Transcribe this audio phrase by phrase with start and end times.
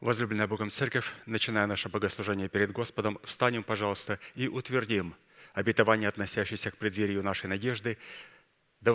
[0.00, 5.14] Возлюбленная Богом Церковь, начиная наше богослужение перед Господом, встанем, пожалуйста, и утвердим
[5.52, 7.98] обетование, относящееся к преддверию нашей надежды,
[8.80, 8.92] да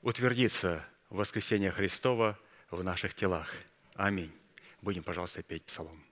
[0.00, 2.38] утвердится воскресение Христова
[2.70, 3.52] в наших телах.
[3.94, 4.32] Аминь.
[4.80, 6.02] Будем, пожалуйста, петь псалом.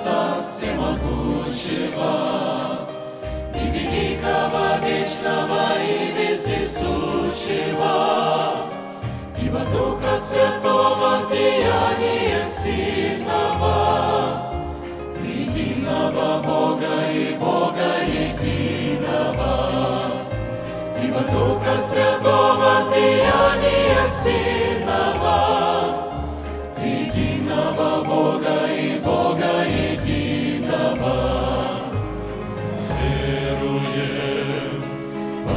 [0.00, 2.88] Творца Всемогущего
[3.54, 7.94] и великого, вечного и вездесущего,
[9.38, 14.50] ибо Духа Святого в деяниях сильного,
[15.14, 19.52] Триединого Бога и Бога единого,
[21.02, 26.09] ибо Духа Святого в деяниях сильного,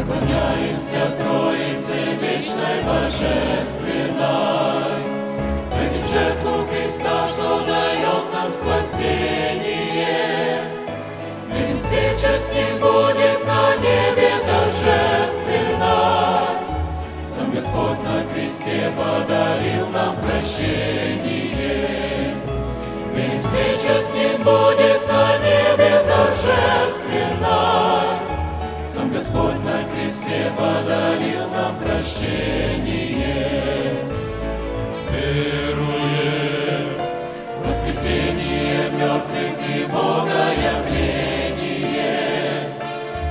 [0.03, 5.01] поклоняемся Троице вечной божественной,
[5.67, 10.59] ценим жертву Христа, что дает нам спасение.
[11.49, 16.57] Верим, встреча с Ним будет на небе торжественной.
[17.21, 22.35] Сам Господь на кресте подарил нам прощение.
[23.15, 28.42] Ведь встреча с Ним будет на небе торжественной.
[28.93, 33.25] Сам Господь на кресте подарил нам прощение.
[35.09, 36.85] Веруем
[37.65, 40.41] воскресение мертвых и Бога
[40.75, 41.97] явление,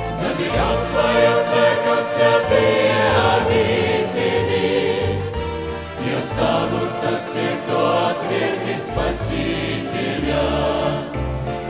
[0.10, 2.96] Заберет свою церковь святые
[3.38, 4.55] обители,
[6.26, 10.46] останутся все, кто отвергли Спасителя.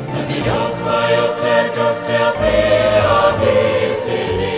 [0.01, 4.53] Заберет свою церковь святые обители,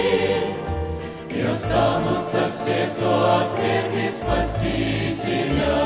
[1.32, 3.10] И останутся все, кто
[3.42, 5.78] отвергли Спасителя.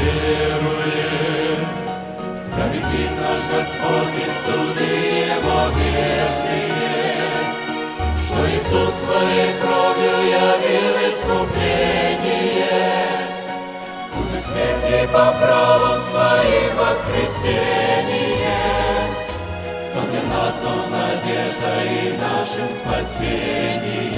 [0.00, 1.62] Веруем,
[2.36, 4.92] Справедлив наш Господь и суды
[5.34, 7.05] Его вечные,
[8.26, 12.66] Что Иисус своей кровью явил искупление.
[14.18, 19.14] Узы смерти побрал Он своим воскресением.
[19.80, 24.16] Стал для нас Он надеждой и нашим спасением.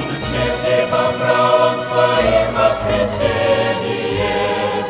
[0.00, 4.84] Узы смерти побрал Он своим воскресением.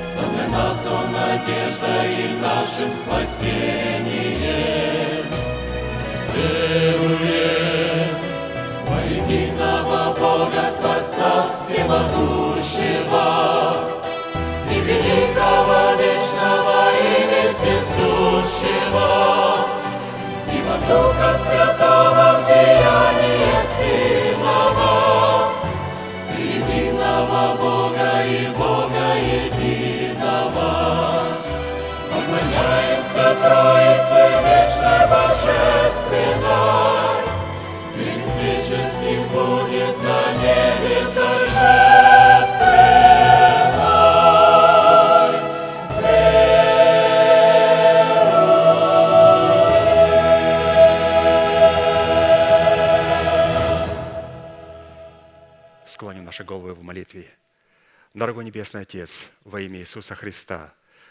[0.00, 5.17] Стал для нас Он надеждой и нашим спасением.
[6.38, 8.14] Веруем
[8.86, 13.28] во единого Бога Творца Всемогущего
[14.70, 19.08] и великого, вечного и вездесущего,
[20.52, 24.92] ибо Духа Святого в деяниях сильного,
[26.28, 29.07] Триединого Бога и Бога
[33.08, 34.28] Поклоняемся Троице
[38.20, 41.48] встреча с Ним будет на небе торжественной.
[55.86, 57.26] Склоним наши головы в молитве.
[58.14, 60.74] Дорогой Небесный Отец, во имя Иисуса Христа,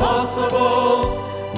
[0.00, 1.10] Impossible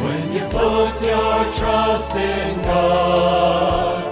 [0.02, 4.02] when you put your trust in God.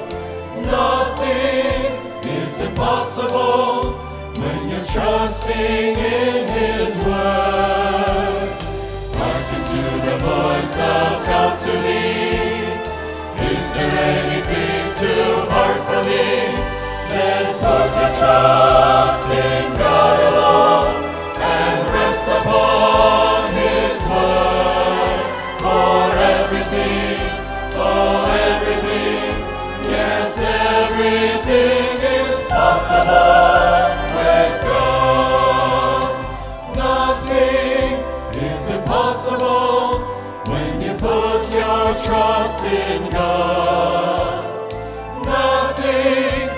[0.62, 3.94] Nothing is impossible
[4.40, 8.50] when you're trusting in His Word.
[9.18, 12.70] Hearken to the voice of God to me.
[13.50, 16.26] Is there anything too hard for me?
[17.10, 20.89] Then put your trust in God alone
[42.70, 44.70] in God.
[45.24, 46.48] Nothing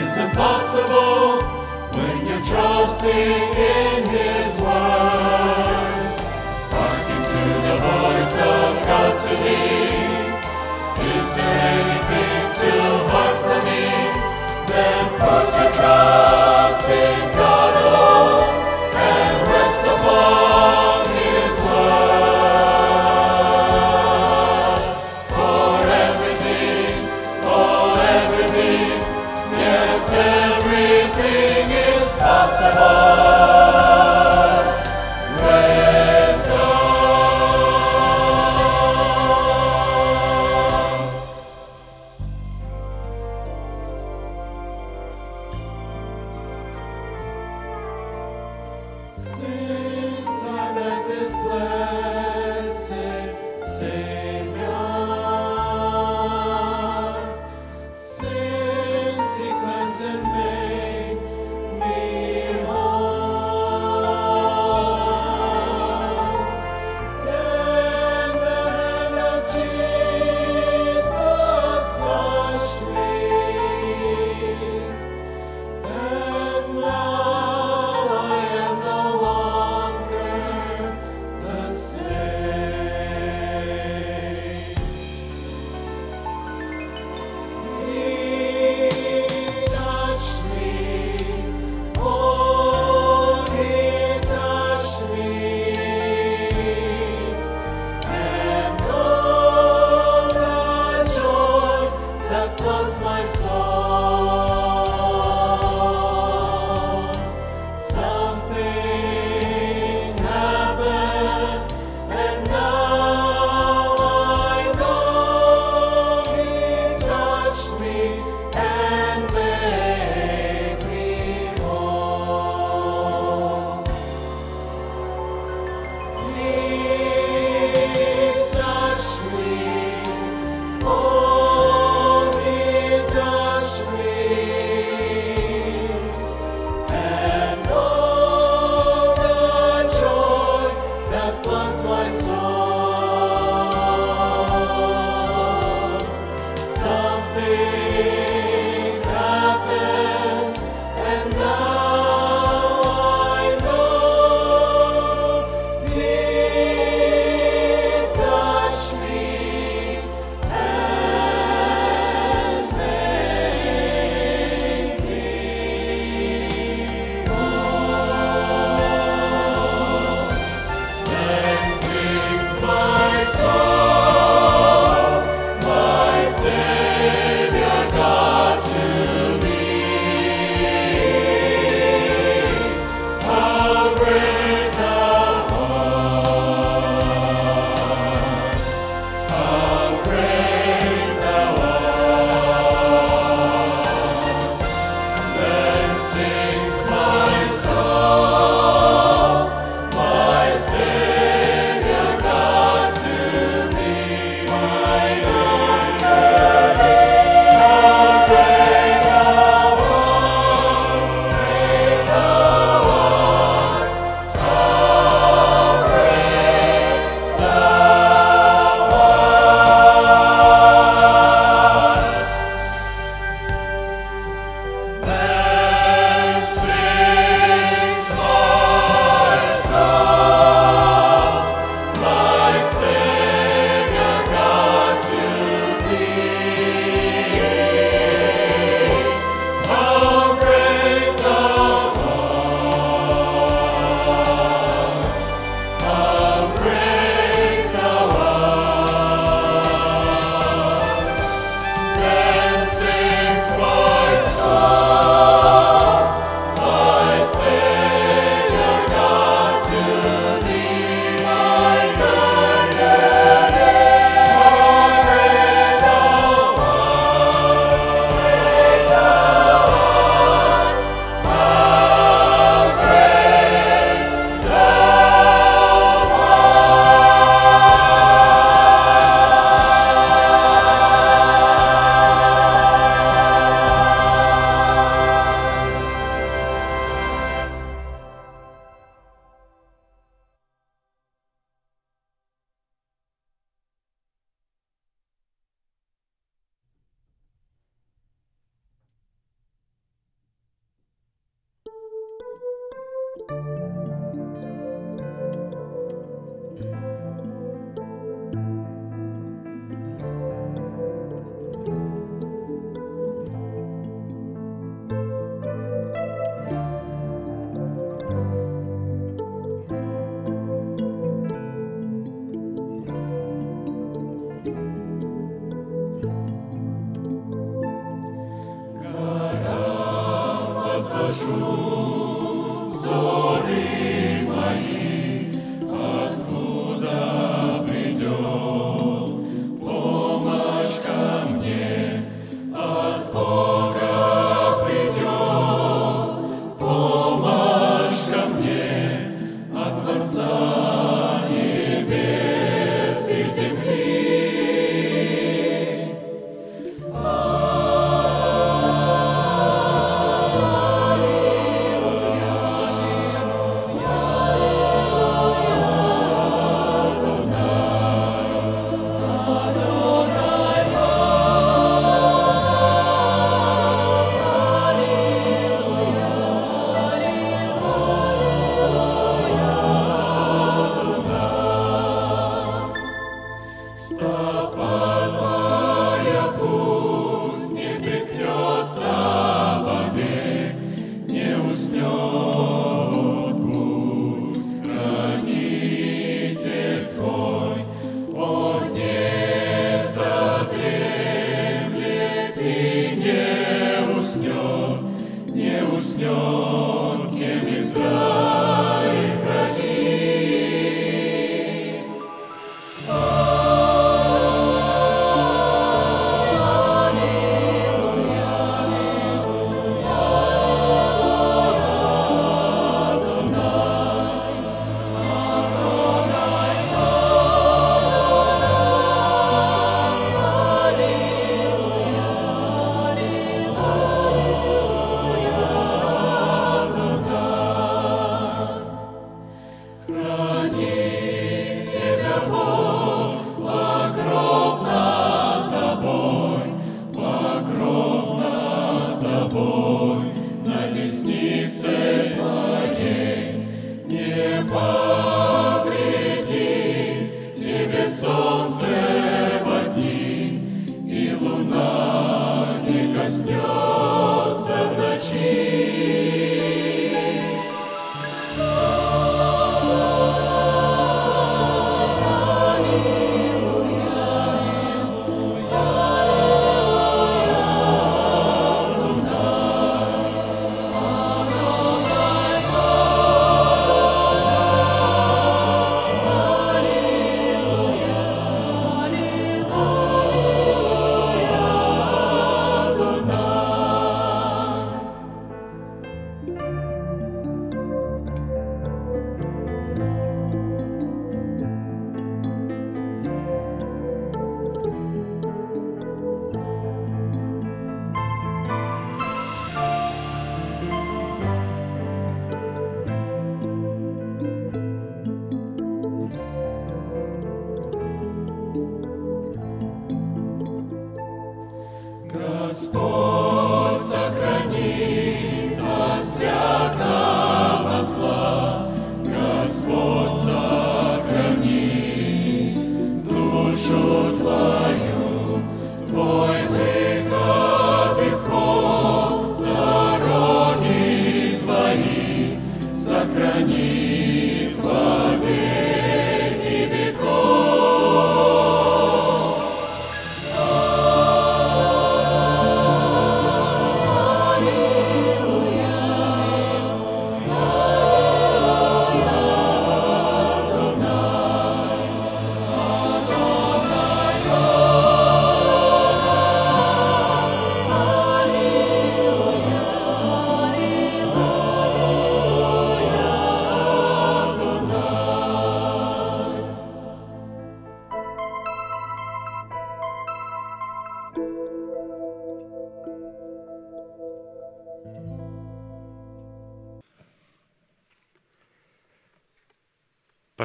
[0.00, 1.42] is impossible
[1.92, 6.08] when you're trusting in His Word.
[6.72, 9.62] Hearken to the voice of God to me.
[11.16, 13.84] Is there anything too hard for me?
[14.72, 18.47] Then put your trust in God alone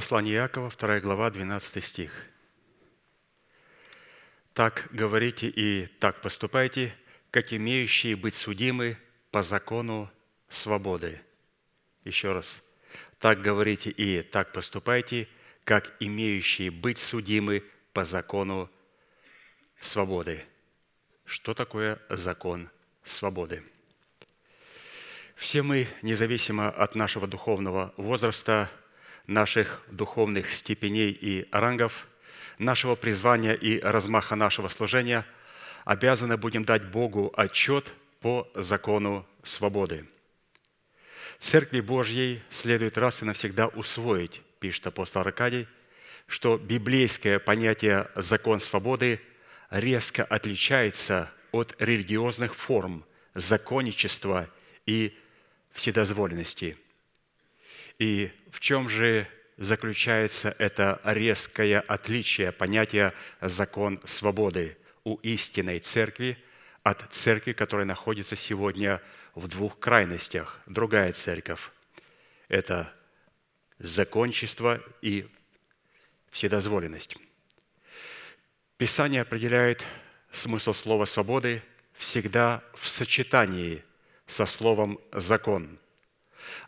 [0.03, 2.11] Послание Иакова, 2 глава, 12 стих.
[4.53, 6.93] «Так говорите и так поступайте,
[7.31, 8.97] как имеющие быть судимы
[9.31, 10.11] по закону
[10.49, 11.21] свободы».
[12.03, 12.61] Еще раз.
[13.17, 15.29] так говорите и так поступайте,
[15.63, 18.69] как имеющие быть судимы по закону
[19.79, 20.43] свободы.
[21.23, 22.69] Что такое закон
[23.05, 23.63] свободы?
[25.37, 28.69] Все мы, независимо от нашего духовного возраста,
[29.27, 32.07] наших духовных степеней и рангов,
[32.57, 35.25] нашего призвания и размаха нашего служения,
[35.85, 40.05] обязаны будем дать Богу отчет по закону свободы.
[41.39, 45.67] Церкви Божьей следует раз и навсегда усвоить, пишет апостол Аркадий,
[46.27, 49.19] что библейское понятие «закон свободы»
[49.69, 53.03] резко отличается от религиозных форм
[53.35, 54.49] законничества
[54.85, 55.17] и
[55.71, 56.77] вседозволенности.
[57.99, 63.11] И в чем же заключается это резкое отличие понятия
[63.41, 66.37] «закон свободы» у истинной церкви
[66.83, 69.01] от церкви, которая находится сегодня
[69.33, 70.61] в двух крайностях.
[70.67, 71.71] Другая церковь–
[72.47, 72.93] это
[73.79, 75.27] закончество и
[76.29, 77.17] вседозволенность.
[78.77, 79.83] Писание определяет
[80.31, 81.63] смысл слова «свободы»
[81.93, 83.83] всегда в сочетании
[84.27, 85.79] со словом «закон».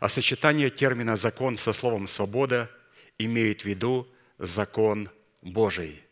[0.00, 2.70] А сочетание термина «закон» со словом «свобода»
[3.18, 4.08] имеет в виду
[4.38, 5.08] закон
[5.42, 6.02] Божий.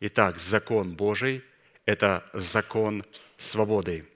[0.00, 1.42] Итак, закон Божий–
[1.84, 3.04] это закон
[3.36, 4.06] свободы.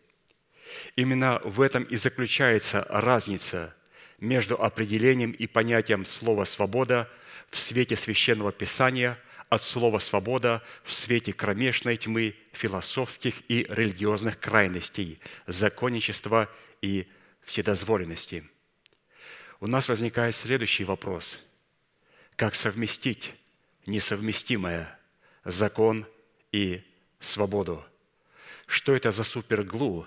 [0.96, 3.74] Именно в этом и заключается разница
[4.18, 7.08] между определением и понятием слова «свобода»
[7.48, 15.20] в свете Священного Писания от слова «свобода» в свете кромешной тьмы философских и религиозных крайностей,
[15.46, 16.48] законничества
[16.80, 17.06] и
[17.42, 18.44] вседозволенности.
[19.62, 21.38] У нас возникает следующий вопрос.
[22.35, 23.33] Как совместить
[23.87, 24.98] несовместимое–
[25.44, 26.05] закон
[26.51, 26.83] и
[27.20, 27.85] свободу?
[28.66, 30.05] Что это за суперглу,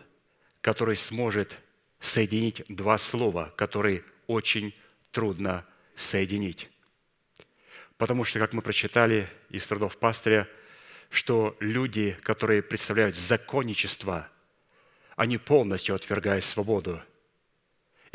[0.59, 1.57] который сможет
[2.01, 4.75] соединить два слова, которые очень
[5.11, 5.65] трудно
[5.95, 6.69] соединить?
[7.97, 10.49] Потому что, как мы прочитали из трудов пастыря,
[11.09, 14.27] что люди, которые представляют законничество,
[15.15, 17.01] они полностью отвергают свободу.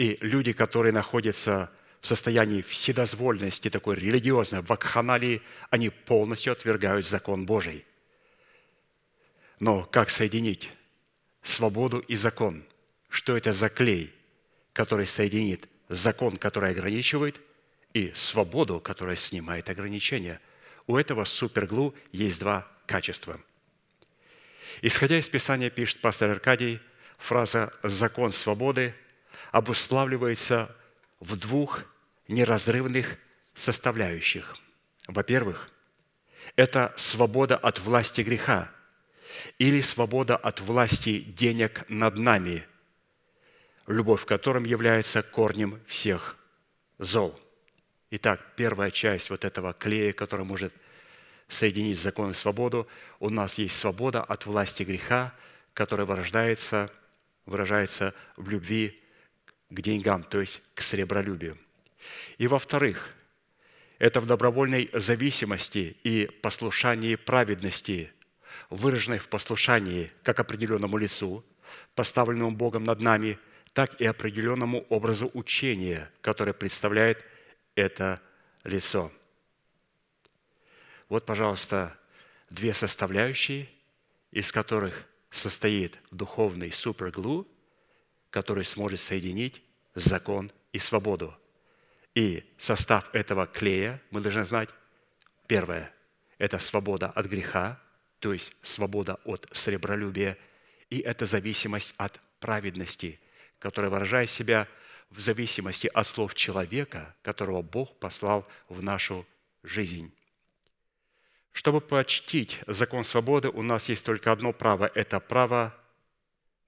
[0.00, 7.84] И люди, которые находятся в состоянии вседозволенности, такой религиозной, вакханалии, они полностью отвергают закон Божий.
[9.58, 10.70] Но как соединить
[11.42, 12.64] свободу и закон?
[13.10, 14.10] Что это за клей,
[14.72, 17.42] который соединит закон, который ограничивает,
[17.92, 20.40] и свободу, которая снимает ограничения.
[20.86, 23.38] У этого суперглу есть два качества.
[24.80, 26.80] Исходя из Писания, пишет пастор Аркадий,
[27.18, 28.94] фраза «закон свободы»
[29.50, 30.74] обуславливается
[31.20, 31.82] в двух
[32.28, 33.16] неразрывных
[33.54, 34.54] составляющих.
[35.06, 35.70] Во-первых,
[36.56, 38.70] это свобода от власти греха
[39.58, 42.64] или свобода от власти денег над нами,
[43.86, 46.36] любовь к которым является корнем всех
[46.98, 47.38] зол–
[48.12, 50.74] Итак, первая часть вот этого клея, который может
[51.46, 52.88] соединить закон и свободу,
[53.20, 55.32] у нас есть свобода от власти греха,
[55.74, 56.90] которая вырождается,
[57.46, 59.00] выражается в любви
[59.70, 61.56] к деньгам, то есть к сребролюбию.
[62.38, 63.14] И во-вторых,
[63.98, 68.12] это в добровольной зависимости и послушании праведности,
[68.70, 71.44] выраженной в послушании как определенному лицу,
[71.94, 73.38] поставленному Богом над нами,
[73.72, 77.24] так и определенному образу учения, которое представляет
[77.74, 78.20] это
[78.64, 79.12] лицо.
[81.08, 81.96] Вот, пожалуйста,
[82.48, 83.68] две составляющие,
[84.30, 87.46] из которых состоит духовный суперглу,
[88.30, 89.62] который сможет соединить
[89.94, 91.34] закон и свободу.
[92.14, 94.70] И состав этого клея мы должны знать.
[95.46, 95.92] Первое–
[96.38, 97.80] это свобода от греха,
[98.18, 100.38] то есть свобода от сребролюбия,
[100.90, 103.20] и это зависимость от праведности,
[103.58, 104.66] которая выражает себя–
[105.10, 109.26] в зависимости от слов человека, которого Бог послал в нашу
[109.62, 110.12] жизнь.
[111.52, 115.76] Чтобы почтить закон свободы, у нас есть только одно право– это право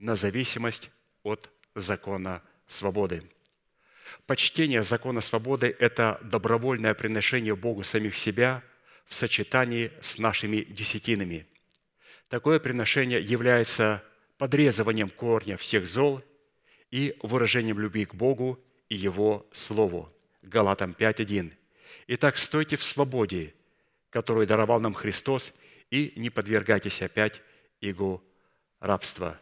[0.01, 0.91] на зависимость
[1.23, 3.23] от закона свободы.
[4.27, 8.63] Почтение закона свободы– это добровольное приношение Богу самих себя
[9.07, 11.47] в сочетании с нашими десятинами.
[12.29, 14.03] Такое приношение является
[14.39, 16.23] подрезыванием корня всех зол
[16.91, 18.59] и выражением любви к Богу
[18.89, 20.13] и Его Слову.
[20.43, 21.53] Галатам 5.1.
[22.09, 23.55] Итак, стойте в свободе,
[24.11, 25.53] которую даровал нам Христос,
[25.91, 27.43] и не подвергайтесь опять
[27.81, 28.23] игу
[28.81, 29.41] рабства.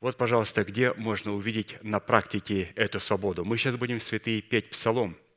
[0.00, 3.44] Вот, пожалуйста, где можно увидеть на практике эту свободу.
[3.44, 5.16] Мы сейчас будем, святые, петь псалом–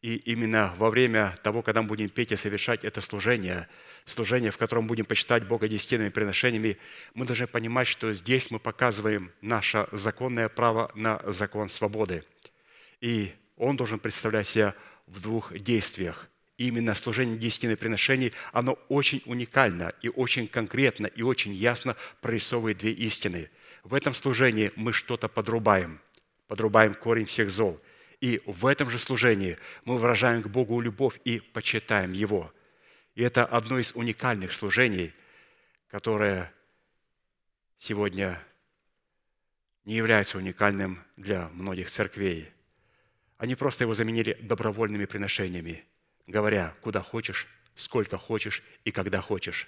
[0.00, 3.68] и именно во время того, когда мы будем петь и совершать это служение,
[4.06, 6.78] служение, в котором будем почитать Бога десятинными приношениями,
[7.14, 12.22] мы должны понимать, что здесь мы показываем наше законное право на закон свободы.
[13.00, 14.74] И он должен представлять себя
[15.08, 16.28] в двух действиях.
[16.58, 22.78] И именно служение десятины приношений, оно очень уникально и очень конкретно и очень ясно прорисовывает
[22.78, 23.50] две истины.
[23.88, 25.98] В этом служении мы что-то подрубаем,
[26.46, 27.80] подрубаем корень всех зол.
[28.20, 32.52] И в этом же служении мы выражаем к Богу любовь и почитаем Его.
[33.14, 35.14] И это одно из уникальных служений,
[35.88, 36.52] которое
[37.78, 38.38] сегодня
[39.86, 42.50] не является уникальным для многих церквей.
[43.38, 45.82] Они просто его заменили добровольными приношениями,
[46.26, 49.66] говоря, куда хочешь, сколько хочешь и когда хочешь.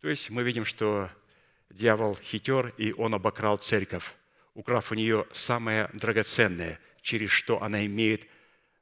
[0.00, 1.10] То есть мы видим, что
[1.72, 4.14] дьявол хитер, и он обокрал церковь,
[4.54, 8.26] украв у нее самое драгоценное, через что она имеет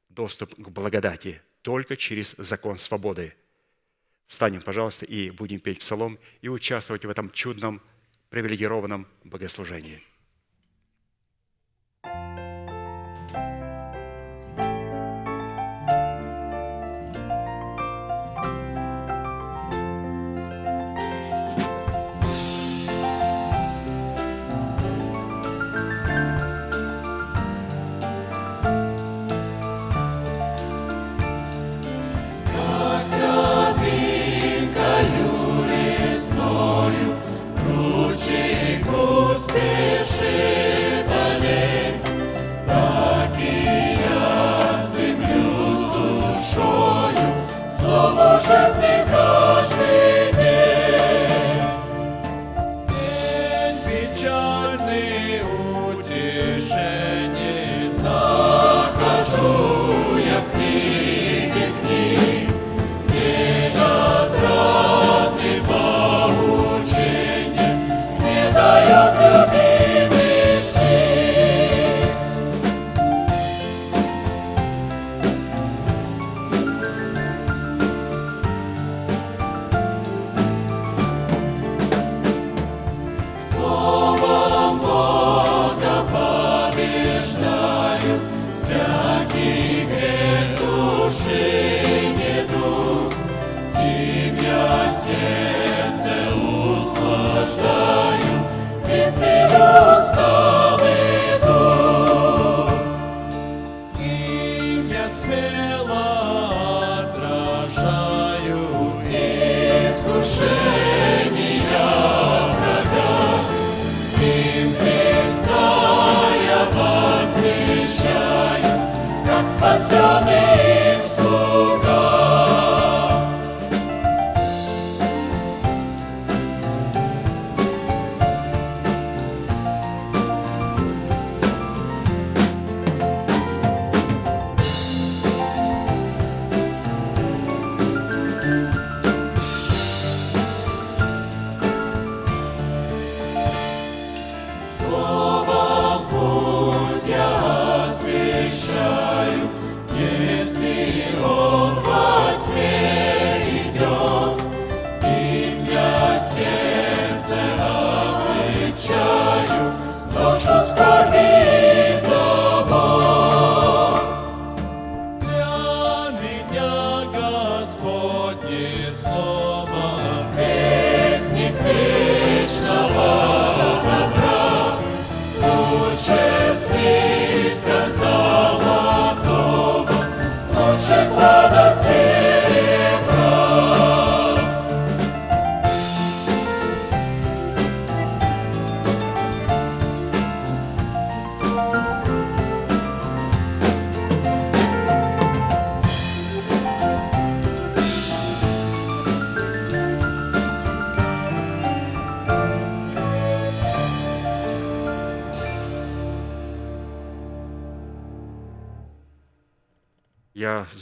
[0.09, 3.35] доступ к благодати, только через закон свободы.
[4.27, 7.81] Встанем, пожалуйста, и будем петь псалом и участвовать в этом чудном,
[8.29, 10.03] привилегированном богослужении.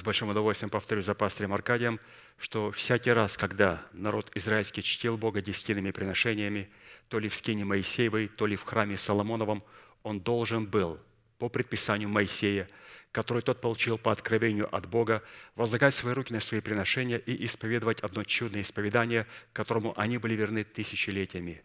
[0.05, 2.01] Большим удовольствием повторю за пастырем Аркадием,
[2.37, 6.71] что всякий раз, когда народ израильский чтил Бога десятинными приношениями,
[7.09, 9.65] то ли в скине Моисеевой, то ли в храме Соломоновом,
[10.03, 11.01] он должен был
[11.39, 12.69] по предписанию Моисея,
[13.11, 15.23] который тот получил по откровению от Бога,
[15.55, 20.65] возлагать свои руки на свои приношения и исповедовать одно чудное исповедание, которому они были верны
[20.65, 21.63] тысячелетиями.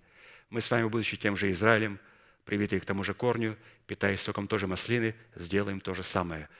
[0.50, 2.00] Мы с вами, будучи тем же Израилем,
[2.46, 6.48] привитые к тому же корню, питаясь соком той же маслины, сделаем то же самое–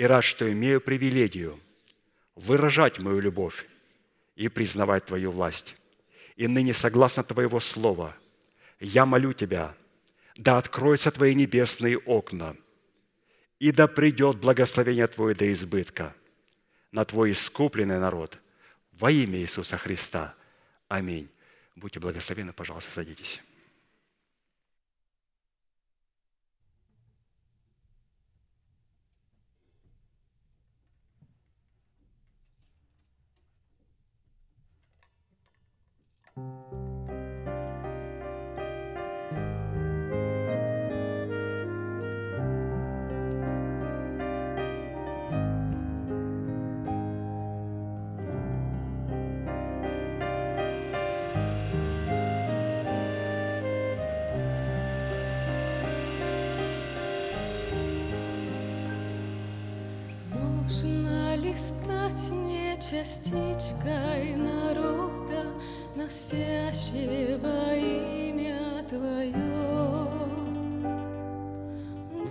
[0.00, 1.60] и рад, что имею привилегию
[2.34, 3.66] выражать мою любовь
[4.34, 5.76] и признавать Твою власть.
[6.36, 8.16] И ныне, согласно Твоего Слова,
[8.78, 9.74] я молю Тебя,
[10.36, 12.56] да откроются Твои небесные окна,
[13.58, 16.16] и да придет благословение Твое до избытка
[16.92, 18.38] на Твой искупленный народ
[18.92, 20.34] во имя Иисуса Христа.
[20.88, 21.28] Аминь.
[21.76, 23.42] Будьте благословенны, пожалуйста, садитесь.
[61.56, 65.52] Стать не частичкой народа,
[65.94, 70.08] носящего имя Твое?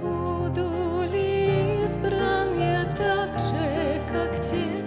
[0.02, 0.68] Буду
[1.12, 4.86] ли избран я так же, как те,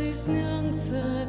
[0.00, 1.26] Жизнь ангца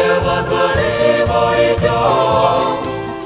[0.00, 2.78] тобою во дворы мой дом.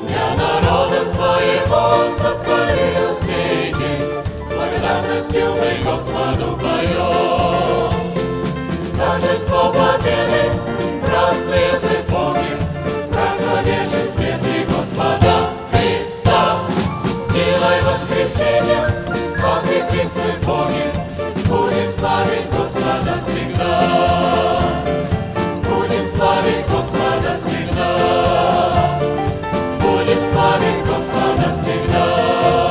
[0.07, 1.83] Для народа своего
[2.17, 4.11] сотворил сей день,
[4.43, 7.93] С благодарностью мы Господу поем.
[8.97, 10.51] Торжество победы
[11.05, 12.59] празднуем мы помним,
[13.11, 16.59] Проклавежим смерти Господа Христа.
[17.19, 18.91] Силой воскресения
[19.41, 20.93] покрепись мы помним,
[21.47, 25.04] Будем славить Господа всегда
[26.15, 29.01] славить Господа всегда.
[29.81, 32.64] Будем славить Господа всегда.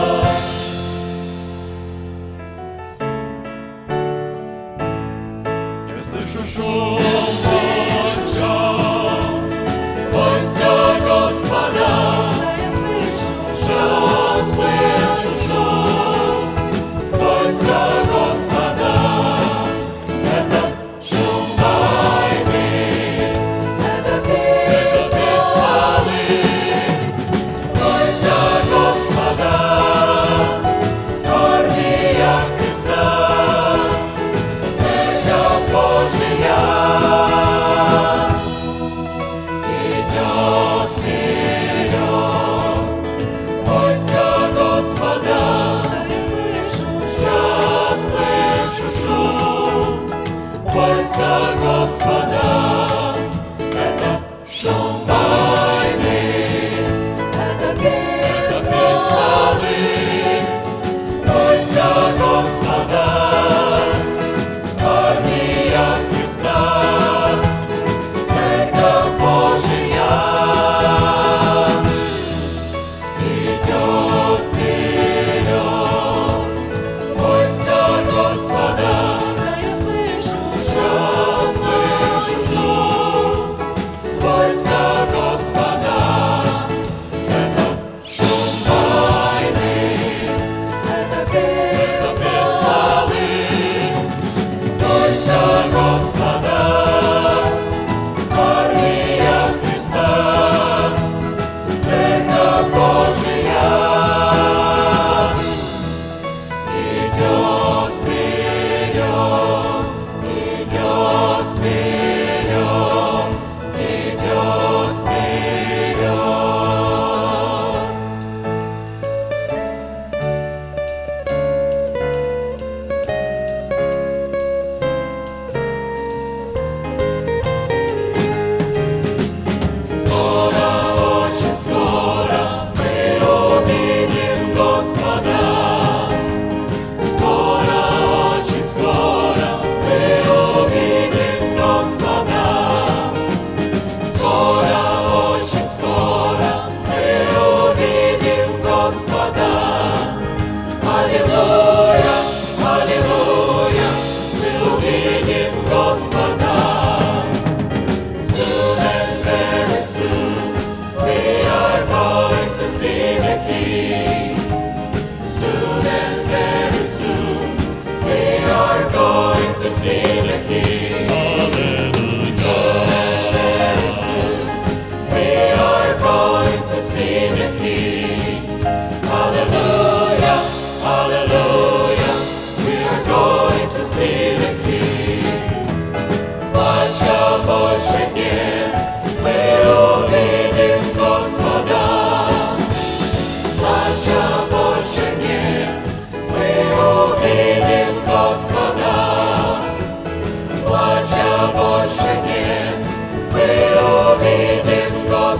[169.83, 170.12] see.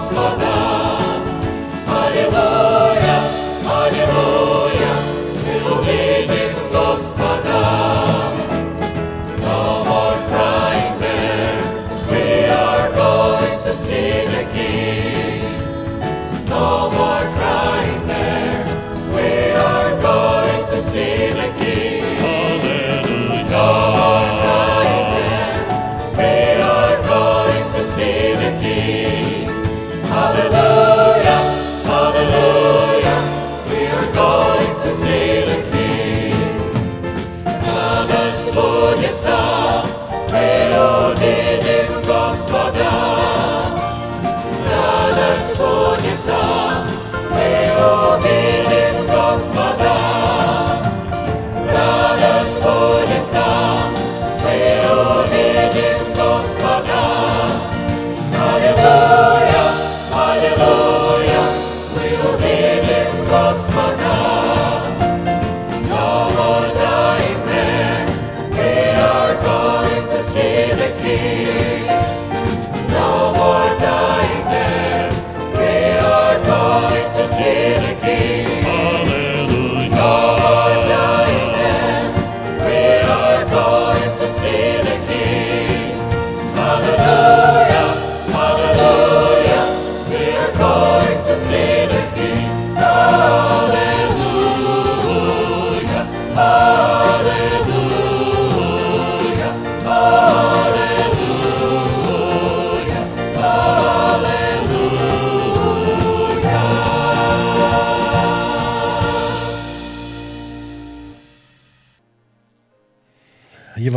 [0.04, 0.43] Christmas.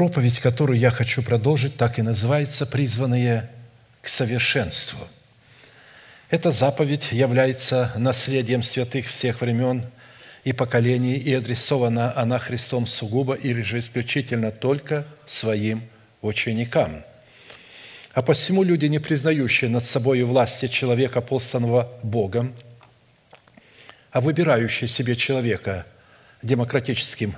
[0.00, 3.50] Проповедь, которую я хочу продолжить, так и называется «Призванные
[4.00, 5.06] к совершенству».
[6.30, 9.84] Эта заповедь является наследием святых всех времен
[10.42, 15.82] и поколений, и адресована она Христом сугубо или же исключительно только своим
[16.22, 17.04] ученикам.
[18.14, 22.54] А посему люди, не признающие над собой власти человека, посланного Богом,
[24.12, 25.84] а выбирающие себе человека
[26.42, 27.34] демократическим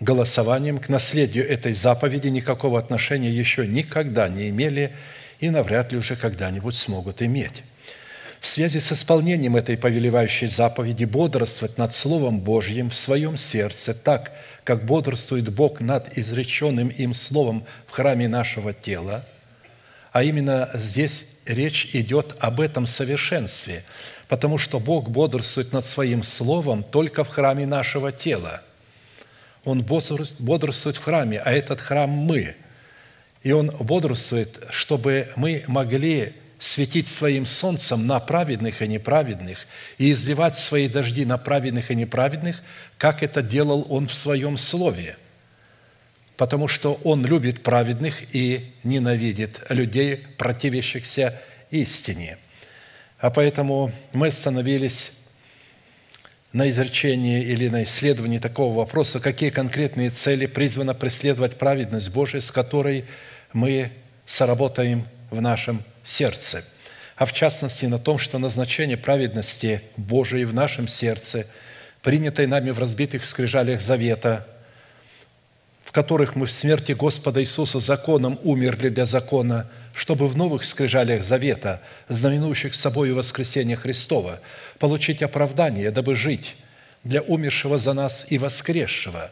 [0.00, 4.92] голосованием к наследию этой заповеди никакого отношения еще никогда не имели
[5.38, 7.62] и навряд ли уже когда-нибудь смогут иметь.
[8.40, 14.32] В связи с исполнением этой повелевающей заповеди бодрствовать над Словом Божьим в своем сердце так,
[14.64, 19.26] как бодрствует Бог над изреченным им Словом в храме нашего тела,
[20.12, 23.84] а именно здесь речь идет об этом совершенстве,
[24.28, 28.62] потому что Бог бодрствует над Своим Словом только в храме нашего тела–
[29.64, 32.56] он бодрствует в храме, а этот храм мы.
[33.42, 40.56] И Он бодрствует, чтобы мы могли светить своим солнцем на праведных и неправедных и изливать
[40.56, 42.62] свои дожди на праведных и неправедных,
[42.98, 45.16] как это делал Он в Своем Слове.
[46.36, 51.40] Потому что Он любит праведных и ненавидит людей, противящихся
[51.70, 52.38] истине.
[53.18, 55.19] А поэтому мы остановились
[56.52, 62.50] на изречении или на исследовании такого вопроса, какие конкретные цели призвана преследовать праведность Божия, с
[62.50, 63.04] которой
[63.52, 63.90] мы
[64.26, 66.64] соработаем в нашем сердце.
[67.16, 71.46] А в частности на том, что назначение праведности Божией в нашем сердце,
[72.02, 74.46] принятой нами в разбитых скрижалях завета,
[75.84, 81.24] в которых мы в смерти Господа Иисуса законом умерли для закона– чтобы в новых скрижалях
[81.24, 84.40] завета, знаменующих собой воскресение Христова,
[84.78, 86.56] получить оправдание, дабы жить
[87.04, 89.30] для умершего за нас и воскресшего,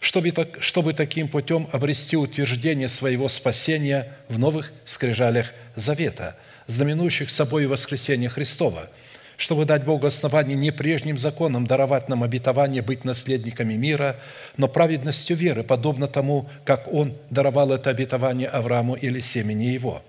[0.00, 6.36] чтобы, так, чтобы таким путем обрести утверждение своего спасения в новых скрижалях завета,
[6.66, 8.88] знаменующих собой воскресение Христова–
[9.40, 14.16] чтобы дать Богу основание не прежним законам даровать нам обетование быть наследниками мира,
[14.58, 20.02] но праведностью веры, подобно тому, как Он даровал это обетование Аврааму или семени его.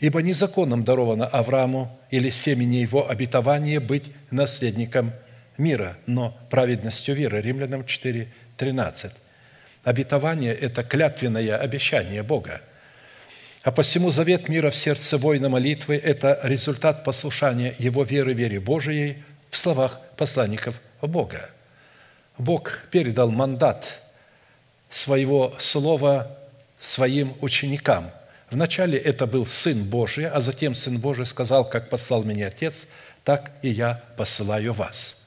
[0.00, 5.12] Ибо не законом даровано Аврааму или семени его обетование быть наследником
[5.56, 7.40] мира, но праведностью веры.
[7.40, 9.12] Римлянам 4, 13.
[9.84, 12.60] Обетование– это клятвенное обещание Бога–
[13.66, 19.16] а посему завет мира в сердце воина молитвы– это результат послушания его веры вере Божией
[19.50, 21.50] в словах посланников Бога.
[22.38, 24.02] Бог передал мандат
[24.88, 26.30] своего слова
[26.80, 28.12] своим ученикам.
[28.52, 32.86] Вначале это был Сын Божий, а затем Сын Божий сказал, как послал меня Отец,
[33.24, 35.24] так и я посылаю вас.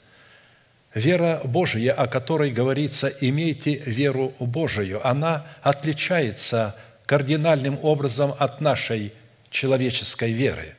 [0.93, 6.73] Вера Божия, о которой говорится «имейте веру Божию», она отличается
[7.09, 9.13] кардинальным образом от нашей
[9.49, 10.75] человеческой веры.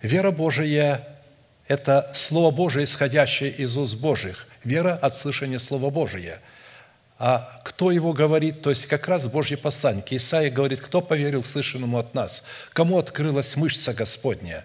[0.00, 1.08] Вера Божия–
[1.66, 4.46] это Слово Божие, исходящее из уст Божьих.
[4.62, 6.40] Вера от слышания Слова Божия.
[7.18, 8.62] А кто его говорит?
[8.62, 10.16] То есть как раз Божьи посланники.
[10.16, 12.44] Исаия говорит, кто поверил слышанному от нас?
[12.72, 14.64] Кому открылась мышца Господня?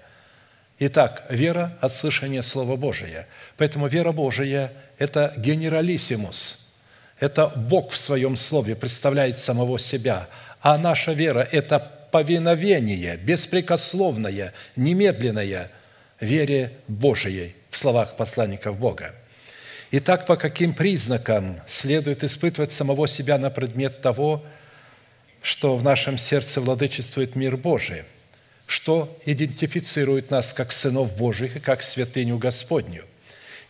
[0.77, 3.27] Итак, вера от слышания Слова Божия.
[3.57, 6.67] Поэтому вера Божия– это генералиссимус.
[7.19, 10.27] Это Бог в Своем Слове представляет самого себя.
[10.69, 11.79] А наша вера– это
[12.11, 15.71] повиновение, беспрекословное, немедленное
[16.19, 19.15] вере Божией в словах посланников Бога.
[19.91, 24.43] Итак, по каким признакам следует испытывать самого себя на предмет того,
[25.41, 28.03] что в нашем сердце владычествует мир Божий–
[28.67, 33.05] что идентифицирует нас как сынов Божьих и как святыню Господню.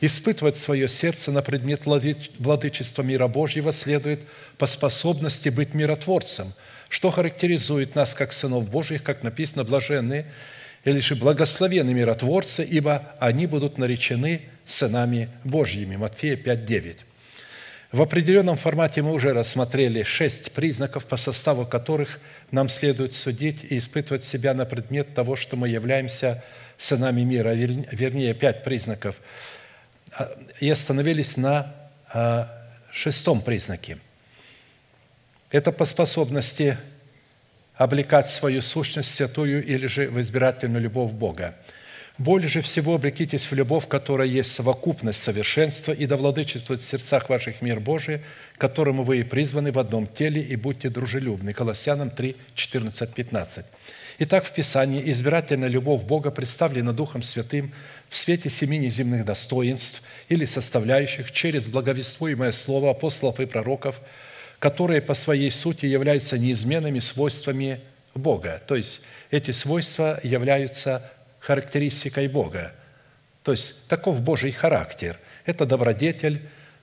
[0.02, 4.22] Испытывать свое сердце на предмет владычества мира Божьего следует
[4.58, 6.54] по способности быть миротворцем,
[6.90, 10.26] что характеризует нас как сынов Божьих, как написано, блаженные
[10.86, 15.96] или же благословенные миротворцы, ибо они будут наречены сынами Божьими.
[15.96, 16.98] Матфея 5, 9.
[17.92, 22.20] В определенном формате мы уже рассмотрели шесть признаков, по составу которых
[22.52, 26.44] нам следует судить и испытывать себя на предмет того, что мы являемся
[26.78, 29.16] сынами мира, вернее, пять признаков.
[30.12, 30.30] А,
[30.60, 31.74] и остановились на
[32.14, 32.52] а,
[32.92, 33.98] шестом признаке.
[35.52, 36.78] Это по способности
[37.76, 41.56] облекать свою сущность святую или же в избирательную любовь Бога–
[42.18, 47.62] более всего облекитесь в любовь, которая есть совокупность совершенства, и да владычествует в сердцах ваших
[47.62, 48.22] мир Божий,
[48.58, 51.54] которому вы и призваны в одном теле, и будьте дружелюбны».
[51.54, 53.66] Колоссянам 3, 14, 15.
[54.20, 57.72] Итак, в Писании избирательная любовь Бога представлена Духом Святым
[58.10, 64.02] в свете семи неземных достоинств или составляющих через благовествуемое слово апостолов и пророков,
[64.60, 67.80] которые по своей сути являются неизменными свойствами
[68.16, 68.62] Бога.
[68.68, 69.02] То есть
[69.32, 72.74] эти свойства являются характеристикой Бога.
[73.44, 75.18] То есть таков Божий характер.
[75.46, 76.42] Это добродетель,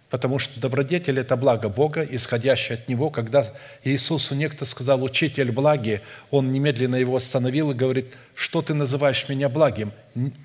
[0.08, 3.10] потому что добродетель– это благо Бога, исходящее от Него.
[3.10, 3.46] Когда
[3.82, 6.00] Иисусу некто сказал «Учитель благи»,
[6.30, 9.92] Он немедленно его остановил и говорит «Что ты называешь меня благим?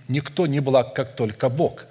[0.08, 1.86] Никто не благ, как только Бог,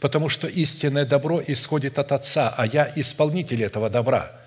[0.00, 4.39] потому что истинное добро исходит от Отца, а я исполнитель этого добра.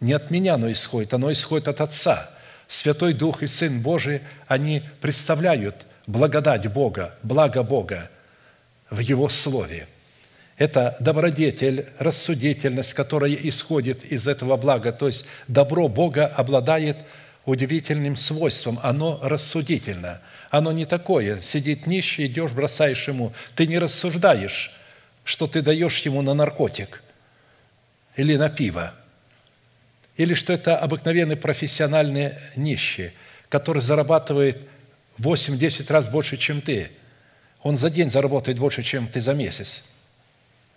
[0.00, 2.30] Не от меня оно исходит, оно исходит от Отца».
[2.68, 8.10] Святой Дух и Сын Божий, они представляют благодать Бога, благо Бога
[8.90, 9.88] в Его Слове.
[10.58, 14.92] Это добродетель, рассудительность, которая исходит из этого блага.
[14.92, 16.98] То есть добро Бога обладает
[17.46, 18.78] удивительным свойством.
[18.82, 20.20] Оно рассудительно.
[20.50, 21.40] Оно не такое.
[21.40, 23.32] Сидит нищий, идешь, бросаешь ему.
[23.54, 24.76] Ты не рассуждаешь,
[25.24, 27.02] что ты даешь ему на наркотик
[28.16, 28.92] или на пиво.
[30.18, 33.12] Или что это обыкновенный профессиональный нищий,
[33.48, 34.58] который зарабатывает
[35.18, 36.90] 8-10 раз больше, чем ты.
[37.62, 39.84] Он за день заработает больше, чем ты за месяц,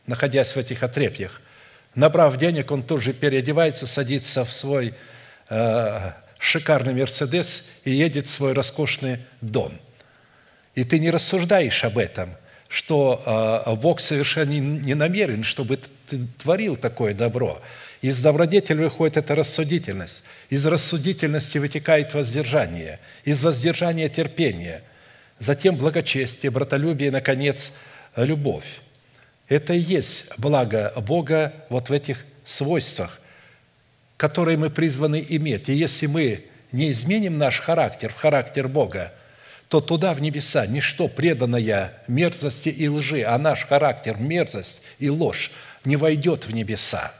[0.06, 1.42] находясь в этих отрепьях.
[1.96, 4.94] Набрав денег, он тут же переодевается, садится в свой
[5.50, 9.74] э, шикарный Мерседес и едет в свой роскошный дом.
[10.76, 12.30] И ты не рассуждаешь об этом,
[12.70, 17.60] что э, Бог совершенно не намерен, чтобы ты творил такое добро.
[18.02, 20.24] Из добродетели выходит эта рассудительность.
[20.49, 22.99] Из рассудительности вытекает воздержание.
[23.26, 24.82] Из воздержания– терпение.
[25.38, 27.74] Затем благочестие, братолюбие и, наконец,
[28.16, 28.82] любовь.
[29.49, 33.22] Это и есть благо Бога вот в этих свойствах,
[34.18, 35.70] которые мы призваны иметь.
[35.70, 39.14] И если мы не изменим наш характер в характер Бога,
[39.68, 45.52] то туда, в небеса, ничто преданное мерзости и лжи, а наш характер, мерзость и ложь
[45.86, 47.14] не войдет в небеса.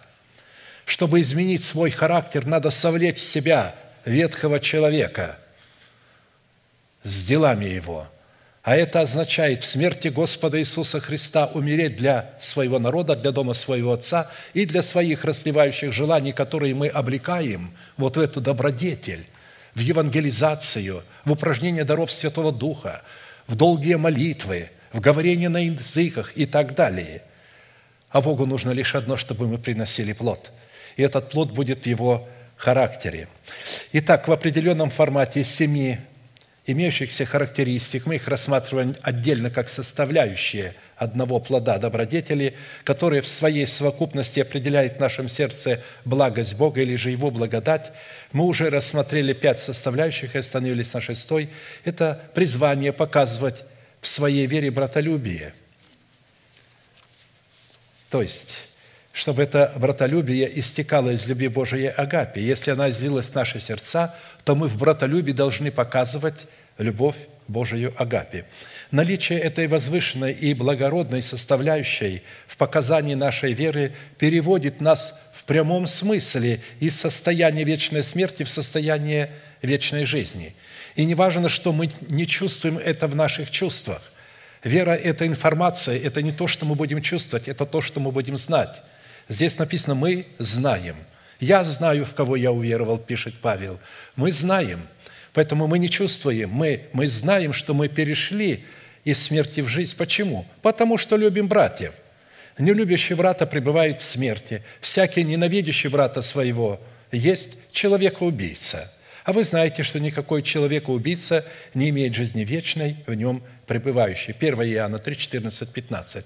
[0.92, 3.74] Чтобы изменить свой характер, надо совлечь себя
[4.04, 5.38] ветхого человека
[7.02, 8.10] с делами его.
[8.62, 13.94] А это означает в смерти Господа Иисуса Христа умереть для своего народа, для дома своего
[13.94, 19.26] Отца и для своих расливающих желаний, которые мы облекаем вот в эту добродетель,
[19.74, 23.02] в евангелизацию, в упражнение даров Святого Духа,
[23.48, 27.22] в долгие молитвы, в говорение на языках и так далее.
[28.10, 30.52] А Богу нужно лишь одно, чтобы мы приносили плод–
[30.98, 32.28] и этот плод будет в его
[32.58, 33.28] характере.
[33.94, 36.00] Итак, в определенном формате из семи
[36.66, 44.40] имеющихся характеристик, мы их рассматриваем отдельно как составляющие одного плода добродетели, которые в своей совокупности
[44.40, 47.92] определяют в нашем сердце благость Бога или же Его благодать.
[48.32, 51.50] Мы уже рассмотрели пять составляющих и остановились на шестой.
[51.84, 53.64] Это призвание показывать
[54.00, 55.54] в своей вере братолюбие.
[58.12, 58.71] То есть
[59.14, 62.40] чтобы это братолюбие истекало из любви Божией Агапи.
[62.40, 66.48] Если она излилась в наши сердца, то мы в братолюбии должны показывать
[66.78, 67.16] любовь
[67.48, 68.46] Божию Агапе.
[68.92, 76.62] Наличие этой возвышенной и благородной составляющей в показании нашей веры переводит нас в прямом смысле
[76.80, 79.30] из состояния вечной смерти в состояние
[79.62, 80.56] вечной жизни.
[80.96, 84.12] И не важно, что мы не чувствуем это в наших чувствах.
[84.64, 88.38] Вера– это информация, это не то, что мы будем чувствовать, это то, что мы будем
[88.38, 88.82] знать.
[89.32, 90.98] Здесь написано «мы знаем».
[91.40, 93.80] «Я знаю, в кого я уверовал», пишет Павел.
[94.18, 94.82] Мы знаем,
[95.32, 98.66] поэтому мы не чувствуем, мы, мы знаем, что мы перешли
[99.06, 99.96] из смерти в жизнь.
[99.96, 100.46] Почему?
[100.62, 101.94] Потому что любим братьев.
[102.58, 104.64] Нелюбящий брата пребывает в смерти.
[104.82, 106.82] Всякий ненавидящий брата своего
[107.14, 108.92] есть человека-убийца.
[109.24, 114.36] А вы знаете, что никакой человека-убийца не имеет жизни вечной в нем пребывающей.
[114.38, 116.26] 1 Иоанна 3, 14, 15.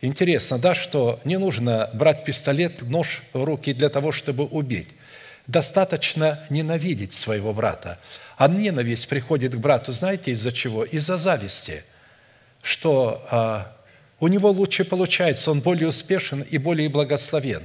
[0.00, 4.88] Интересно, да, что не нужно брать пистолет, нож в руки для того, чтобы убить.
[5.46, 7.98] Достаточно ненавидеть своего брата.
[8.36, 10.84] А ненависть приходит к брату, знаете, из-за чего?
[10.84, 11.84] Из-за зависти,
[12.62, 13.76] что а,
[14.20, 17.62] у него лучше получается, он более успешен и более благословен.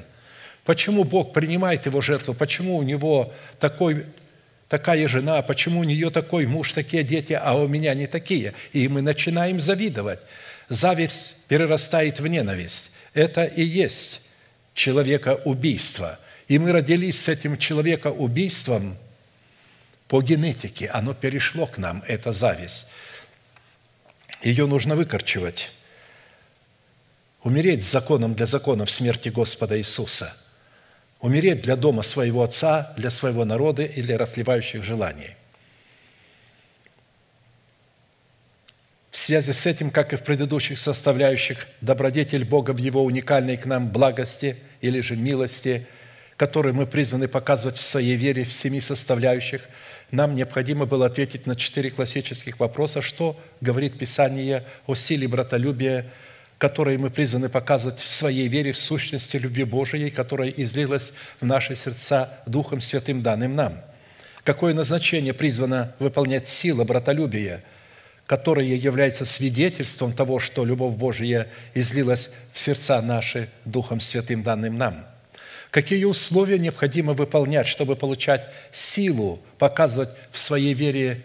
[0.66, 2.34] Почему Бог принимает его жертву?
[2.34, 4.06] Почему у него такой,
[4.68, 5.42] такая жена?
[5.42, 8.54] Почему у нее такой муж, такие дети, а у меня не такие?
[8.74, 10.20] И мы начинаем завидовать.
[10.68, 12.92] Зависть перерастает в ненависть.
[13.14, 14.22] Это и есть
[14.74, 16.18] человека убийство.
[16.48, 18.98] И мы родились с этим человека убийством
[20.08, 20.88] по генетике.
[20.88, 22.86] Оно перешло к нам, эта зависть.
[24.44, 25.72] Ее нужно выкорчевать.
[27.44, 30.34] Умереть с законом для закона в смерти Господа Иисуса.
[31.20, 35.36] Умереть для дома своего Отца, для своего народа и для расливающих желаний.
[39.20, 43.66] В связи с этим, как и в предыдущих составляющих, добродетель Бога в Его уникальной к
[43.66, 45.86] нам благости или же милости,
[46.38, 49.64] которые мы призваны показывать в своей вере в семи составляющих,
[50.12, 56.06] нам необходимо было ответить на четыре классических вопроса, что говорит Писание о силе братолюбия,
[56.58, 61.12] которые мы призваны показывать в своей вере в сущности любви Божией, которая излилась
[61.42, 63.82] в наши сердца Духом Святым, данным нам.
[64.46, 67.66] Какое назначение призвано выполнять сила братолюбия–
[68.30, 75.04] которое является свидетельством того, что любовь Божия излилась в сердца наши Духом Святым, данным нам.
[75.72, 81.24] Какие условия необходимо выполнять, чтобы получать силу, показывать в своей вере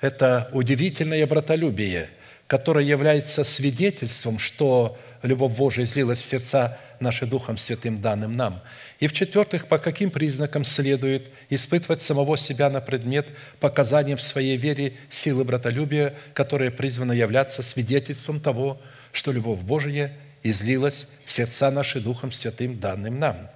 [0.00, 2.08] это удивительное братолюбие,
[2.46, 8.62] которое является свидетельством, что любовь Божия излилась в сердца наши Духом Святым, данным нам–
[9.00, 13.26] и в-четвертых, по каким признакам следует испытывать самого себя на предмет
[13.58, 18.78] показания в своей вере силы братолюбия, которая призвана являться свидетельством того,
[19.12, 23.48] что любовь Божия излилась в сердца наши Духом Святым, данным нам.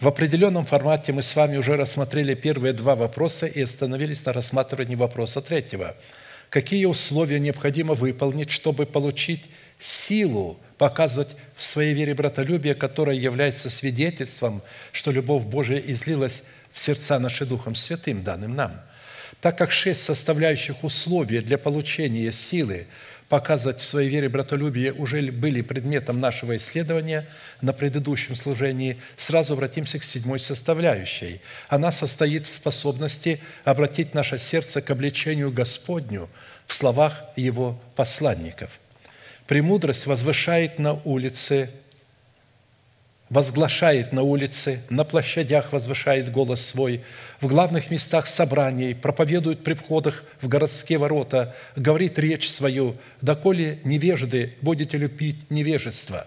[0.00, 4.94] В определенном формате мы с вами уже рассмотрели первые два вопроса и остановились на рассматривании
[4.96, 5.94] вопроса третьего.
[6.48, 14.62] Какие условия необходимо выполнить, чтобы получить силу показывать в своей вере братолюбие, которое является свидетельством,
[14.92, 18.80] что любовь Божия излилась в сердца наши Духом Святым, данным нам.
[19.42, 22.86] Так как шесть составляющих условий для получения силы
[23.28, 27.26] показывать в своей вере братолюбие уже были предметом нашего исследования
[27.60, 31.42] на предыдущем служении, сразу обратимся к седьмой составляющей.
[31.68, 36.30] Она состоит в способности обратить наше сердце к обличению Господню
[36.66, 38.80] в словах Его посланников–
[39.46, 41.70] Премудрость возвышает на улице,
[43.30, 47.02] возглашает на улице, на площадях возвышает голос свой,
[47.40, 54.54] в главных местах собраний, проповедует при входах в городские ворота, говорит речь свою, доколе невежды
[54.60, 56.26] будете любить невежество,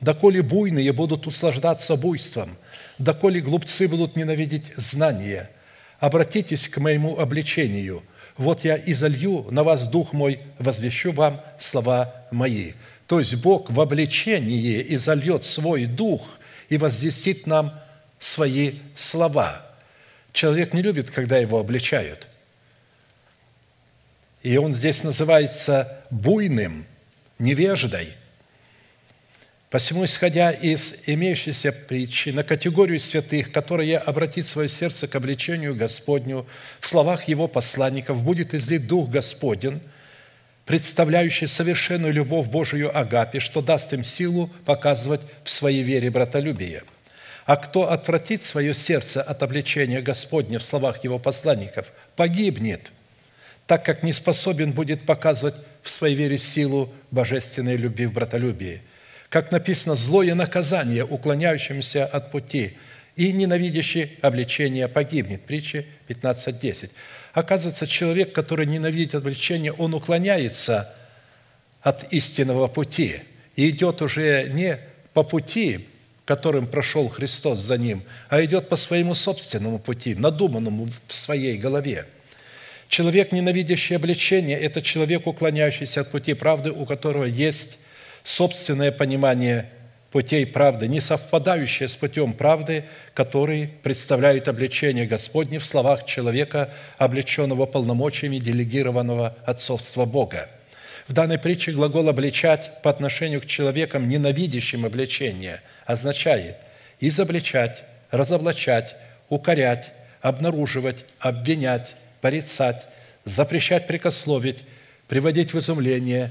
[0.00, 2.56] доколе буйные будут услаждаться буйством,
[2.98, 5.50] доколе глупцы будут ненавидеть знания.
[6.00, 8.02] Обратитесь к моему обличению–
[8.38, 12.72] вот я изолью на вас Дух мой, возвещу вам слова мои».
[13.06, 17.78] То есть Бог в обличении изольет свой Дух и возвестит нам
[18.18, 19.66] свои слова.
[20.32, 22.28] Человек не любит, когда его обличают.
[24.42, 26.86] И он здесь называется буйным,
[27.38, 28.12] невеждой–
[29.70, 36.46] Посему, исходя из имеющейся притчи на категорию святых, которые обратит свое сердце к обличению Господню,
[36.80, 39.82] в словах Его посланников будет излит Дух Господен,
[40.64, 46.84] представляющий совершенную любовь Божию Агапе, что даст им силу показывать в своей вере братолюбие.
[47.44, 52.90] А кто отвратит свое сердце от обличения Господня в словах Его посланников, погибнет,
[53.66, 58.80] так как не способен будет показывать в своей вере силу божественной любви в братолюбии–
[59.28, 62.74] как написано, злое наказание, уклоняющимся от пути,
[63.16, 65.42] и ненавидящий обличение погибнет.
[65.42, 66.90] Притча 15.10.
[67.32, 70.94] Оказывается, человек, который ненавидит обличение, он уклоняется
[71.82, 73.20] от истинного пути
[73.56, 74.78] и идет уже не
[75.14, 75.88] по пути,
[76.24, 82.06] которым прошел Христос за ним, а идет по своему собственному пути, надуманному в своей голове.
[82.88, 87.78] Человек, ненавидящий обличение, это человек, уклоняющийся от пути правды, у которого есть
[88.28, 89.70] собственное понимание
[90.10, 97.66] путей правды, не совпадающее с путем правды, который представляет обличение Господне в словах человека, облеченного
[97.66, 100.48] полномочиями делегированного отцовства Бога.
[101.08, 106.56] В данной притче глагол «обличать» по отношению к человекам, ненавидящим обличение, означает
[107.00, 108.94] изобличать, разоблачать,
[109.30, 112.88] укорять, обнаруживать, обвинять, порицать,
[113.24, 114.58] запрещать прикословить,
[115.06, 116.30] приводить в изумление,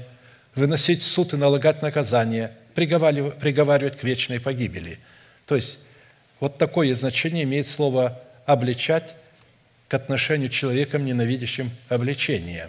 [0.58, 4.98] выносить суд и налагать наказание, приговаривать, к вечной погибели.
[5.46, 5.80] То есть,
[6.40, 9.14] вот такое значение имеет слово «обличать»
[9.88, 12.68] к отношению к человекам, ненавидящим обличение.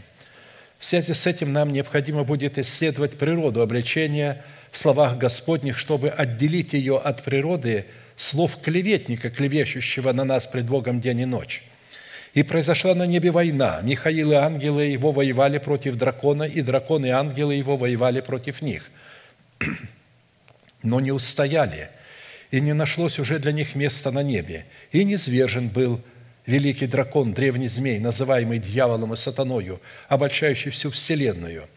[0.79, 6.71] В связи с этим нам необходимо будет исследовать природу обличения в словах Господних, чтобы отделить
[6.73, 7.85] ее от природы
[8.15, 11.63] слов клеветника, клевещущего на нас пред Богом день и ночь.
[12.33, 13.79] И произошла на небе война.
[13.81, 18.89] Михаил и ангелы его воевали против дракона, и дракон и ангелы его воевали против них.
[20.83, 21.89] Но не устояли,
[22.51, 24.65] и не нашлось уже для них места на небе.
[24.91, 26.01] И низвержен был
[26.45, 31.67] великий дракон, древний змей, называемый дьяволом и сатаною, обольщающий всю вселенную.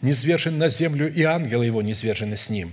[0.00, 2.72] Низвержен на землю, и ангелы его низвержены с ним.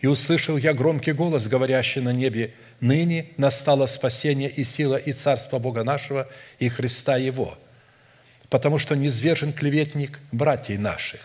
[0.00, 5.58] И услышал я громкий голос, говорящий на небе, «Ныне настало спасение и сила и царство
[5.58, 7.58] Бога нашего и Христа Его,
[8.50, 11.20] потому что низвержен клеветник братьев наших,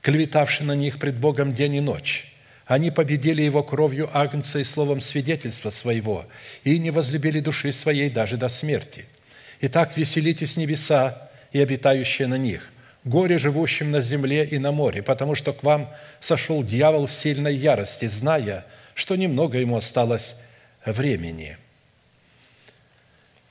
[0.00, 2.32] клеветавший на них пред Богом день и ночь.
[2.66, 6.26] Они победили его кровью Агнца и словом свидетельства своего,
[6.62, 9.06] и не возлюбили души своей даже до смерти.
[9.60, 12.70] Итак, веселитесь небеса и обитающие на них,
[13.04, 15.90] горе живущим на земле и на море, потому что к вам
[16.20, 18.64] сошел дьявол в сильной ярости, зная,
[18.94, 20.42] что немного ему осталось
[20.84, 21.56] времени.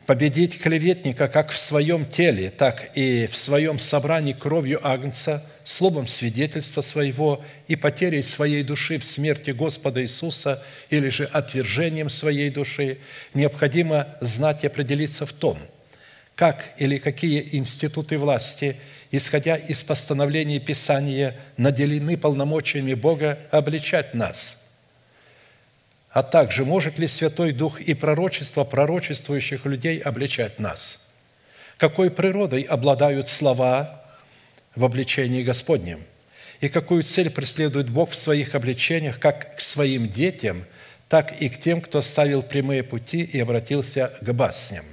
[0.05, 6.81] Победить клеветника как в своем теле, так и в своем собрании кровью Агнца, словом свидетельства
[6.81, 12.97] своего и потерей своей души в смерти Господа Иисуса или же отвержением своей души,
[13.35, 15.59] необходимо знать и определиться в том,
[16.33, 18.77] как или какие институты власти,
[19.11, 24.55] исходя из постановлений Писания, наделены полномочиями Бога обличать нас–
[26.11, 31.05] а также может ли Святой Дух и пророчество пророчествующих людей обличать нас?
[31.77, 34.03] Какой природой обладают слова
[34.75, 36.03] в обличении Господнем?
[36.61, 40.65] И какую цель преследует Бог в своих обличениях как к своим детям,
[41.07, 44.83] так и к тем, кто ставил прямые пути и обратился к басням?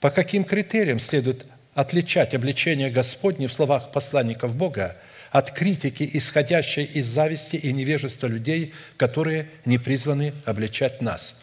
[0.00, 4.96] По каким критериям следует отличать обличение Господне в словах посланников Бога
[5.34, 11.42] от критики, исходящей из зависти и невежества людей, которые не призваны обличать нас.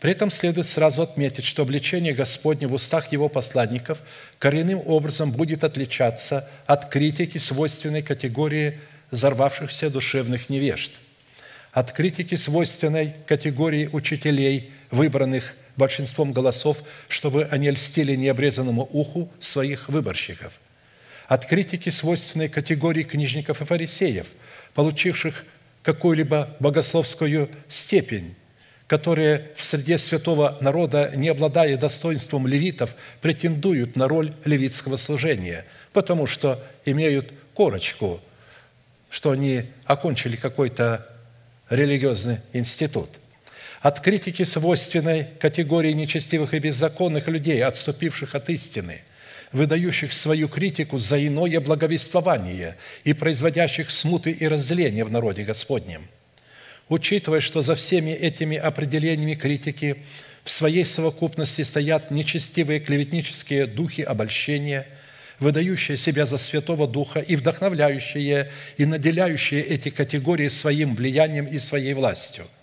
[0.00, 4.00] При этом следует сразу отметить, что обличение Господне в устах Его посланников
[4.38, 8.78] коренным образом будет отличаться от критики, свойственной категории
[9.10, 10.92] взорвавшихся душевных невежд,
[11.72, 20.60] от критики, свойственной категории учителей, выбранных большинством голосов, чтобы они льстили необрезанному уху своих выборщиков–
[21.32, 24.32] от критики, свойственной категории книжников и фарисеев,
[24.74, 25.46] получивших
[25.82, 28.34] какую-либо богословскую степень,
[28.86, 35.64] которые в среде святого народа, не обладая достоинством левитов, претендуют на роль левитского служения,
[35.94, 38.20] потому что имеют корочку,
[39.08, 41.08] что они окончили какой-то
[41.70, 43.08] религиозный институт.
[43.80, 49.00] От критики свойственной категории нечестивых и беззаконных людей, отступивших от истины–
[49.52, 56.08] выдающих свою критику за иное благовествование и производящих смуты и разделение в народе Господнем.
[56.88, 59.96] Учитывая, что за всеми этими определениями критики
[60.44, 64.86] в своей совокупности стоят нечестивые клеветнические духи обольщения,
[65.38, 71.94] выдающие себя за Святого Духа и вдохновляющие и наделяющие эти категории своим влиянием и своей
[71.94, 72.46] властью–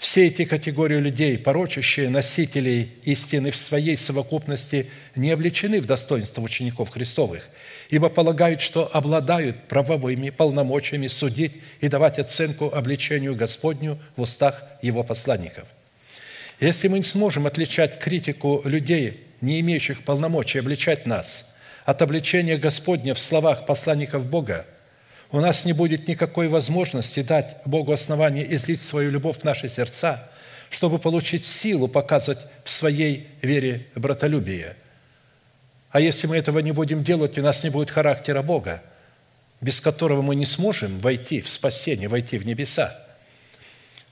[0.00, 6.88] все эти категории людей, порочащие носителей истины в своей совокупности, не обличены в достоинство учеников
[6.88, 7.50] Христовых,
[7.90, 15.02] ибо полагают, что обладают правовыми полномочиями судить и давать оценку обличению Господню в устах Его
[15.02, 15.68] посланников.
[16.60, 23.12] Если мы не сможем отличать критику людей, не имеющих полномочий обличать нас, от обличения Господня
[23.12, 24.64] в словах посланников Бога,
[25.32, 30.28] у нас не будет никакой возможности дать Богу основание излить свою любовь в наши сердца,
[30.70, 34.76] чтобы получить силу показывать в своей вере братолюбие.
[35.90, 38.82] А если мы этого не будем делать, у нас не будет характера Бога,
[39.60, 42.96] без которого мы не сможем войти в спасение, войти в небеса.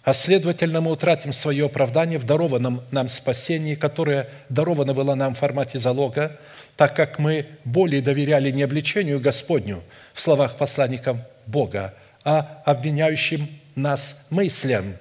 [0.03, 5.39] А следовательно, мы утратим свое оправдание в дарованном нам спасении, которое даровано было нам в
[5.39, 6.39] формате залога,
[6.79, 9.83] так как мы более доверяли не обличению Господню
[10.15, 11.93] в словах посланникам Бога,
[12.25, 14.95] а обвиняющим нас мыслям,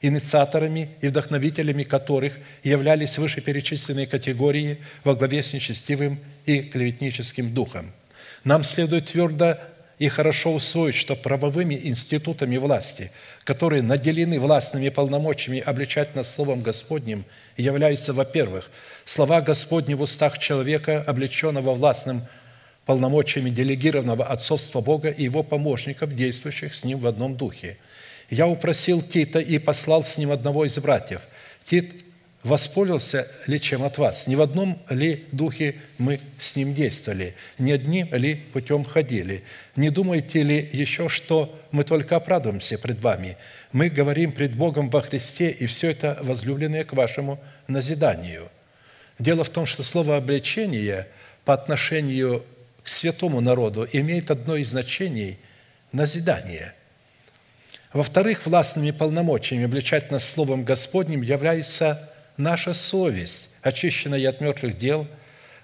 [0.00, 7.90] инициаторами и вдохновителями которых являлись вышеперечисленные категории во главе с нечестивым и клеветническим духом.
[8.44, 9.58] Нам следует твердо
[9.98, 13.10] и хорошо усвоить, что правовыми институтами власти,
[13.42, 17.24] которые наделены властными полномочиями обличать нас Словом Господним,
[17.56, 18.70] являются, во-первых,
[19.04, 22.22] слова Господни в устах человека, облеченного властным
[22.86, 27.78] полномочиями делегированного отцовства Бога и его помощников, действующих с ним в одном духе.
[28.30, 31.22] Я упросил Тита и послал с ним одного из братьев.
[31.64, 32.03] Тит
[32.44, 34.28] воспользовался ли чем от вас?
[34.28, 37.34] Не в одном ли духе мы с ним действовали?
[37.58, 39.42] Не одним ли путем ходили?
[39.74, 43.36] Не думаете ли еще, что мы только оправдываемся пред вами?
[43.72, 48.48] Мы говорим пред Богом во Христе, и все это возлюбленное к вашему назиданию.
[49.18, 51.08] Дело в том, что слово «обличение»
[51.44, 52.44] по отношению
[52.82, 55.38] к святому народу имеет одно из значений–
[55.92, 56.74] назидание.
[57.92, 65.06] Во-вторых, властными полномочиями обличать нас Словом Господним является наша совесть, очищенная от мертвых дел,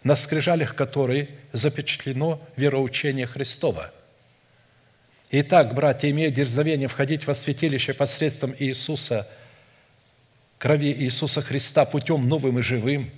[0.02, 3.92] на скрижалях которой запечатлено вероучение Христова.
[5.30, 9.28] Итак, братья, имея дерзновение входить во святилище посредством Иисуса,
[10.58, 13.10] крови Иисуса Христа путем новым и живым,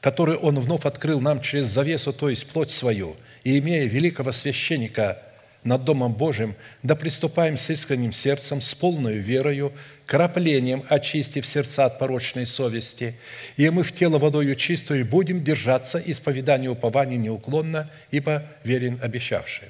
[0.00, 5.22] который Он вновь открыл нам через завесу, то есть плоть свою, и имея великого священника
[5.64, 9.72] над Домом Божиим, да приступаем с искренним сердцем, с полной верою,
[10.06, 13.16] краплением очистив сердца от порочной совести,
[13.56, 19.68] и мы в тело водою чистую будем держаться исповедания упования неуклонно, ибо верен обещавший.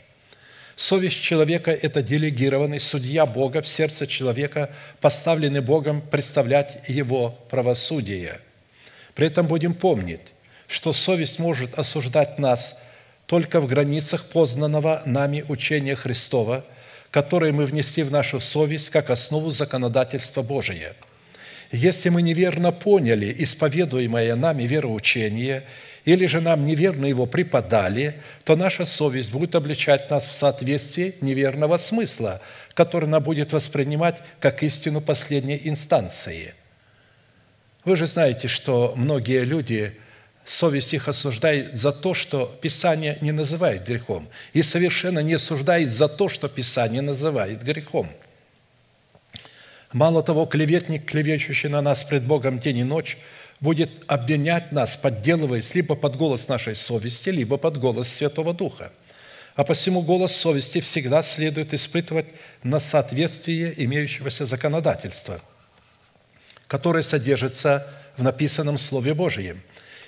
[0.77, 4.71] Совесть человека– это делегированный судья Бога в сердце человека,
[5.01, 8.41] поставленный Богом представлять его правосудие.
[9.15, 10.21] При этом будем помнить,
[10.69, 12.83] что совесть может осуждать нас
[13.25, 16.63] только в границах познанного нами учения Христова,
[17.11, 20.95] которое мы внесли в нашу совесть как основу законодательства Божия.
[21.73, 25.65] Если мы неверно поняли исповедуемое нами вероучение–
[26.07, 31.77] или же нам неверно его преподали, то наша совесть будет обличать нас в соответствии неверного
[31.79, 32.41] смысла,
[32.75, 36.55] который она будет воспринимать как истину последней инстанции.
[37.85, 39.97] Вы же знаете, что многие люди,
[40.47, 46.09] совесть их осуждает за то, что Писание не называет грехом, и совершенно не осуждает за
[46.09, 48.09] то, что Писание называет грехом–
[49.93, 53.17] Мало того, клеветник, клевещущий на нас пред Богом день и ночь,
[53.61, 58.93] будет обвинять нас, подделываясь либо под голос нашей совести, либо под голос Святого Духа.
[59.55, 62.27] А посему голос совести всегда следует испытывать
[62.63, 65.41] на соответствие имеющегося законодательства,
[66.67, 67.87] которое содержится
[68.19, 69.63] в написанном Слове Божьем.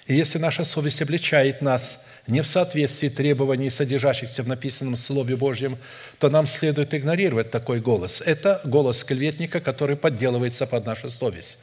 [0.08, 5.78] И если наша совесть обличает нас не в соответствии требований, содержащихся в написанном Слове Божьем,
[6.18, 8.22] то нам следует игнорировать такой голос.
[8.24, 11.58] Это голос клеветника, который подделывается под нашу совесть.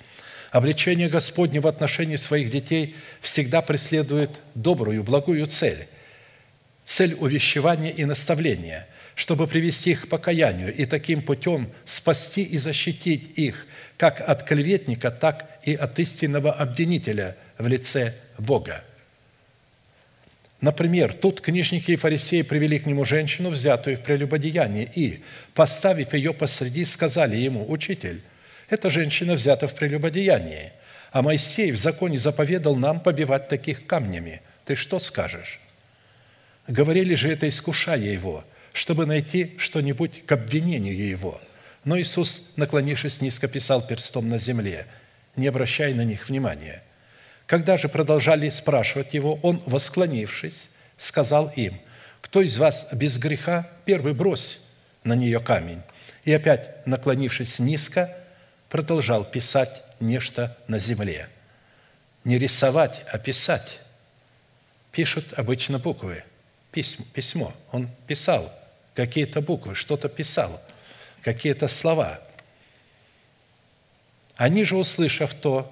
[0.52, 5.88] Обличение Господне в отношении своих детей всегда преследует добрую, благую цель.
[6.84, 13.40] Цель увещевания и наставления, чтобы привести их к покаянию и таким путем спасти и защитить
[13.40, 13.66] их
[13.98, 18.84] как от клеветника, так и от истинного обвинителя в лице Бога.
[20.62, 25.24] Например, тут книжники и фарисеи привели к нему женщину, взятую в прелюбодеянии, и,
[25.54, 28.22] поставив ее посреди, сказали ему, «Учитель,
[28.70, 30.72] эта женщина взята в прелюбодеянии,
[31.12, 34.42] а Моисей в законе заповедал нам побивать таких камнями.
[34.66, 35.60] Ты что скажешь?»
[36.68, 41.40] Говорили же это, искушая его, чтобы найти что-нибудь к обвинению его.
[41.84, 44.88] Но Иисус, наклонившись низко, писал перстом на земле,
[45.36, 46.82] не обращая на них внимания.
[47.48, 51.80] Когда же продолжали спрашивать его, он, восклонившись, сказал им,
[52.22, 54.66] «Кто из вас без греха, первый брось
[55.04, 55.82] на нее камень».
[56.24, 58.16] И опять, наклонившись низко,
[58.70, 61.30] продолжал писать нечто на земле.
[62.24, 63.80] Не рисовать, а писать.
[64.92, 66.24] Пишут обычно буквы,
[66.72, 67.06] письмо.
[67.14, 67.54] письмо.
[67.72, 68.52] Он писал
[68.96, 70.60] какие-то буквы, что-то писал,
[71.22, 72.20] какие-то слова.
[74.36, 75.72] Они же, услышав то,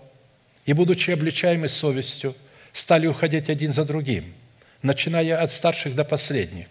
[0.65, 2.35] и, будучи обличаемы совестью,
[2.71, 4.33] стали уходить один за другим,
[4.81, 6.67] начиная от старших до последних.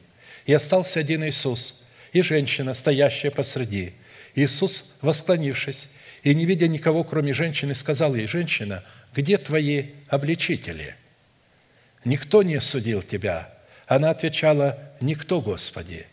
[0.46, 3.92] И остался один Иисус, и женщина, стоящая посреди.
[4.34, 5.88] Иисус, восклонившись
[6.22, 8.84] и не видя никого, кроме женщины, сказал ей, «Женщина,
[9.14, 10.96] где твои обличители?
[12.04, 13.52] Никто не осудил тебя».
[13.86, 16.06] Она отвечала, «Никто, Господи».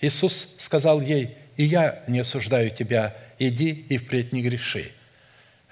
[0.00, 4.92] Иисус сказал ей, «И я не осуждаю тебя, иди и впредь не греши».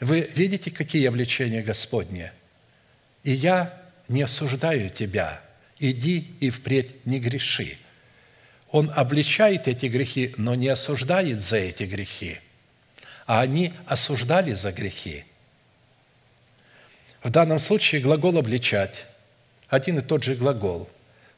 [0.04, 2.30] Вы видите, какие обличения Господни?
[3.22, 3.72] «И я
[4.08, 5.40] не осуждаю тебя,
[5.78, 7.78] иди и впредь не греши».
[8.70, 12.38] Он обличает эти грехи, но не осуждает за эти грехи.
[13.24, 15.24] А они осуждали за грехи.
[17.22, 19.06] В данном случае глагол «обличать»–
[19.70, 20.86] один и тот же глагол,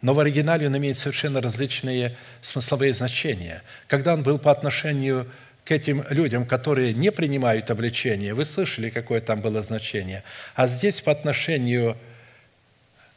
[0.02, 3.62] но в оригинале он имеет совершенно различные смысловые значения.
[3.86, 5.28] Когда он был по отношению к
[5.70, 10.22] этим людям, которые не принимают обличение, вы слышали, какое там было значение.
[10.54, 11.96] А здесь по отношению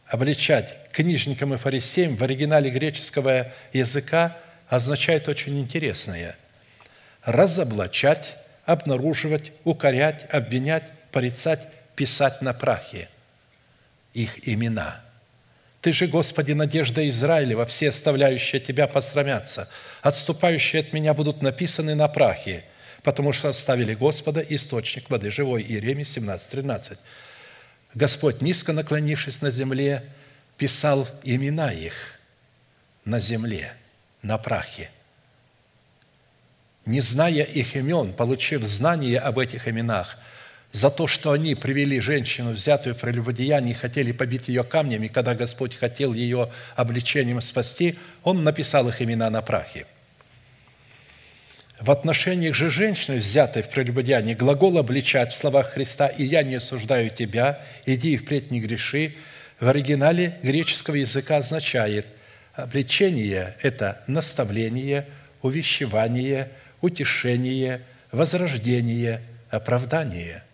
[0.08, 4.38] обличать книжникам и фарисеям в оригинале греческого языка
[4.68, 6.36] означает очень интересное.
[7.24, 11.62] Разоблачать, обнаруживать, укорять, обвинять, порицать,
[11.96, 13.10] писать на прахе
[14.14, 15.02] их имена.
[15.82, 19.70] Ты же, Господи, надежда Израилева, все оставляющие Тебя посрамятся,
[20.02, 22.66] отступающие от Меня будут написаны на прахе,
[23.02, 25.64] потому что оставили Господа, источник воды живой.
[25.64, 27.00] Иеремия 17, 13.
[27.96, 30.04] Господь, низко наклонившись на земле,
[30.58, 32.20] писал имена их
[33.06, 33.74] на земле,
[34.22, 34.92] на прахе.
[36.86, 40.18] Не зная их имен, получив знание об этих именах,
[40.72, 45.36] за то, что они привели женщину, взятую в прелюбодеянии, и хотели побить ее камнями, когда
[45.36, 49.86] Господь хотел ее обличением спасти, Он написал их имена на прахе–
[51.80, 56.56] в отношениях же женщины, взятой в прелюбодеянии, глагол обличать в словах Христа «И я не
[56.56, 59.16] осуждаю тебя, иди и впредь не греши»
[59.62, 62.06] в оригинале греческого языка означает
[62.54, 65.06] обличение– это наставление,
[65.42, 66.50] увещевание,
[66.82, 70.44] утешение, возрождение, оправдание–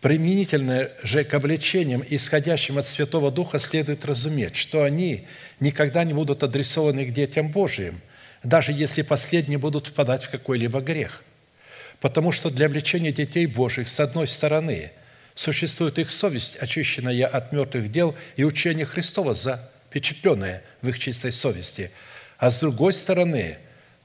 [0.00, 5.26] Применительно же к обличениям, исходящим от Святого Духа, следует разуметь, что они
[5.60, 8.00] никогда не будут адресованы к детям Божиим,
[8.42, 11.22] даже если последние будут впадать в какой-либо грех.
[12.00, 14.90] Потому что для обличения детей Божьих, с одной стороны,
[15.34, 21.90] существует их совесть, очищенная от мертвых дел, и учение Христова, запечатленное в их чистой совести.
[22.38, 23.58] А с другой стороны,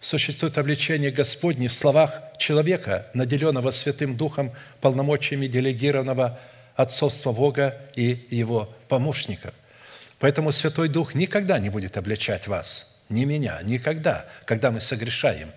[0.06, 6.40] существует обличение Господне в словах человека, наделенного Святым Духом, полномочиями делегированного
[6.76, 9.54] отцовства Бога и его помощников.
[10.20, 15.52] Поэтому Святой Дух никогда не будет обличать вас– не меня, никогда, когда мы согрешаем.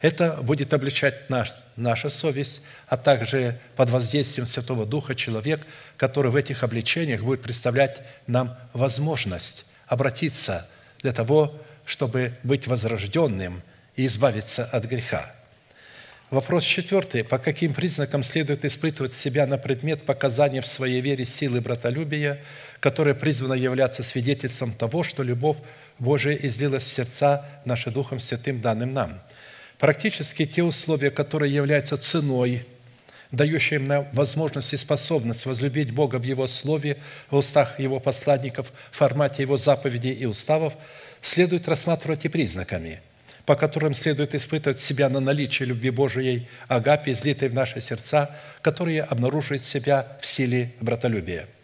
[0.00, 5.62] Это будет обличать наш, наша совесть, а также под воздействием Святого Духа человек,
[5.96, 10.68] который в этих обличениях будет представлять нам возможность обратиться
[11.00, 13.62] для того, чтобы быть возрожденным
[13.96, 15.34] и избавиться от греха.
[16.30, 17.22] Вопрос четвертый.
[17.22, 22.40] По каким признакам следует испытывать себя на предмет показания в своей вере силы братолюбия,
[22.80, 25.58] которая призвана являться свидетельством того, что любовь
[25.98, 29.20] Божие излилось в сердца наши Духом Святым, данным нам.
[29.78, 32.66] Практически те условия, которые являются ценой,
[33.30, 36.96] дающие нам возможность и способность возлюбить Бога в Его Слове,
[37.30, 40.74] в устах Его посланников, в формате Его заповедей и уставов,
[41.22, 43.00] следует рассматривать и признаками,
[43.46, 48.30] по которым следует испытывать себя на наличие любви Божией, агапи, излитой в наши сердца,
[48.62, 51.46] которые обнаруживают себя в силе братолюбия–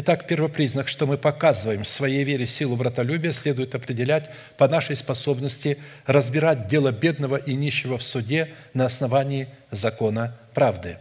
[0.00, 4.94] Итак, первый признак, что мы показываем в своей вере силу братолюбия, следует определять по нашей
[4.94, 5.76] способности
[6.06, 10.98] разбирать дело бедного и нищего в суде на основании закона правды.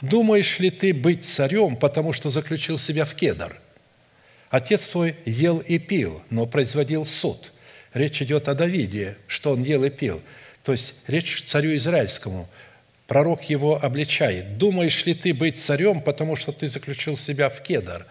[0.00, 3.56] Думаешь ли ты быть царем, потому что заключил себя в кедр?
[4.50, 7.52] Отец твой ел и пил, но производил суд.
[7.94, 10.20] Речь идет о Давиде, что он ел и пил.
[10.62, 12.48] То есть речь царю израильскому.
[13.06, 14.58] Пророк его обличает.
[14.58, 18.06] «Думаешь ли ты быть царем, потому что ты заключил себя в кедр?»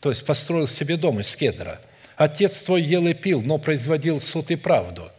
[0.00, 1.80] то есть построил себе дом из кедра.
[2.16, 5.10] Отец твой ел и пил, но производил суд и правду.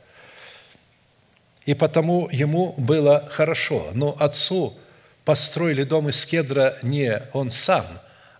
[1.65, 3.89] И потому ему было хорошо.
[3.93, 4.73] Но отцу
[5.25, 7.85] построили дом из кедра не он сам,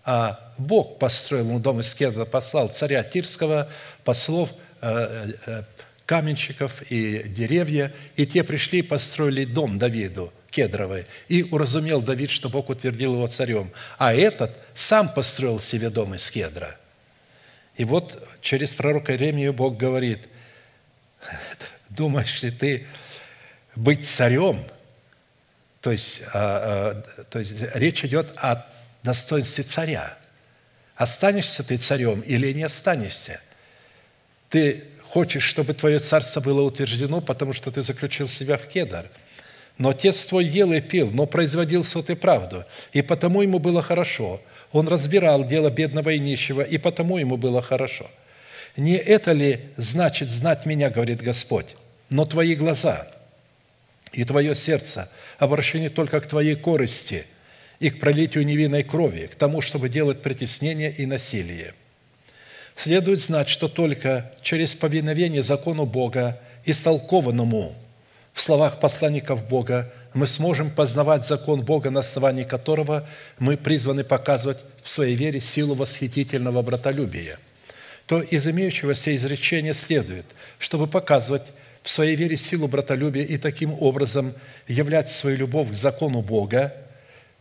[0.04, 3.68] а Бог построил ему дом из кедра, послал царя Тирского,
[4.04, 4.50] послов,
[6.06, 11.06] каменщиков и деревья, и те пришли и построили дом Давиду– кедровой.
[11.28, 13.70] И уразумел Давид, что Бог утвердил его царем.
[13.98, 16.76] А этот сам построил себе дом из кедра.
[17.76, 20.28] И вот через пророка Иеремию Бог говорит,
[21.88, 22.86] думаешь ли ты
[23.74, 24.62] быть царем?
[25.80, 28.66] То есть, а, то есть речь идет о
[29.02, 30.18] достоинстве царя.
[30.96, 33.40] Останешься ты царем или не останешься?
[34.50, 39.06] Ты хочешь, чтобы твое царство было утверждено, потому что ты заключил себя в кедр.
[39.78, 43.80] Но отец твой ел и пил, но производил суд и правду, и потому ему было
[43.80, 44.42] хорошо.
[44.72, 48.10] Он разбирал дело бедного и нищего, и потому ему было хорошо.
[48.76, 51.76] Не это ли значит знать меня, говорит Господь,
[52.08, 53.06] но твои глаза
[54.12, 57.24] и твое сердце обращены только к твоей корысти
[57.78, 61.74] и к пролитию невинной крови, к тому, чтобы делать притеснение и насилие.
[62.80, 67.74] Следует знать, что только через повиновение закону Бога, истолкованному
[68.32, 73.06] в словах посланников Бога, мы сможем познавать закон Бога, на основании которого
[73.38, 77.38] мы призваны показывать в своей вере силу восхитительного братолюбия.
[78.06, 80.24] То из имеющегося изречения следует,
[80.58, 81.48] чтобы показывать
[81.82, 84.32] в своей вере силу братолюбия и таким образом
[84.68, 86.72] являть свою любовь к закону Бога,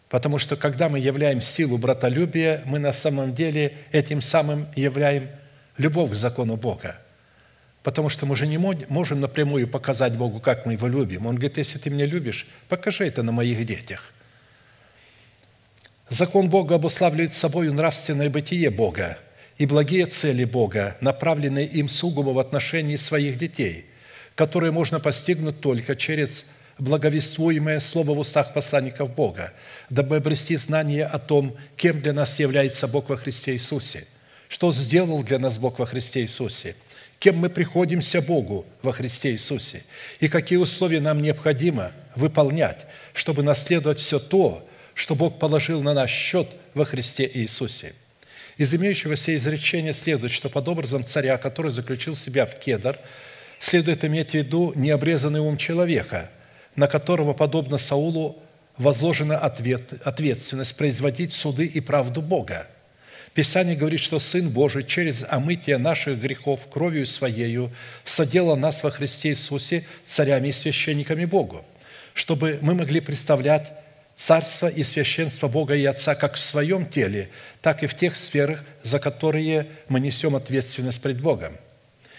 [0.10, 5.30] потому что когда мы являем силу братолюбия, мы на самом деле этим самым являем
[5.78, 6.98] любовь к закону Бога.
[7.84, 11.28] Потому что мы же не можем напрямую показать Богу, как мы Его любим.
[11.28, 14.12] Он говорит, если ты меня любишь, покажи это на моих детях.
[16.10, 19.18] Закон Бога обуславливает собой нравственное бытие Бога
[19.58, 23.86] и благие цели Бога, направленные им сугубо в отношении своих детей,
[24.36, 29.54] которые можно постигнуть только через благовествуемое слово в устах посланников Бога,
[29.90, 34.08] дабы обрести знание о том, кем для нас является Бог во Христе Иисусе,
[34.48, 36.76] что сделал для нас Бог во Христе Иисусе,
[37.20, 39.84] кем мы приходимся Богу во Христе Иисусе
[40.20, 46.12] и какие условия нам необходимо выполнять, чтобы наследовать все то, что Бог положил на наш
[46.12, 47.94] счет во Христе Иисусе.
[48.58, 53.00] Из имеющегося изречения следует, что под образом царя, который заключил себя в кедр,
[53.60, 56.30] следует иметь в виду необрезанный ум человека,
[56.76, 58.42] на которого, подобно Саулу,
[58.78, 62.68] возложена ответ, ответственность производить суды и правду Бога.
[63.34, 67.72] Писание говорит, что Сын Божий через омытие наших грехов кровью Своею
[68.04, 71.64] соделал нас во Христе Иисусе царями и священниками Богу,
[72.14, 73.72] чтобы мы могли представлять
[74.16, 77.30] царство и священство Бога и Отца как в своем теле,
[77.62, 81.56] так и в тех сферах, за которые мы несем ответственность пред Богом.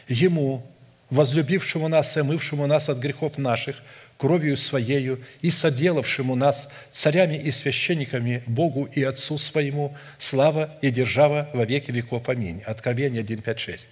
[0.09, 0.67] Ему,
[1.11, 3.77] возлюбившему нас и омывшему нас от грехов наших,
[4.21, 11.49] кровью Своею и соделавшему нас царями и священниками Богу и Отцу Своему, слава и держава
[11.55, 12.29] во веки веков.
[12.29, 12.63] Аминь.
[12.67, 13.89] Откровение 1, 5, 6.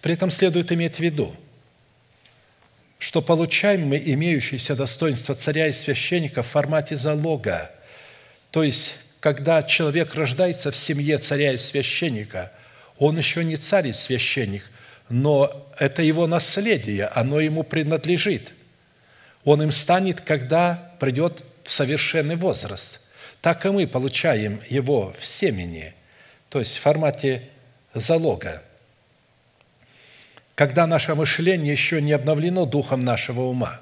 [0.00, 1.36] При этом следует иметь в виду,
[2.98, 7.70] что получаем мы имеющееся достоинство царя и священника в формате залога.
[8.50, 12.50] То есть, когда человек рождается в семье царя и священника,
[12.98, 14.68] он еще не царь и священник,
[15.08, 18.54] но это его наследие, оно ему принадлежит.
[19.44, 23.00] Он им станет, когда придет в совершенный возраст.
[23.40, 25.94] Так и мы получаем его в семени,
[26.48, 27.48] то есть в формате
[27.92, 28.62] залога.
[30.54, 33.80] Когда наше мышление еще не обновлено духом нашего ума.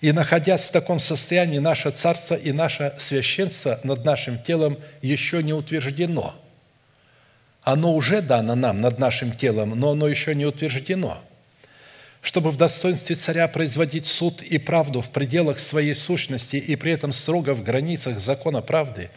[0.00, 5.52] И находясь в таком состоянии, наше царство и наше священство над нашим телом еще не
[5.52, 6.34] утверждено–
[7.64, 11.18] оно уже дано нам над нашим телом, но оно еще не утверждено.
[12.24, 17.12] Чтобы в достоинстве царя производить суд и правду в пределах своей сущности и при этом
[17.12, 19.10] строго в границах закона правды,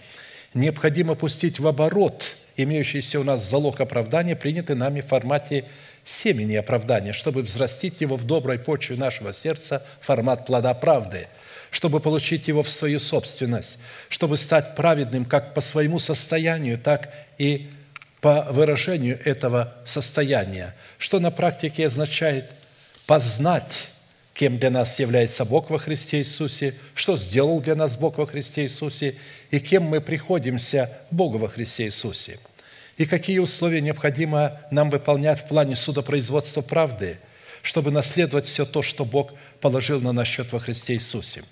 [0.53, 5.63] необходимо пустить в оборот имеющийся у нас залог оправдания, принятый нами в формате
[6.03, 11.29] семени оправдания, чтобы взрастить его в доброй почве нашего сердца, формат плода правды,
[11.71, 13.77] чтобы получить его в свою собственность,
[14.09, 17.69] чтобы стать праведным как по своему состоянию, так и
[18.19, 22.51] по выражению этого состояния, что на практике означает
[23.07, 23.89] познать,
[24.33, 28.63] кем для нас является Бог во Христе Иисусе, что сделал для нас Бог во Христе
[28.63, 29.15] Иисусе
[29.49, 32.37] и кем мы приходимся Богу во Христе Иисусе,
[32.97, 37.17] и какие условия необходимо нам выполнять в плане судопроизводства правды,
[37.63, 41.43] чтобы наследовать все то, что Бог положил на наш счет во Христе Иисусе.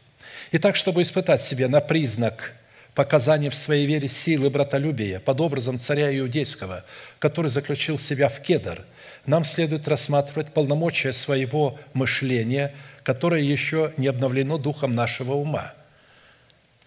[0.52, 2.54] Итак, чтобы испытать себя на признак–
[2.96, 6.86] показание в своей вере силы братолюбия под образом царя Иудейского,
[7.20, 8.86] который заключил себя в кедр,
[9.26, 12.74] нам следует рассматривать полномочия своего мышления,
[13.04, 15.74] которое еще не обновлено духом нашего ума.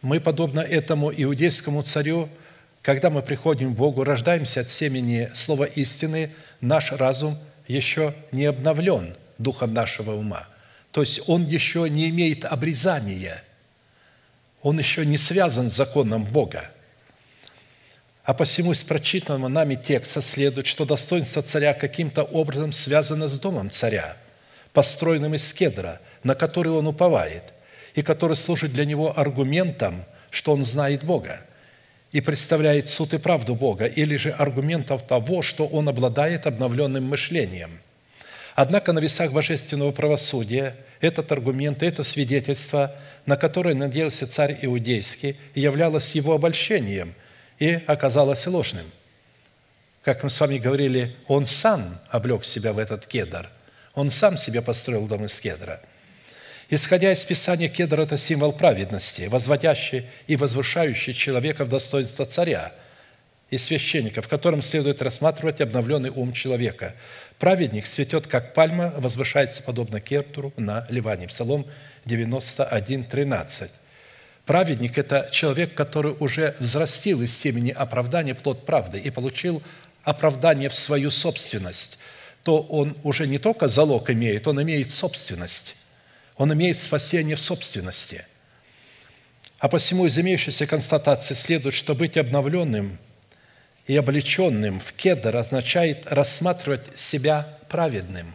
[0.02, 2.28] Мы, подобно этому иудейскому царю,
[2.82, 9.16] когда мы приходим к Богу, рождаемся от семени слова истины, наш разум еще не обновлен
[9.38, 10.46] духом нашего ума.
[10.92, 13.42] То есть он еще не имеет обрезания–
[14.62, 16.70] он еще не связан с законом Бога.
[18.28, 23.70] А посему из прочитанного нами текста следует, что достоинство царя каким-то образом связано с домом
[23.70, 24.18] царя,
[24.74, 27.44] построенным из кедра, на который он уповает,
[27.94, 31.40] и который служит для него аргументом, что он знает Бога
[32.12, 37.80] и представляет суд и правду Бога, или же аргументом того, что он обладает обновленным мышлением.
[38.54, 42.94] Однако на весах божественного правосудия этот аргумент, это свидетельство,
[43.24, 47.14] на которое надеялся царь Иудейский, являлось его обольщением
[47.58, 48.86] и оказалось ложным.
[50.02, 53.48] Как мы с вами говорили, он сам облег себя в этот кедр.
[53.94, 55.80] Он сам себе построил дом из кедра.
[56.70, 62.72] Исходя из Писания, кедр– это символ праведности, возводящий и возвышающий человека в достоинство царя
[63.50, 66.94] и священника, в котором следует рассматривать обновленный ум человека.
[67.38, 71.26] Праведник цветет, как пальма, возвышается подобно кедру на Ливане.
[71.28, 71.66] Псалом
[72.04, 73.70] 91, 13.
[74.48, 79.62] Праведник– это человек, который уже взрастил из семени оправдания плод правды и получил
[80.04, 81.98] оправдание в свою собственность,
[82.44, 85.76] то он уже не только залог имеет, он имеет собственность.
[86.36, 88.24] Он имеет спасение в собственности.
[89.58, 92.98] А посему из имеющейся констатации следует, что быть обновленным
[93.86, 98.34] и облеченным в кедр означает рассматривать себя праведным.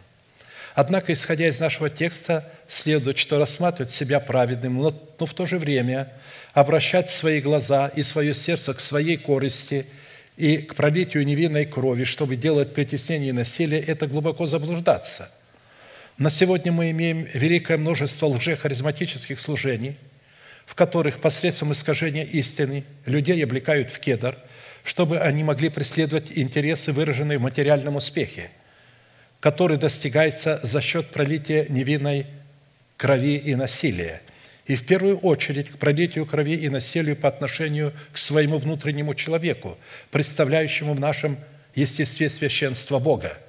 [0.76, 5.58] Однако, исходя из нашего текста, следует, что рассматривать себя праведным, но, но в то же
[5.58, 6.12] время
[6.52, 9.86] обращать свои глаза и свое сердце к своей корысти
[10.36, 15.30] и к пролитию невинной крови, чтобы делать притеснение и насилие, это глубоко заблуждаться–
[16.16, 19.96] на сегодня мы имеем великое множество лжехаризматических служений,
[20.64, 24.36] в которых посредством искажения истины людей облекают в кедр,
[24.84, 28.50] чтобы они могли преследовать интересы, выраженные в материальном успехе,
[29.40, 32.26] который достигается за счет пролития невинной
[33.04, 34.22] крови и насилия.
[34.64, 39.76] И в первую очередь к пролитию крови и насилию по отношению к своему внутреннему человеку,
[40.10, 41.36] представляющему в нашем
[41.74, 43.36] естестве священство Бога–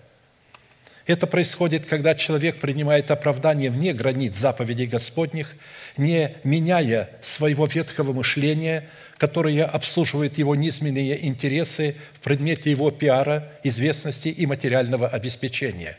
[1.07, 5.56] это происходит, когда человек принимает оправдание вне границ заповедей Господних,
[5.98, 14.30] не меняя своего ветхого мышления, которое обслуживает его низменные интересы в предмете его пиара, известности
[14.30, 15.98] и материального обеспечения.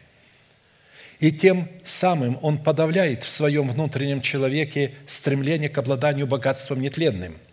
[1.20, 7.36] И тем самым он подавляет в своем внутреннем человеке стремление к обладанию богатством нетленным–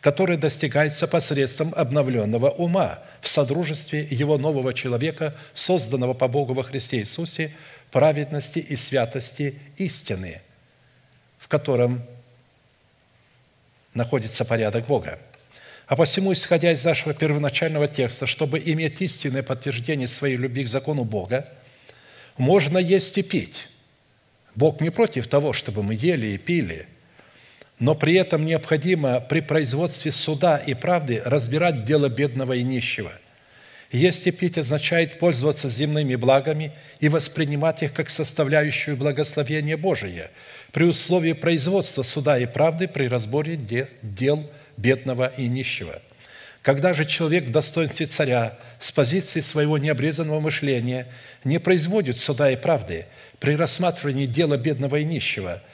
[0.00, 6.98] которое достигается посредством обновленного ума в содружестве его нового человека, созданного по Богу во Христе
[7.00, 7.52] Иисусе,
[7.90, 10.40] праведности и святости истины,
[11.38, 12.02] в котором
[13.92, 15.18] находится порядок Бога.
[15.86, 21.04] А посему, исходя из нашего первоначального текста, чтобы иметь истинное подтверждение своей любви к закону
[21.04, 21.46] Бога,
[22.40, 23.68] можно есть и пить.
[24.56, 26.86] Бог не против того, чтобы мы ели и пили–
[27.80, 33.10] но при этом необходимо при производстве суда и правды разбирать дело бедного и нищего.
[33.90, 40.30] Есть и пить означает пользоваться земными благами и воспринимать их как составляющую благословение Божие
[40.70, 43.58] при условии производства суда и правды при разборе
[44.02, 46.00] дел бедного и нищего.
[46.62, 51.06] Когда же человек в достоинстве царя с позиции своего необрезанного мышления
[51.44, 53.06] не производит суда и правды
[53.38, 55.62] при рассматривании дела бедного и нищего–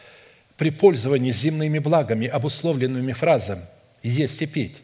[0.56, 3.60] при пользовании земными благами, обусловленными фразом
[4.02, 4.76] «есть и пить»,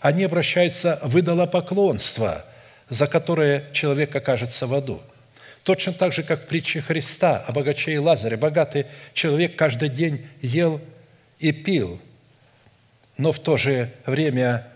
[0.00, 2.44] они обращаются в идолопоклонство,
[2.90, 5.00] за которое человек окажется в аду.
[5.62, 8.36] Точно так же, как в притче Христа о богаче и Лазаре.
[8.36, 10.78] Богатый человек каждый день ел
[11.38, 11.98] и пил,
[13.16, 14.66] но в то же время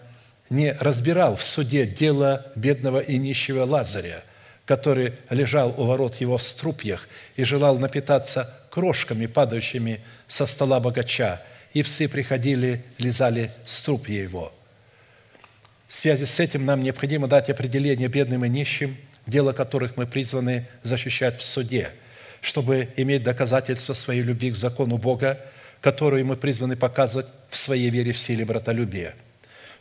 [0.50, 4.22] не разбирал в суде дело бедного и нищего Лазаря,
[4.64, 11.42] который лежал у ворот его в струпьях и желал напитаться крошками, падающими со стола богача,
[11.72, 14.52] и псы приходили, лизали струпья его.
[15.86, 18.96] В связи с этим нам необходимо дать определение бедным и нищим,
[19.26, 21.90] дело которых мы призваны защищать в суде,
[22.40, 25.40] чтобы иметь доказательство своей любви к закону Бога,
[25.80, 29.14] которую мы призваны показывать в своей вере в силе братолюбия.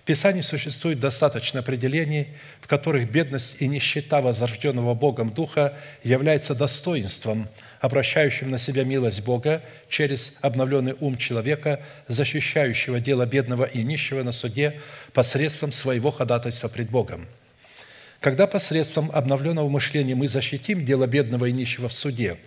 [0.08, 2.30] Писании существует достаточно определений,
[2.62, 7.48] в которых бедность и нищета возрожденного Богом Духа является достоинством–
[7.80, 14.32] обращающим на себя милость Бога через обновленный ум человека, защищающего дело бедного и нищего на
[14.32, 14.80] суде
[15.14, 17.28] посредством своего ходатайства пред Богом.
[18.20, 22.38] Когда посредством обновленного мышления мы защитим дело бедного и нищего в суде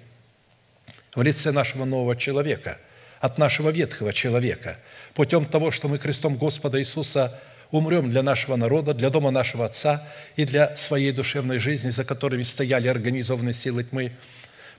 [1.15, 2.79] в лице нашего нового человека,
[3.21, 4.79] от нашего ветхого человека,
[5.15, 7.39] путем того, что мы крестом Господа Иисуса
[7.71, 10.07] умрем для нашего народа, для дома нашего Отца
[10.37, 14.13] и для своей душевной жизни, за которыми стояли организованные силы тьмы–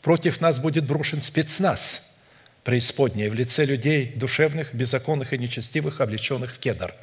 [0.02, 2.10] Против нас будет брошен спецназ
[2.64, 6.94] преисподней в лице людей душевных, беззаконных и нечестивых, облеченных в кедр.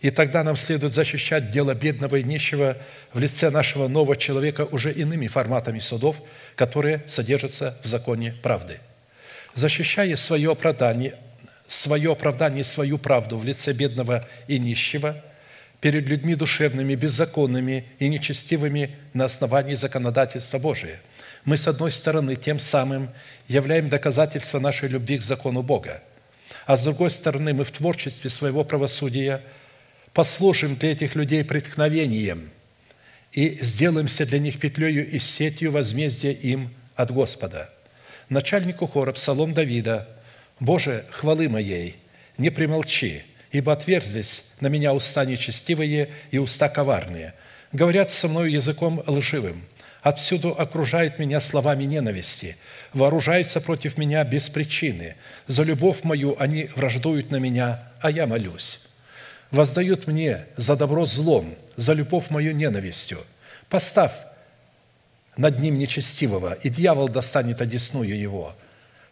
[0.00, 2.78] И тогда нам следует защищать дело бедного и нищего
[3.12, 6.16] в лице нашего нового человека уже иными форматами судов,
[6.56, 8.80] которые содержатся в законе правды.
[9.54, 11.16] Защищая свое оправдание,
[11.70, 15.16] свое оправдание, свою правду в лице бедного и нищего
[15.80, 21.00] перед людьми душевными, беззаконными и нечестивыми на основании законодательства Божия–
[21.44, 23.10] мы, с одной стороны, тем самым
[23.48, 26.02] являем доказательство нашей любви к закону Бога,
[26.66, 29.42] а с другой стороны, мы в творчестве своего правосудия
[30.12, 32.50] послужим для этих людей преткновением
[33.32, 37.70] и сделаемся для них петлею и сетью возмездия им от Господа.
[38.28, 40.08] Начальнику хора Псалом Давида
[40.60, 41.96] «Боже, хвалы моей,
[42.38, 47.34] не примолчи, ибо отверзлись на меня уста нечестивые и уста коварные.
[47.72, 49.64] Говорят со мною языком лживым,
[50.02, 52.56] отсюда окружают меня словами ненависти,
[52.92, 55.16] вооружаются против меня без причины.
[55.46, 58.80] За любовь мою они враждуют на меня, а я молюсь.
[59.50, 63.18] Воздают мне за добро злом, за любовь мою ненавистью.
[63.68, 64.12] Поставь
[65.36, 68.54] над ним нечестивого, и дьявол достанет одесную его.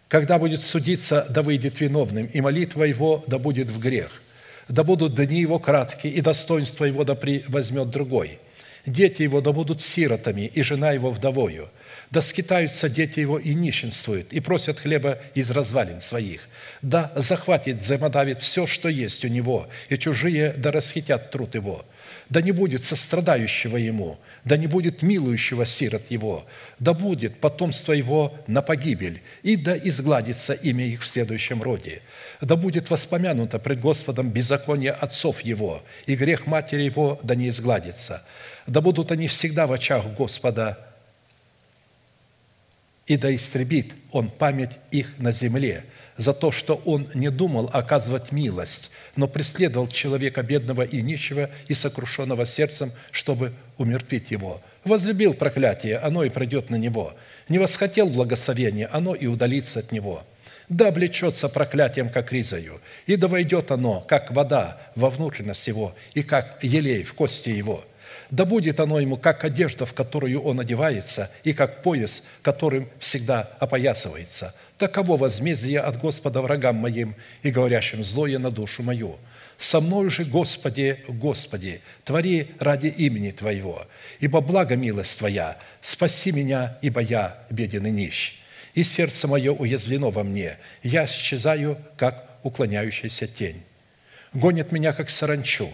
[0.09, 4.23] Когда будет судиться, да выйдет виновным, и молитва его да будет в грех.
[4.69, 7.17] Да будут дни его краткие, и достоинство его да
[7.49, 8.39] возьмет другой.
[8.87, 11.69] Дети его да будут сиротами, и жена его вдовою.
[12.11, 16.49] Да скитаются дети его и нищенствуют, и просят хлеба из развалин своих.
[16.81, 21.85] Да захватит, взаимодавит все, что есть у него, и чужие да расхитят труд его.
[22.31, 26.45] Да не будет сострадающего ему, да не будет милующего сирот его,
[26.79, 32.03] да будет потомство его на погибель, и да изгладится имя их в следующем роде.
[32.43, 38.23] Да будет воспомянуто пред Господом беззаконие отцов его, и грех матери его да не изгладится.
[38.67, 40.79] Да будут они всегда в очах Господа,
[43.07, 45.85] и да истребит Он память их на земле
[46.19, 51.75] за то, что Он не думал оказывать милость, но преследовал человека бедного и нищего и
[51.75, 54.63] сокрушенного сердцем, чтобы умертвить его.
[54.85, 57.15] Возлюбил проклятие, оно и пройдет на него.
[57.49, 60.23] Не восхотел благословения, оно и удалится от него.
[60.69, 66.23] Да облечется проклятием, как ризою, и да войдет оно, как вода, во внутренность его, и
[66.23, 67.85] как елей в кости его–
[68.31, 73.51] да будет оно ему, как одежда, в которую он одевается, и как пояс, которым всегда
[73.59, 74.55] опоясывается.
[74.79, 79.19] Таково возмездие от Господа врагам моим и говорящим злое на душу мою.
[79.59, 83.87] Со мною же, Господи, Господи, твори ради имени Твоего,
[84.21, 88.37] ибо благо милость Твоя, спаси меня, ибо я беден и нищ.
[88.75, 93.63] И сердце мое уязвлено во мне, я исчезаю, как уклоняющаяся тень.
[94.33, 95.69] Гонит меня, как саранчу,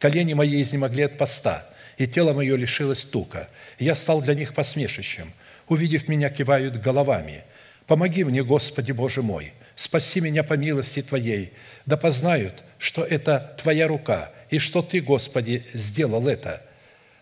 [0.00, 1.64] колени мои изнемогли от поста–
[1.98, 3.48] и тело мое лишилось тука.
[3.78, 5.32] Я стал для них посмешищем.
[5.68, 7.42] Увидев меня, кивают головами.
[7.88, 11.52] Помоги мне, Господи Боже мой, спаси меня по милости Твоей,
[11.86, 16.62] да познают, что это Твоя рука, и что Ты, Господи, сделал это.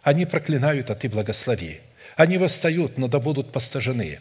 [0.02, 1.80] Они проклинают, а Ты благослови.
[2.16, 4.18] Они восстают, но да будут постажены.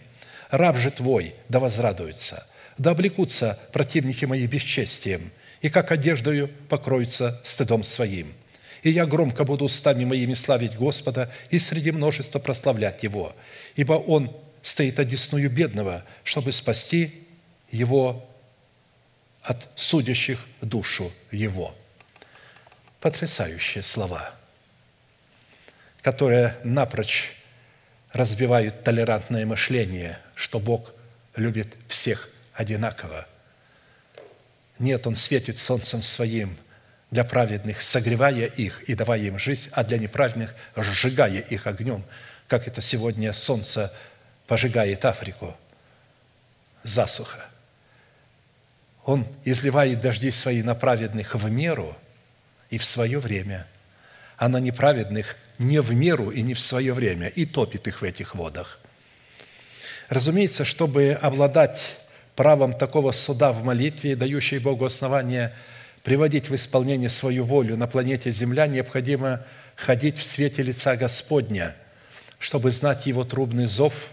[0.51, 2.45] Раб же Твой да возрадуется,
[2.77, 5.31] да облекутся противники мои бесчестием,
[5.61, 8.31] и как одеждою покроются стыдом своим–
[8.85, 13.33] и я громко буду устами моими славить Господа и среди множества прославлять Его,
[13.75, 14.29] ибо Он
[14.65, 17.27] стоит одесную бедного, чтобы спасти
[17.69, 18.27] его
[19.41, 21.75] от судящих душу его».
[22.99, 24.33] Потрясающие слова,
[26.01, 27.33] которые напрочь
[28.11, 30.93] разбивают толерантное мышление, что Бог
[31.35, 33.27] любит всех одинаково.
[34.79, 36.57] Нет, Он светит солнцем своим
[37.11, 42.03] для праведных, согревая их и давая им жизнь, а для неправедных, сжигая их огнем,
[42.47, 43.93] как это сегодня солнце
[44.47, 45.55] пожигает Африку.
[46.83, 47.45] Засуха.
[49.05, 51.95] Он изливает дожди свои на праведных в меру
[52.69, 53.67] и в свое время,
[54.37, 58.03] а на неправедных не в меру и не в свое время, и топит их в
[58.03, 58.79] этих водах.
[60.09, 61.97] Разумеется, чтобы обладать
[62.35, 65.53] правом такого суда в молитве, дающей Богу основание–
[66.05, 69.43] приводить в исполнение свою волю на планете Земля, необходимо
[69.75, 71.75] ходить в свете лица Господня,
[72.37, 74.11] чтобы знать Его трубный зов,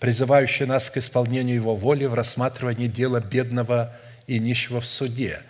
[0.00, 3.94] призывающий нас к исполнению Его воли в рассматривании дела бедного
[4.26, 5.40] и нищего в суде,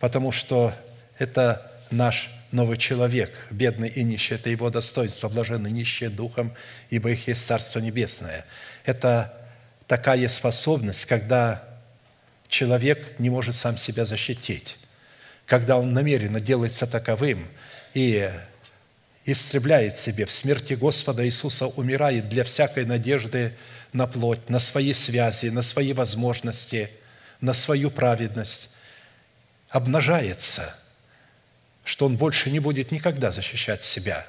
[0.00, 0.72] потому что
[1.18, 6.54] это наш новый человек, бедный и нищий, это его достоинство, блаженны нищие духом,
[6.90, 8.44] ибо их есть Царство Небесное.
[8.84, 9.34] Это
[9.86, 11.64] такая способность, когда
[12.48, 14.76] человек не может сам себя защитить
[15.46, 17.46] когда он намеренно делается таковым
[17.92, 18.30] и
[19.26, 23.54] истребляет себе в смерти Господа Иисуса, умирает для всякой надежды
[23.94, 26.90] на плоть, на свои связи, на свои возможности,
[27.40, 28.68] на свою праведность,
[29.70, 30.76] обнажается,
[31.84, 34.26] что он больше не будет никогда защищать себя,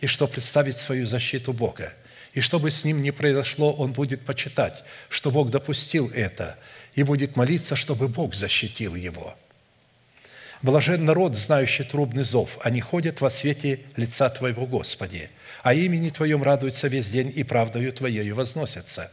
[0.00, 1.94] и что представить свою защиту Бога.
[2.34, 6.58] И что бы с ним ни произошло, он будет почитать, что Бог допустил это,
[6.94, 9.34] и будет молиться, чтобы Бог защитил его–
[10.64, 15.28] Блажен народ, знающий трубный зов, они ходят во свете лица Твоего, Господи,
[15.64, 19.10] а имени Твоем радуются весь день и правдою Твоею возносятся.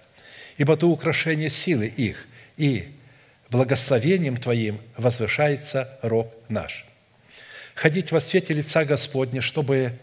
[0.57, 2.89] Ибо Ты украшение силы их, и
[3.49, 6.85] благословением Твоим возвышается рог наш.
[7.73, 9.93] Ходить во свете лица Господня, чтобы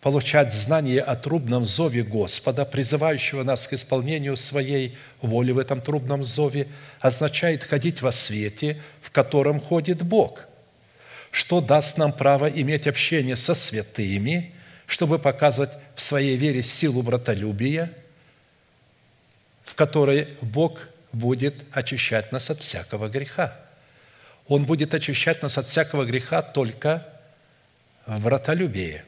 [0.00, 6.24] получать знание о трубном зове Господа, призывающего нас к исполнению своей воли в этом трубном
[6.24, 6.66] зове,
[6.98, 10.48] означает ходить во свете, в котором ходит Бог,
[11.30, 14.52] что даст нам право иметь общение со святыми,
[14.86, 17.92] чтобы показывать в своей вере силу братолюбия,
[19.64, 23.56] в которой Бог будет очищать нас от всякого греха.
[24.46, 27.06] Он будет очищать нас от всякого греха только
[28.06, 29.02] в братолюбии.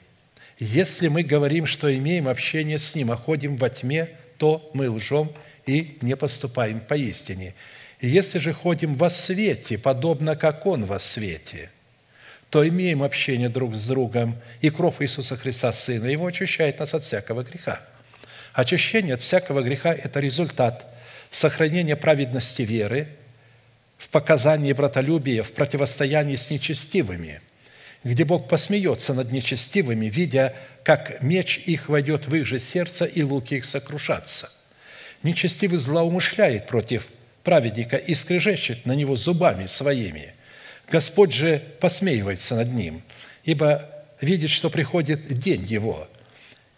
[0.59, 5.31] Если мы говорим, что имеем общение с Ним, а ходим во тьме, то мы лжем
[5.67, 7.55] и не поступаем поистине.
[8.01, 11.71] Если же ходим во свете, подобно как Он во свете,
[12.51, 17.03] то имеем общение друг с другом, и кровь Иисуса Христа, Сына Его, очищает нас от
[17.03, 17.81] всякого греха.
[18.55, 20.87] Очищение от всякого греха– это результат
[21.31, 23.09] сохранения праведности веры
[23.99, 27.43] в показании братолюбия, в противостоянии с нечестивыми,
[28.05, 30.55] где Бог посмеется над нечестивыми, видя,
[30.85, 34.51] как меч их войдет в их же сердце и луки их сокрушатся.
[35.23, 37.09] Нечестивый злоумышляет против
[37.43, 40.35] праведника и скрежещет на него зубами своими.
[40.91, 43.03] Господь же посмеивается над ним,
[43.45, 43.89] ибо
[44.21, 46.09] видит, что приходит день его.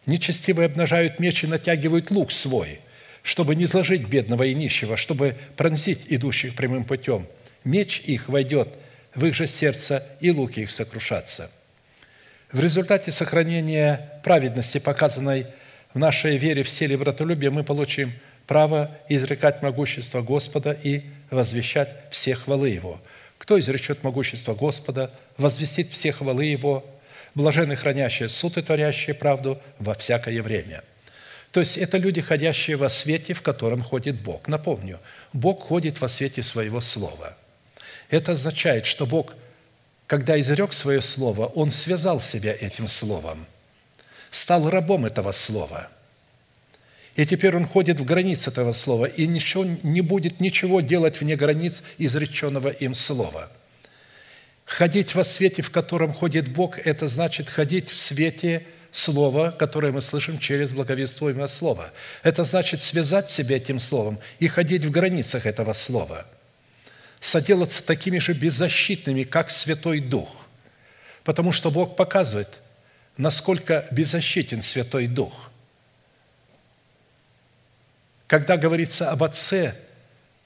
[0.07, 2.81] Нечестивые обнажают меч и натягивают лук свой,
[3.23, 7.27] чтобы не сложить бедного и нищего, чтобы пронзить идущих прямым путем.
[7.65, 8.69] Меч их войдет
[9.15, 11.51] в их же сердце, и луки их сокрушатся.
[12.51, 15.47] В результате сохранения праведности, показанной
[15.95, 18.12] в нашей вере в силе братолюбия, мы получим
[18.47, 23.01] право изрекать могущество Господа и возвещать все хвалы Его.
[23.41, 26.85] Кто изречет могущество Господа, возвестит все хвалы Его,
[27.35, 30.85] блаженны хранящие суд и творящие правду во всякое время».
[31.51, 34.47] То есть это люди, ходящие во свете, в котором ходит Бог.
[34.47, 35.01] Напомню,
[35.33, 37.35] Бог ходит во свете Своего Слова.
[38.11, 39.35] Это означает, что Бог,
[40.07, 43.47] когда изрек свое Слово, Он связал себя этим Словом,
[44.31, 45.89] стал рабом этого Слова–
[47.21, 51.37] и теперь он ходит в границы этого слова и ничего, не будет ничего делать вне
[51.37, 53.53] границ изреченного им слова.
[54.65, 60.01] Ходить во свете, в котором ходит Бог, это значит ходить в свете Слова, которое мы
[60.01, 61.93] слышим через благовествуемое Слово.
[62.23, 66.27] Это значит связать себя этим Словом и ходить в границах этого Слова.
[67.21, 70.47] Соделаться такими же беззащитными, как Святой Дух.
[71.25, 72.49] Потому что Бог показывает,
[73.19, 75.49] насколько беззащитен Святой Дух–
[78.31, 79.74] когда говорится об Отце,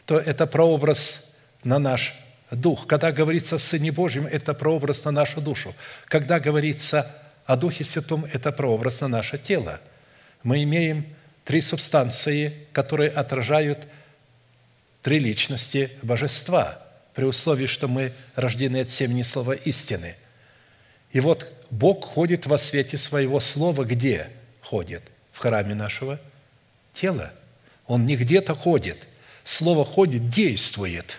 [0.06, 1.34] то это прообраз
[1.64, 2.18] на наш
[2.50, 2.86] дух.
[2.86, 5.74] Когда говорится о Сыне Божьем, это прообраз на нашу душу.
[6.06, 9.82] Когда говорится о Духе Святом, это прообраз на наше тело.
[10.42, 11.04] Мы имеем
[11.44, 13.86] три субстанции, которые отражают
[15.02, 16.78] три личности Божества,
[17.12, 20.16] при условии, что мы рождены от семени Слова истины.
[21.12, 24.30] И вот Бог ходит во свете Своего Слова где
[24.62, 25.02] ходит?
[25.32, 26.18] В храме нашего
[26.94, 27.30] тела–
[27.86, 28.98] он не где-то ходит.
[29.44, 31.18] Слово «ходит» действует.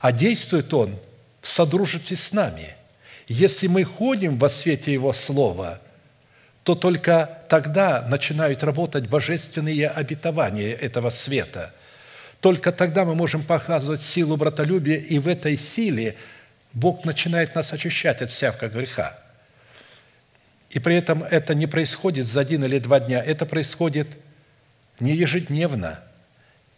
[0.00, 0.98] А действует Он
[1.40, 2.76] в содружестве с нами.
[3.26, 5.80] Если мы ходим во свете Его Слова,
[6.62, 11.72] то только тогда начинают работать божественные обетования этого света.
[12.40, 16.16] Только тогда мы можем показывать силу братолюбия, и в этой силе
[16.74, 19.18] Бог начинает нас очищать от всякого греха.
[20.68, 24.08] И при этом это не происходит за один или два дня, это происходит–
[25.00, 26.00] не ежедневно,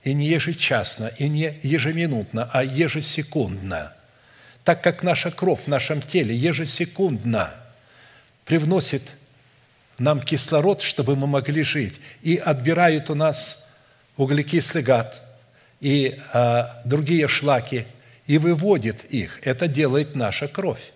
[0.03, 3.93] и не ежечасно, и не ежеминутно, а ежесекундно.
[4.65, 7.53] Так как наша кровь в нашем теле ежесекундно
[8.45, 9.03] привносит
[9.99, 13.67] нам кислород, чтобы мы могли жить, и отбирают у нас
[14.17, 15.23] углекислый гад
[15.81, 17.87] и а, другие шлаки,
[18.27, 19.41] и выводит их.
[19.45, 20.93] Это делает наша кровь.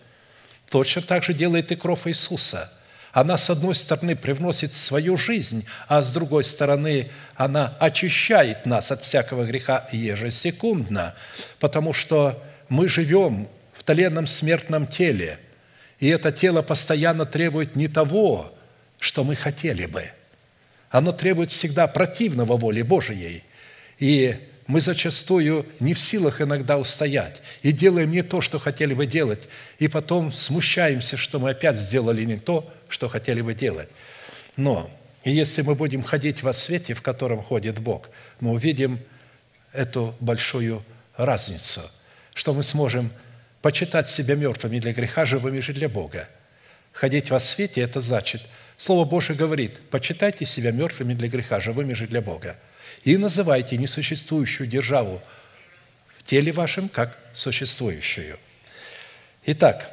[0.68, 2.72] Точно так же делает и кровь Иисуса–
[3.12, 9.02] она, с одной стороны, привносит свою жизнь, а с другой стороны, она очищает нас от
[9.02, 11.14] всякого греха ежесекундно,
[11.58, 15.38] потому что мы живем в тленном смертном теле,
[15.98, 18.54] и это тело постоянно требует не того,
[18.98, 20.10] что мы хотели бы.
[20.90, 23.44] Оно требует всегда противного воли Божией.
[23.98, 24.36] И
[24.70, 29.48] мы зачастую не в силах иногда устоять и делаем не то, что хотели бы делать,
[29.80, 33.88] и потом смущаемся, что мы опять сделали не то, что хотели бы делать.
[34.56, 34.88] Но
[35.24, 39.00] если мы будем ходить во свете, в котором ходит Бог, мы увидим
[39.72, 40.84] эту большую
[41.16, 41.80] разницу,
[42.32, 43.10] что мы сможем
[43.62, 46.28] почитать себя мертвыми для греха, живыми же для Бога.
[46.92, 48.42] Ходить во свете– это значит,
[48.76, 52.56] Слово Божие говорит, почитайте себя мертвыми для греха, живыми же для Бога.
[53.04, 55.20] И называйте несуществующую державу
[56.18, 58.38] в теле вашем как существующую.
[59.46, 59.90] Итак,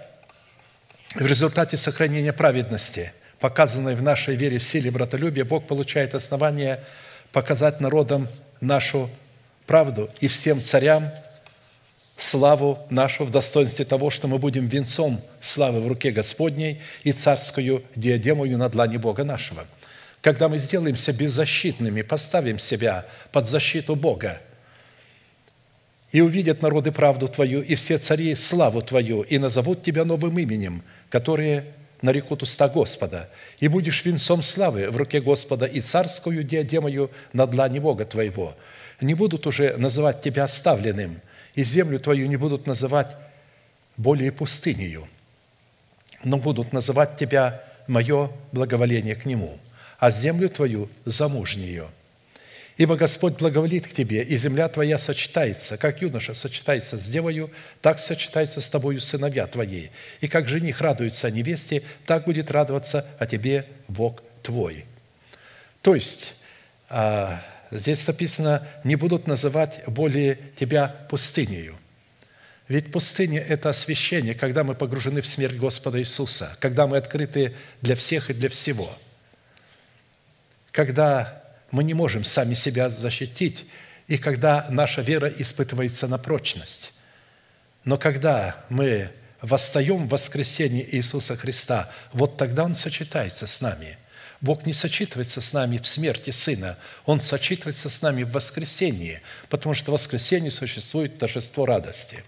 [1.15, 6.83] в результате сохранения праведности, показанной в нашей вере в силе братолюбия, Бог получает основание
[7.31, 8.27] показать народам
[8.59, 9.09] нашу
[9.65, 11.09] правду и всем царям
[12.17, 17.83] славу нашу в достоинстве того, что мы будем венцом славы в руке Господней и царскую
[17.95, 19.65] диадемою на длани Бога нашего.
[20.21, 24.41] Когда мы сделаемся беззащитными, поставим себя под защиту Бога,
[26.11, 30.83] и увидят народы правду Твою, и все цари славу Твою, и назовут Тебя новым именем,
[31.09, 31.65] которые
[32.01, 33.29] нарекут уста Господа,
[33.59, 38.55] и будешь венцом славы в руке Господа и царскую диадемою на длани Бога Твоего.
[39.01, 41.19] Не будут уже называть Тебя оставленным,
[41.55, 43.15] и землю Твою не будут называть
[43.97, 45.07] более пустынею,
[46.23, 49.59] но будут называть Тебя мое благоволение к Нему,
[49.97, 51.89] а землю Твою замужнею.
[52.77, 57.49] Ибо Господь благоволит к тебе, и земля твоя сочетается, как юноша сочетается с девою,
[57.81, 59.87] так сочетаются с тобою сыновья твои.
[60.21, 64.85] И как жених радуется о невесте, так будет радоваться о тебе Бог твой».
[65.81, 66.33] То есть,
[66.89, 67.41] а,
[67.71, 71.77] здесь написано, не будут называть более тебя пустынею.
[72.67, 77.95] Ведь пустыня– это освящение, когда мы погружены в смерть Господа Иисуса, когда мы открыты для
[77.95, 78.95] всех и для всего.
[80.77, 81.41] Когда
[81.71, 83.65] мы не можем сами себя защитить,
[84.07, 86.93] и когда наша вера испытывается на прочность.
[87.83, 89.09] Но когда мы
[89.41, 93.97] восстаем в воскресенье Иисуса Христа, вот тогда Он сочетается с нами.
[94.39, 96.77] Бог не сочетывается с нами в смерти Сына,
[97.07, 102.23] Он сочетывается с нами в воскресенье, потому что в воскресенье существует торжество радости.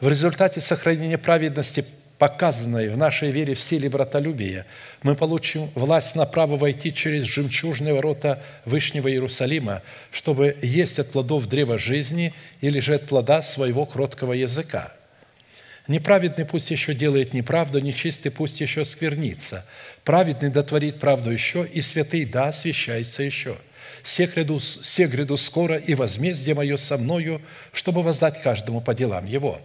[0.00, 1.84] В результате сохранения праведности
[2.20, 4.66] показанной в нашей вере в силе братолюбия,
[5.02, 9.80] мы получим власть на право войти через жемчужные ворота Вышнего Иерусалима,
[10.10, 14.92] чтобы есть от плодов древа жизни или же от плода своего кроткого языка.
[15.88, 19.66] Неправедный пусть еще делает неправду, нечистый пусть еще сквернится.
[20.04, 23.56] Праведный дотворит правду еще, и святый да освящается еще.
[24.02, 27.40] Се гряду, се гряду скоро, и возмездие мое со мною,
[27.72, 29.58] чтобы воздать каждому по делам его».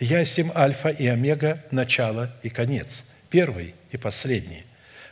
[0.00, 4.64] Я сим Альфа и Омега, начало и конец, первый и последний.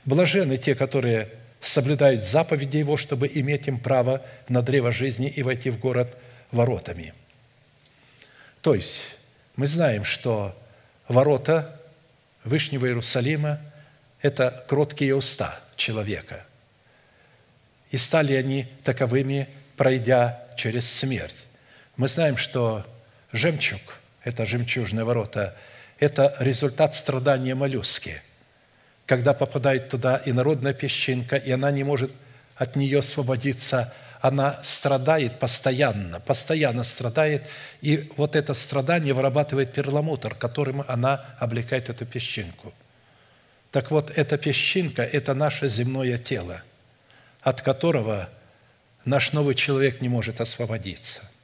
[0.06, 1.28] Блажены те, которые
[1.60, 6.16] соблюдают заповеди Его, чтобы иметь им право на древо жизни и войти в город
[6.52, 7.12] воротами.
[8.62, 9.14] То есть,
[9.56, 10.58] мы знаем, что
[11.06, 11.78] ворота
[12.44, 13.60] Вышнего Иерусалима–
[14.22, 16.46] это кроткие уста человека.
[17.90, 21.46] И стали они таковыми, пройдя через смерть.
[21.96, 22.86] Мы знаем, что
[23.32, 23.80] жемчуг–
[24.28, 25.56] это жемчужные ворота,
[25.98, 28.22] это результат страдания моллюски.
[29.06, 32.12] Когда попадает туда инородная песчинка, и она не может
[32.56, 37.44] от нее освободиться, она страдает постоянно, постоянно страдает,
[37.80, 42.74] и вот это страдание вырабатывает перламутр, которым она облекает эту песчинку.
[43.70, 46.62] Так вот, эта песчинка– это наше земное тело,
[47.40, 48.28] от которого
[49.04, 51.30] наш новый человек не может освободиться–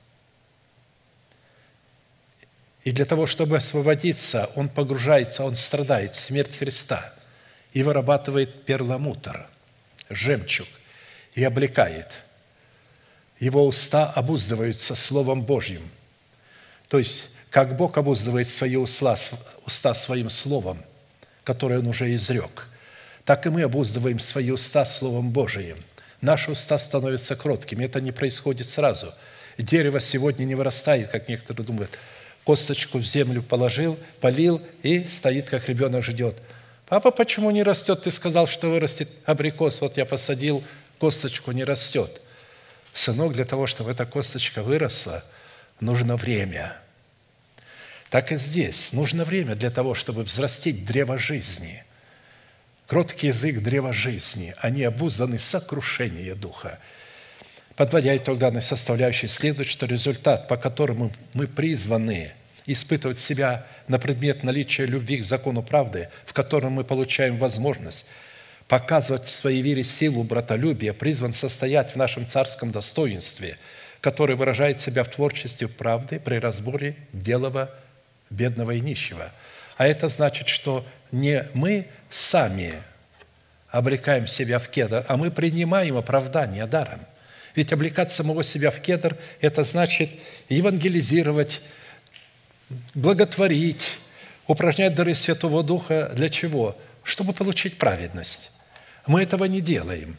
[2.84, 7.14] и для того, чтобы освободиться, он погружается, он страдает в смерть Христа
[7.72, 9.46] и вырабатывает перламутр,
[10.10, 10.68] жемчуг,
[11.32, 12.08] и облекает.
[13.40, 15.90] Его уста обуздываются Словом Божьим.
[16.88, 19.16] То есть, как Бог обуздывает свои уста,
[19.64, 20.78] уста своим Словом,
[21.42, 22.68] которое Он уже изрек,
[23.24, 25.78] так и мы обуздываем свои уста Словом Божиим.
[26.20, 27.86] Наши уста становятся кроткими.
[27.86, 29.12] Это не происходит сразу.
[29.56, 31.98] Дерево сегодня не вырастает, как некоторые думают–
[32.44, 36.36] косточку в землю положил, полил и стоит, как ребенок ждет.
[36.86, 38.02] Папа, почему не растет?
[38.02, 39.80] Ты сказал, что вырастет абрикос.
[39.80, 40.62] Вот я посадил,
[40.98, 42.20] косточку не растет.
[42.92, 45.24] Сынок, для того, чтобы эта косточка выросла,
[45.80, 46.76] нужно время.
[48.10, 48.92] Так и здесь.
[48.92, 51.84] Нужно время для того, чтобы взрастить древо жизни.
[52.86, 54.54] Кроткий язык древа жизни.
[54.58, 56.78] Они обузданы сокрушение духа–
[57.76, 62.32] Подводя итог данной составляющей, следует, что результат, по которому мы призваны
[62.66, 68.06] испытывать себя на предмет наличия любви к закону правды, в котором мы получаем возможность
[68.68, 73.58] показывать в своей вере силу братолюбия, призван состоять в нашем царском достоинстве,
[74.00, 77.70] который выражает себя в творчестве правды при разборе делова
[78.30, 79.30] бедного и нищего.
[79.76, 82.74] А это значит, что не мы сами
[83.68, 87.00] обрекаем себя в кедр, а мы принимаем оправдание даром–
[87.54, 90.10] ведь облекать самого себя в кедр– это значит
[90.48, 91.60] евангелизировать,
[92.94, 93.98] благотворить,
[94.46, 96.76] упражнять дары Святого Духа для чего?
[97.04, 98.50] Чтобы получить праведность.
[99.06, 100.16] Мы этого не делаем.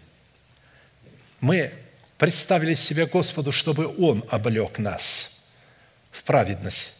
[1.42, 1.74] Мы
[2.18, 5.48] представили себя Господу, чтобы Он облег нас
[6.12, 7.00] в праведность,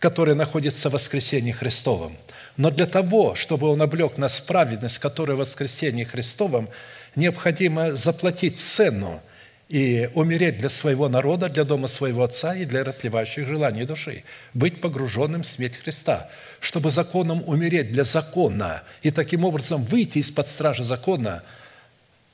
[0.00, 2.16] которая находится в воскресении Христовом.
[2.56, 6.68] Но для того, чтобы Он облег нас в праведность, которая в воскресении Христовом,
[7.14, 9.22] необходимо заплатить цену
[9.68, 14.22] и умереть для своего народа, для дома своего Отца и для расливающих желаний души,
[14.54, 16.28] быть погруженным в смерть Христа,
[16.60, 21.42] чтобы законом умереть для закона и таким образом выйти из-под стражи закона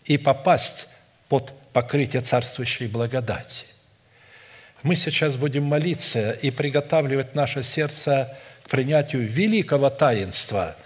[0.05, 0.89] и попасть
[1.29, 3.65] под покрытие царствующей благодати.
[4.83, 10.77] Мы сейчас будем молиться и приготавливать наше сердце к принятию великого таинства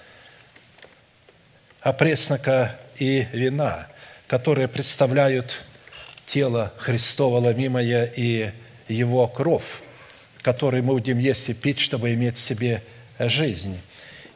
[1.81, 3.89] опреснока и вина,
[4.29, 5.65] которые представляют
[6.27, 8.51] тело Христова ломимое и
[8.89, 9.83] Его кровь,
[10.43, 12.83] который мы будем есть и пить, чтобы иметь в себе
[13.19, 13.79] жизнь.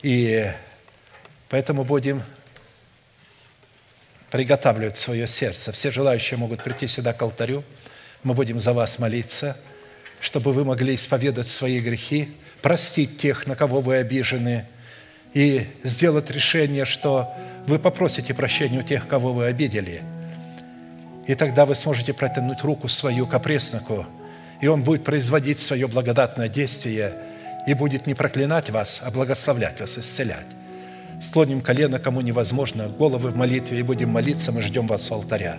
[0.03, 0.51] И
[1.49, 2.23] поэтому будем
[4.31, 5.73] приготавливать свое сердце.
[5.73, 7.65] Все желающие могут прийти сюда к алтарю.
[8.23, 9.57] Мы будем за вас молиться,
[10.21, 12.29] чтобы вы могли исповедать свои грехи,
[12.63, 14.67] простить тех, на кого вы обижены,
[15.33, 17.33] и сделать решение, что
[17.67, 20.03] вы попросите прощения у тех, кого вы обидели.
[21.31, 24.05] И тогда вы сможете протянуть руку свою к опресноку,
[24.61, 27.13] и он будет производить свое благодатное действие
[27.69, 30.49] и будет не проклинать вас, а благословлять вас, исцелять.
[31.23, 35.57] Склоним колено, кому невозможно, головы в молитве, и будем молиться, мы ждем вас у алтаря.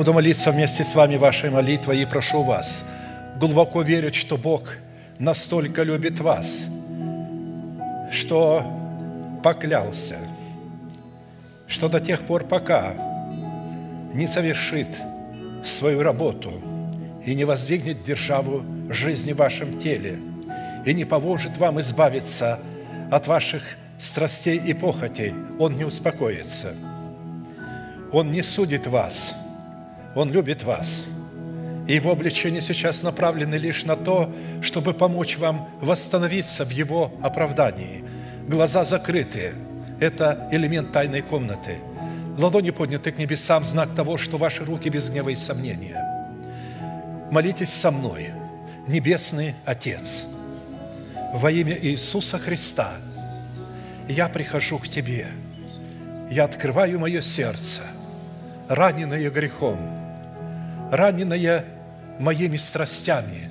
[0.00, 2.84] Буду молиться вместе с вами вашей молитвой и прошу вас
[3.36, 4.78] глубоко верить, что Бог
[5.18, 6.62] настолько любит вас,
[8.10, 8.64] что
[9.44, 10.16] поклялся,
[11.66, 12.94] что до тех пор, пока
[14.14, 14.88] не совершит
[15.62, 16.50] свою работу
[17.26, 20.18] и не воздвигнет державу жизни в вашем теле
[20.86, 22.58] и не поможет вам избавиться
[23.10, 26.74] от ваших страстей и похотей, Он не успокоится.
[28.12, 29.34] Он не судит вас,
[30.14, 31.04] Он любит вас.
[31.86, 34.32] И Его обличения сейчас направлены лишь на то,
[34.62, 38.04] чтобы помочь вам восстановиться в Его оправдании.
[38.46, 39.52] Глаза закрыты–
[40.00, 41.78] это элемент тайной комнаты.
[42.38, 46.06] Ладони подняты к небесам– знак того, что ваши руки без гнева и сомнения.
[47.30, 48.30] Молитесь со мной,
[48.88, 50.26] Небесный Отец,
[51.32, 52.90] во имя Иисуса Христа
[54.08, 55.28] я прихожу к Тебе,
[56.28, 57.82] я открываю мое сердце,
[58.68, 59.78] раненое грехом,
[60.90, 61.64] раненое
[62.18, 63.48] моими страстями,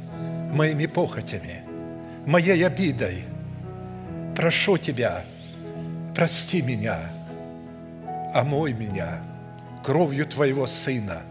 [0.52, 1.64] моими похотями,
[2.26, 3.26] моей обидой.
[4.36, 5.24] Прошу Тебя,
[6.16, 7.00] прости меня,
[8.34, 9.22] омой меня
[9.84, 11.22] кровью Твоего Сына,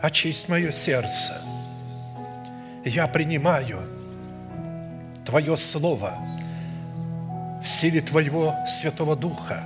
[0.00, 1.40] очисть мое сердце.
[2.84, 3.80] Я принимаю
[5.24, 6.14] Твое Слово
[7.62, 9.62] в силе Твоего Святого Духа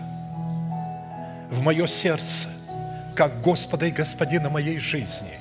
[1.51, 2.49] в мое сердце,
[3.17, 5.33] как Господа и Господина моей жизни.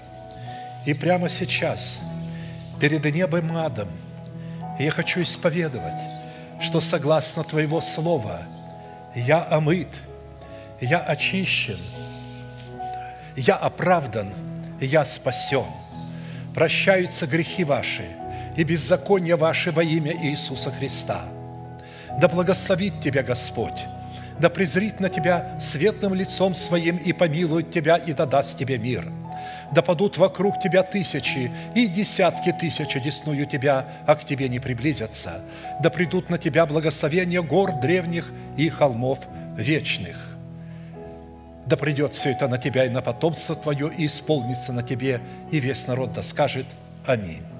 [0.85, 2.03] И прямо сейчас,
[2.79, 3.89] перед небом и адом,
[4.79, 5.93] я хочу исповедовать,
[6.61, 8.41] что согласно Твоего Слова
[9.13, 9.89] я омыт,
[10.79, 11.79] я очищен,
[13.35, 14.33] я оправдан,
[14.79, 15.65] я спасен.
[16.53, 18.05] Прощаются грехи ваши
[18.55, 21.21] и беззакония ваши во имя Иисуса Христа.
[22.21, 23.85] Да благословит Тебя Господь,
[24.39, 29.11] да презрит на Тебя светлым лицом Своим и помилует Тебя и да даст Тебе мир.
[29.73, 35.41] Да падут вокруг Тебя тысячи и десятки тысяч одесную Тебя, а к Тебе не приблизятся.
[35.81, 39.19] Да придут на Тебя благословения гор древних и холмов
[39.57, 40.35] вечных.
[41.65, 45.19] Да придет все это на тебя и на потомство твое, и исполнится на тебе,
[45.51, 46.67] и весь народ да скажет
[47.07, 47.54] Аминь.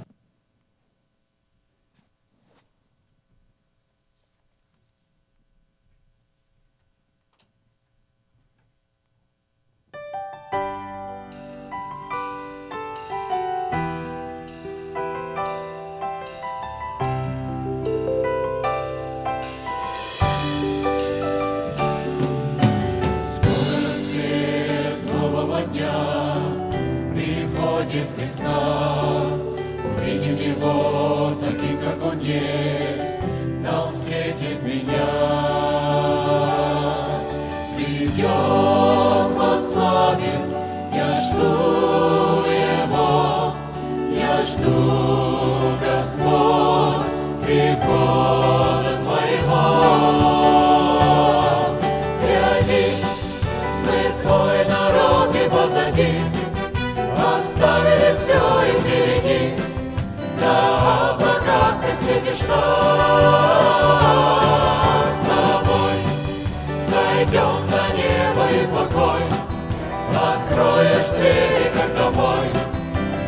[70.55, 72.47] Откроешь двери, как домой,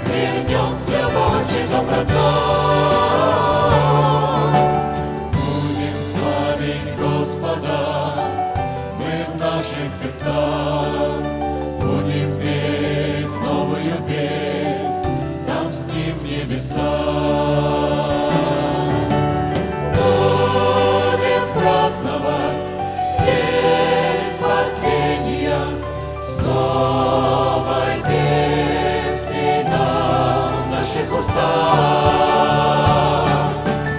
[0.06, 2.16] Вернемся в отчий дом родной.
[5.34, 8.30] Будем славить Господа,
[8.98, 11.20] мы в наших сердцах.
[11.82, 16.24] Будем петь новую песнь, там с ним в
[31.18, 32.46] устах.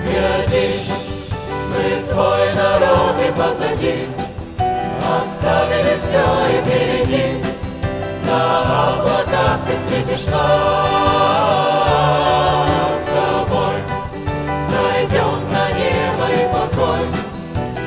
[0.06, 0.68] Гляди,
[1.68, 3.98] мы твой народ и позади,
[5.18, 7.26] Оставили все и впереди,
[8.24, 8.40] На
[8.92, 10.88] облаках ты встретишь нас.
[12.96, 13.76] С тобой.
[14.60, 17.04] Зайдем на небо и покой,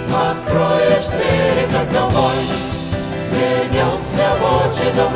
[0.10, 2.40] Откроешь двери, как домой,
[3.32, 5.14] Вернемся в отчий дом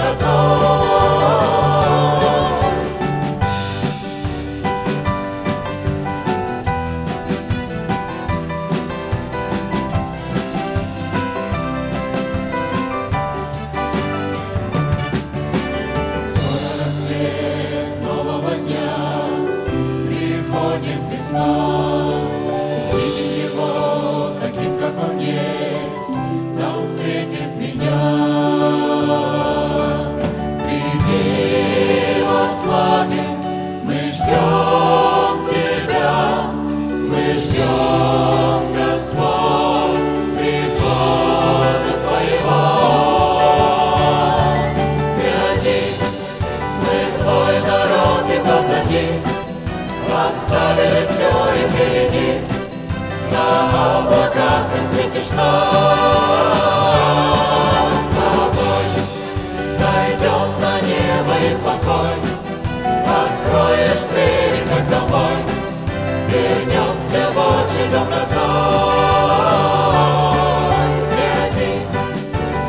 [21.35, 22.11] весна.
[22.93, 26.15] Увидим его таким, как он есть,
[26.59, 27.99] там встретит меня.
[30.63, 33.14] Приди во славе,
[50.55, 52.31] Оставили все и впереди,
[53.29, 55.75] На облаках ты встретишь нас
[57.99, 58.85] с тобой.
[59.67, 62.15] Зайдем на небо и в покой,
[63.03, 65.37] Откроешь двери, как домой,
[66.29, 68.95] Вернемся в отчий дом родной.
[71.11, 71.73] Гляди,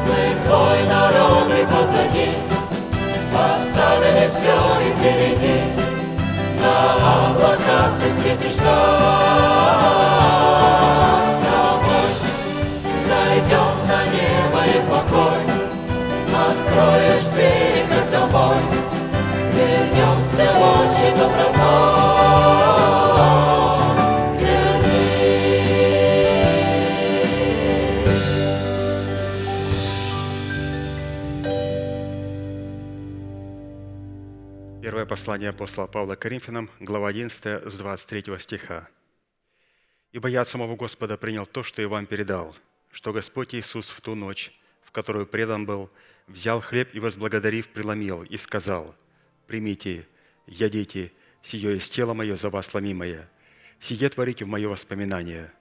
[0.07, 2.31] мы твой народ и позади,
[3.33, 5.57] Оставили все и впереди,
[7.07, 9.27] облаках ты встретишь нас.
[11.35, 12.11] С тобой.
[13.07, 15.43] Зайдем на небо и в покой,
[16.49, 18.61] Откроешь двери, как домой,
[19.53, 21.33] Вернемся в отчий дом
[35.07, 38.89] Первое послание апостола Павла к Коринфянам, глава 11, с 23 стиха.
[40.11, 42.57] «Ибо я от самого Господа принял то, что и вам передал,
[42.91, 44.53] что Господь Иисус в ту ночь,
[44.83, 45.93] в которую предан был,
[46.27, 48.97] взял хлеб и, возблагодарив, преломил и сказал,
[49.47, 50.09] «Примите,
[50.49, 53.31] ядите, сие есть тело мое за вас ломимое,
[53.79, 55.53] сие творите в мое воспоминание».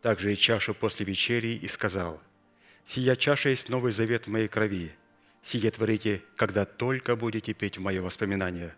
[0.00, 2.22] Также и чашу после вечери и сказал,
[2.86, 4.92] «Сия чаша есть новый завет в моей крови,
[5.42, 8.74] сие творите, когда только будете петь в мое воспоминание.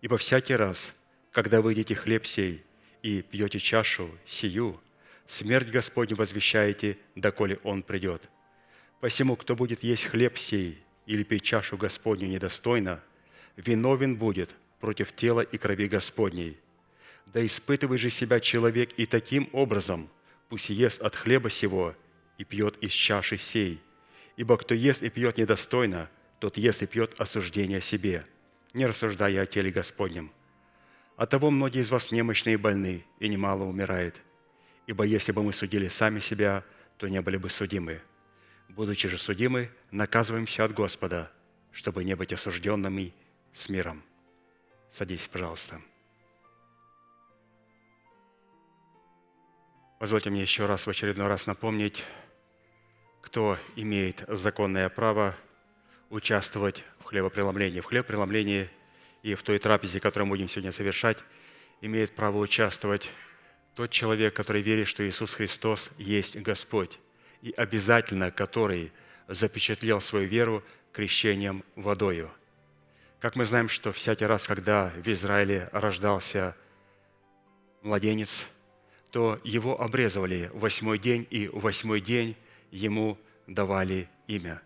[0.00, 0.94] Ибо всякий раз,
[1.32, 2.62] когда вы хлеб сей
[3.02, 4.80] и пьете чашу сию,
[5.26, 8.22] смерть Господню возвещаете, доколе Он придет.
[9.00, 13.02] Посему, кто будет есть хлеб сей или пить чашу Господню недостойно,
[13.56, 16.58] виновен будет против тела и крови Господней.
[17.26, 20.08] Да испытывай же себя человек и таким образом,
[20.48, 21.94] пусть ест от хлеба сего
[22.38, 23.80] и пьет из чаши сей.
[24.36, 28.26] Ибо кто ест и пьет недостойно, тот ест и пьет осуждение себе,
[28.72, 30.32] не рассуждая о теле Господнем.
[31.16, 34.20] Оттого многие из вас немощные и больны, и немало умирает.
[34.86, 36.64] Ибо если бы мы судили сами себя,
[36.98, 38.00] то не были бы судимы.
[38.68, 41.30] Будучи же судимы, наказываемся от Господа,
[41.70, 43.14] чтобы не быть осужденными
[43.52, 44.02] с миром.
[44.90, 45.80] Садись, пожалуйста.
[50.00, 52.04] Позвольте мне еще раз, в очередной раз напомнить,
[53.24, 55.34] кто имеет законное право
[56.10, 57.80] участвовать в хлебопреломлении.
[57.80, 58.68] В хлебопреломлении
[59.22, 61.24] и в той трапезе, которую мы будем сегодня совершать,
[61.80, 63.10] имеет право участвовать
[63.74, 67.00] тот человек, который верит, что Иисус Христос есть Господь,
[67.40, 68.92] и обязательно который
[69.26, 72.30] запечатлел свою веру крещением водою.
[73.20, 76.54] Как мы знаем, что всякий раз, когда в Израиле рождался
[77.80, 78.46] младенец,
[79.10, 82.36] то его обрезывали восьмой день, и восьмой день
[82.74, 84.60] ему давали имя.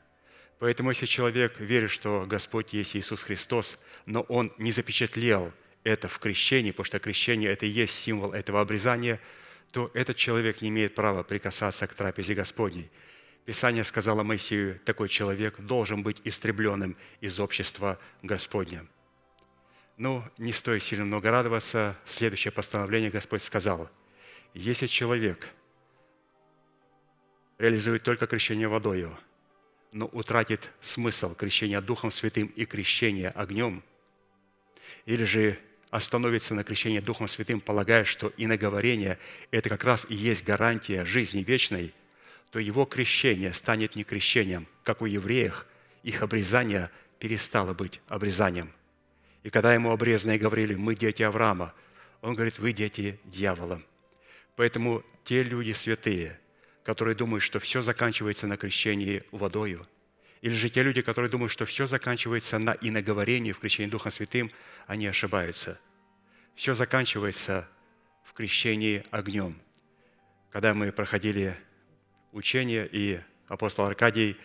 [0.59, 5.53] Поэтому, если человек верит, что Господь есть Иисус Христос, но он не запечатлел
[5.85, 9.21] это в крещении, потому что крещение– это и есть символ этого обрезания,
[9.71, 12.91] то этот человек не имеет права прикасаться к трапезе Господней.
[13.45, 18.87] Писание сказало Моисею, такой человек должен быть истребленным из общества Господня.
[19.97, 21.97] Ну, не стоит сильно много радоваться.
[22.05, 23.91] Следующее постановление Господь сказал,
[24.55, 25.49] если человек
[27.59, 29.17] реализует только крещение водою,
[29.93, 33.83] но утратит смысл крещения Духом Святым и крещения огнем,
[35.07, 35.59] или же
[35.91, 39.19] остановится на крещении Духом Святым, полагая, что иноговорение–
[39.51, 41.95] это как раз и есть гарантия жизни вечной,
[42.51, 45.67] то его крещение станет не крещением, как у евреев,
[46.03, 48.73] их обрезание перестало быть обрезанием.
[49.43, 51.75] И когда ему обрезанные говорили, мы дети Авраама,
[52.21, 53.83] он говорит, вы дети дьявола.
[54.57, 56.39] Поэтому те люди святые,
[56.89, 59.87] которые думают, что все заканчивается на крещении водою,
[60.41, 64.51] или же те люди, которые думают, что все заканчивается на иноговорении в крещении Духом Святым,
[64.87, 65.79] они ошибаются.
[66.55, 67.69] Все заканчивается
[68.25, 69.55] в крещении огнем.
[70.49, 71.55] Когда мы проходили
[72.33, 74.39] учение, и апостол Аркадий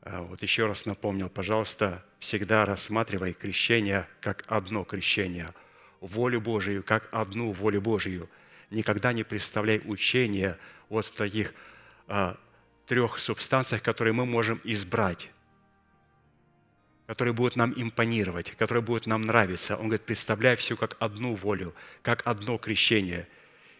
[0.00, 5.52] а, вот еще раз напомнил, пожалуйста, всегда рассматривай крещение как одно крещение,
[6.00, 8.30] волю Божию как одну волю Божию.
[8.70, 10.56] Никогда не представляй учение
[10.88, 11.52] вот таких
[12.86, 15.30] трех субстанциях, которые мы можем избрать,
[17.06, 19.76] которые будут нам импонировать, которые будут нам нравиться.
[19.76, 23.28] Он говорит, представляй все как одну волю, как одно крещение.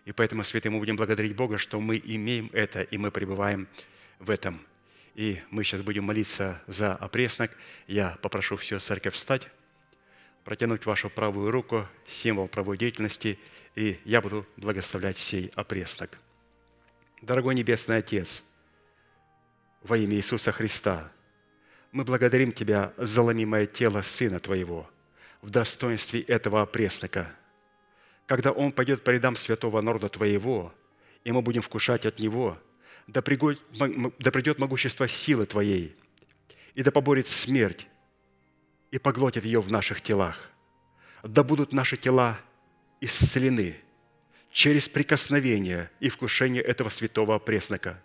[0.05, 3.69] И поэтому, святые, мы будем благодарить Бога, что мы имеем это, и мы пребываем
[4.19, 4.61] в этом.
[5.15, 7.57] И мы сейчас будем молиться за опреснок.
[7.86, 9.49] Я попрошу всю церковь встать,
[10.44, 13.39] протянуть вашу правую руку, символ правой деятельности,
[13.77, 16.19] и я буду благословлять сей опреснок.
[17.23, 18.43] Дорогой Небесный Отец,
[19.85, 21.12] во имя Иисуса Христа,
[21.93, 24.90] мы благодарим Тебя за ломимое тело Сына Твоего
[25.40, 27.31] в достоинстве этого опреснока.
[28.27, 30.74] Когда Он пойдет по рядам святого народа Твоего,
[31.23, 32.59] и мы будем вкушать от Него,
[33.07, 35.94] да, придет могущество силы Твоей,
[36.74, 37.86] и да поборет смерть,
[38.90, 40.51] и поглотит ее в наших телах.
[41.23, 42.36] Да будут наши тела
[43.01, 43.77] исцелены–
[44.53, 47.99] через прикосновение и вкушение этого святого преснока.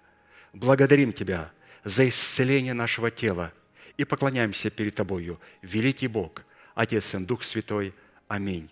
[0.54, 1.52] Благодарим Тебя
[1.84, 3.54] за исцеление нашего тела
[3.98, 6.44] и поклоняемся перед Тобою, великий Бог,
[6.74, 7.94] Отец, Сын, Дух Святой.
[8.28, 8.70] Аминь.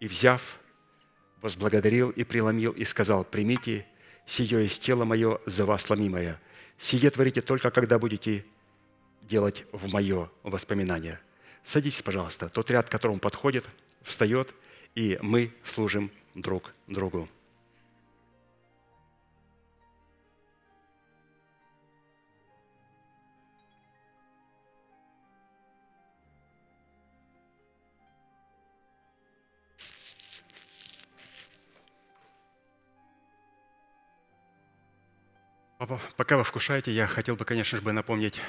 [0.00, 0.58] И взяв,
[1.40, 3.86] возблагодарил и преломил и сказал, примите
[4.26, 6.40] сие из тела мое за вас ломимое.
[6.78, 8.44] Сие творите только, когда будете
[9.22, 11.20] делать в мое воспоминание.
[11.62, 12.48] Садитесь, пожалуйста.
[12.48, 13.64] Тот ряд, к которому подходит,
[14.02, 14.54] встает,
[14.94, 17.28] и мы служим друг другу.
[36.16, 38.40] Пока вы вкушаете, я хотел бы, конечно же, напомнить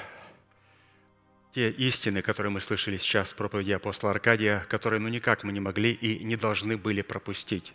[1.52, 5.60] те истины, которые мы слышали сейчас в проповеди апостола Аркадия, которые ну никак мы не
[5.60, 7.72] могли и не должны были пропустить.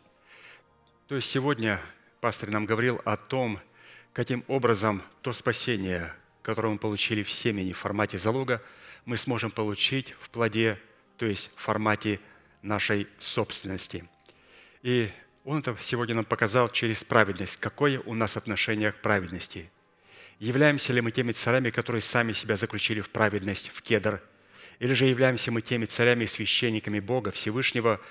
[1.07, 1.81] То есть сегодня
[2.21, 3.59] пастор нам говорил о том,
[4.13, 8.61] каким образом то спасение, которое мы получили в семени в формате залога,
[9.03, 10.79] мы сможем получить в плоде,
[11.17, 12.19] то есть в формате
[12.61, 14.07] нашей собственности.
[14.81, 15.09] И
[15.43, 19.69] он это сегодня нам показал через праведность, какое у нас отношение к праведности.
[20.39, 24.21] Являемся ли мы теми царями, которые сами себя заключили в праведность, в кедр,
[24.79, 28.01] или же являемся мы теми царями и священниками Бога Всевышнего,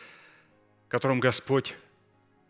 [0.88, 1.74] которым Господь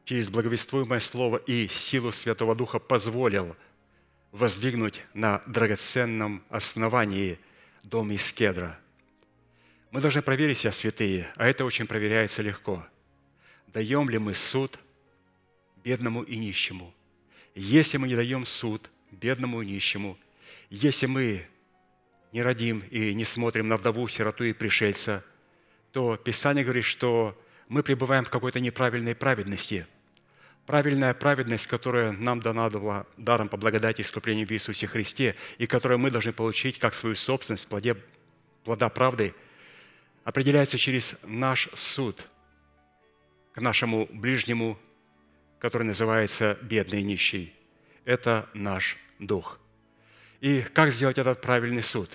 [0.04, 3.56] через благовествуемое Слово и силу Святого Духа позволил
[4.30, 7.38] воздвигнуть на драгоценном основании
[7.82, 8.78] дом из кедра.
[9.90, 12.84] Мы должны проверить себя, святые, а это очень проверяется легко.
[13.68, 14.78] Даем ли мы суд
[15.84, 16.92] бедному и нищему?
[17.54, 20.18] Если мы не даем суд бедному и нищему,
[20.70, 21.46] если мы
[22.32, 25.24] не родим и не смотрим на вдову, сироту и пришельца,
[25.92, 29.86] то Писание говорит, что мы пребываем в какой-то неправильной праведности–
[30.66, 35.66] правильная праведность, которая нам дана была даром по благодати и искуплению в Иисусе Христе, и
[35.66, 37.96] которую мы должны получить как свою собственность плоде,
[38.64, 39.34] плода правды,
[40.24, 42.28] определяется через наш суд
[43.52, 44.78] к нашему ближнему,
[45.58, 47.54] который называется бедный нищий.
[48.04, 49.58] Это наш дух.
[50.40, 52.10] И как сделать этот правильный суд?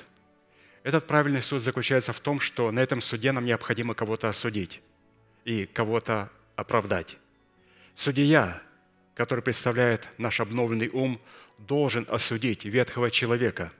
[0.84, 4.82] Этот правильный суд заключается в том, что на этом суде нам необходимо кого-то осудить
[5.46, 7.18] и кого-то оправдать.
[7.96, 8.62] Судья,
[9.14, 11.20] который представляет наш обновленный ум,
[11.58, 13.72] должен осудить ветхого человека.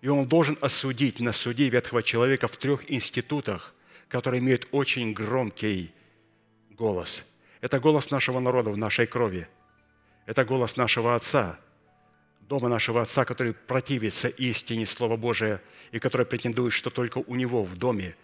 [0.00, 3.74] И он должен осудить на суде ветхого человека в трех институтах,
[4.08, 5.92] которые имеют очень громкий
[6.70, 7.24] голос.
[7.60, 9.46] Это голос нашего народа в нашей крови.
[10.26, 11.58] Это голос нашего Отца,
[12.52, 17.64] дома нашего Отца, который противится истине Слова Божия и который претендует, что только у Него
[17.64, 18.14] в доме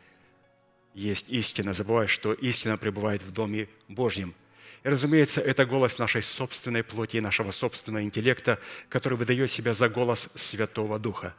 [0.94, 4.34] есть истина, забывая, что истина пребывает в доме Божьем–
[4.84, 9.88] и, разумеется, это голос нашей собственной плоти и нашего собственного интеллекта, который выдает себя за
[9.88, 11.34] голос Святого Духа.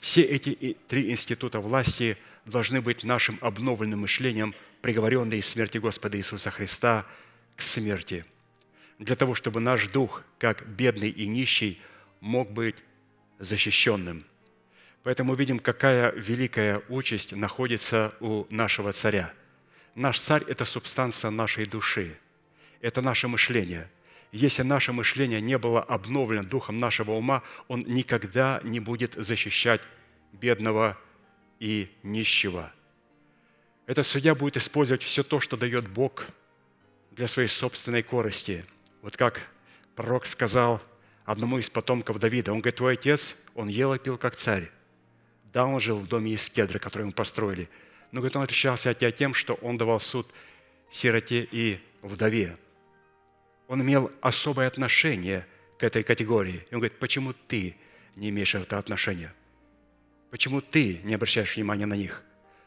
[0.00, 2.16] Все эти три института власти
[2.46, 7.06] должны быть нашим обновленным мышлением, приговоренные в смерти Господа Иисуса Христа
[7.54, 8.24] к смерти,
[8.98, 11.80] для того, чтобы наш дух, как бедный и нищий,
[12.20, 12.76] мог быть
[13.38, 14.22] защищенным.
[15.02, 19.32] Поэтому видим, какая великая участь находится у нашего царя.
[19.94, 22.16] Наш царь– это субстанция нашей души–
[22.80, 23.90] это наше мышление.
[24.32, 29.80] Если наше мышление не было обновлено духом нашего ума, он никогда не будет защищать
[30.32, 30.96] бедного
[31.58, 32.72] и нищего.
[33.86, 36.26] Этот судья будет использовать все то, что дает Бог
[37.10, 38.64] для своей собственной корости.
[39.02, 39.48] Вот как
[39.96, 40.80] пророк сказал
[41.30, 44.70] одному из потомков Давида, он говорит, твой отец, он ел и пил как царь.
[45.52, 47.68] Да, он жил в доме из кедра, который ему построили.
[48.12, 50.28] Но, говорит, он отличался от тебя тем, что он давал суд
[50.90, 52.56] сироте и вдове
[53.70, 55.46] он имел особое отношение
[55.78, 56.66] к этой категории.
[56.70, 57.76] И он говорит, почему ты
[58.16, 59.32] не имеешь это отношение?
[60.32, 62.20] Почему ты не обращаешь внимания на них?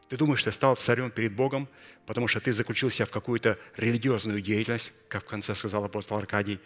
[0.07, 1.67] Ты думаешь, ты стал царем перед Богом,
[2.05, 6.57] потому что ты заключился в какую-то религиозную деятельность, как в конце сказал апостол Аркадий,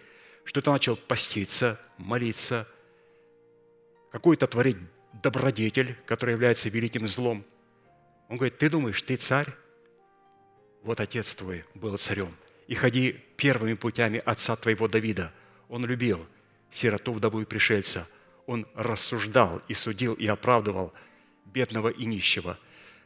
[0.48, 2.68] что ты начал поститься, молиться,
[4.12, 4.78] какой-то творить
[5.22, 7.46] добродетель, который является великим злом.
[8.28, 9.54] Он говорит, ты думаешь, ты царь?
[10.82, 12.36] Вот отец твой был царем–
[12.68, 15.32] и ходи первыми путями отца твоего Давида.
[15.70, 16.26] Он любил
[16.70, 18.08] сироту, вдову и пришельца.
[18.46, 20.94] Он рассуждал и судил и оправдывал
[21.46, 22.60] бедного и нищего.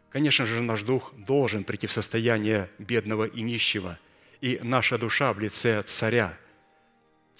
[0.09, 3.97] Конечно же, наш дух должен прийти в состояние бедного и нищего.
[4.41, 6.37] И наша душа в лице царя,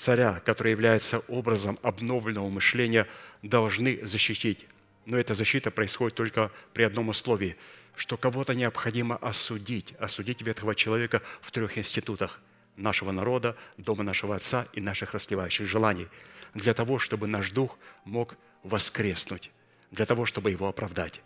[0.01, 3.07] царя, который является образом обновленного мышления,
[3.41, 4.65] должны защитить.
[5.05, 7.55] Но эта защита происходит только при одном условии–
[7.95, 12.39] что кого-то необходимо осудить, осудить ветхого человека в трех институтах
[12.77, 16.07] нашего народа, дома нашего Отца и наших расливающих желаний,
[16.53, 19.51] для того, чтобы наш дух мог воскреснуть,
[19.91, 21.21] для того, чтобы его оправдать.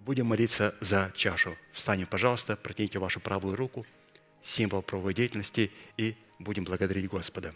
[0.00, 1.56] Будем молиться за чашу.
[1.72, 3.86] Встанем, пожалуйста, протяните вашу правую руку,
[4.42, 7.52] символ правовой деятельности, и будем благодарить Господа.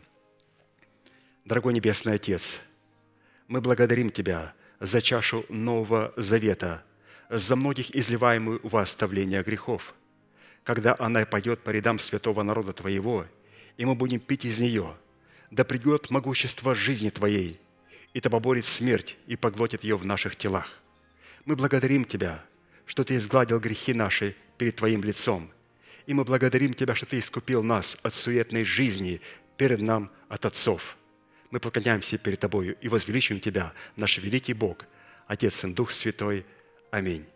[1.44, 2.60] Дорогой Небесный Отец,
[3.48, 6.84] мы благодарим Тебя за чашу Нового Завета–
[7.32, 9.94] за многих изливаемую во оставление грехов,
[10.64, 13.26] когда она пойдет по рядам святого народа Твоего,
[13.78, 14.94] и мы будем пить из нее,
[15.50, 17.58] да придет могущество жизни Твоей,
[18.12, 20.80] и то поборет смерть и поглотит ее в наших телах.
[21.46, 22.44] Мы благодарим Тебя,
[22.84, 25.50] что Ты изгладил грехи наши перед Твоим лицом,
[26.06, 29.22] и мы благодарим Тебя, что Ты искупил нас от суетной жизни
[29.56, 30.98] перед нам от отцов.
[31.52, 34.86] Мы поклоняемся перед Тобою и возвеличиваем Тебя, наш великий Бог,
[35.28, 36.44] Отец и Дух Святой–
[36.92, 37.26] Аминь.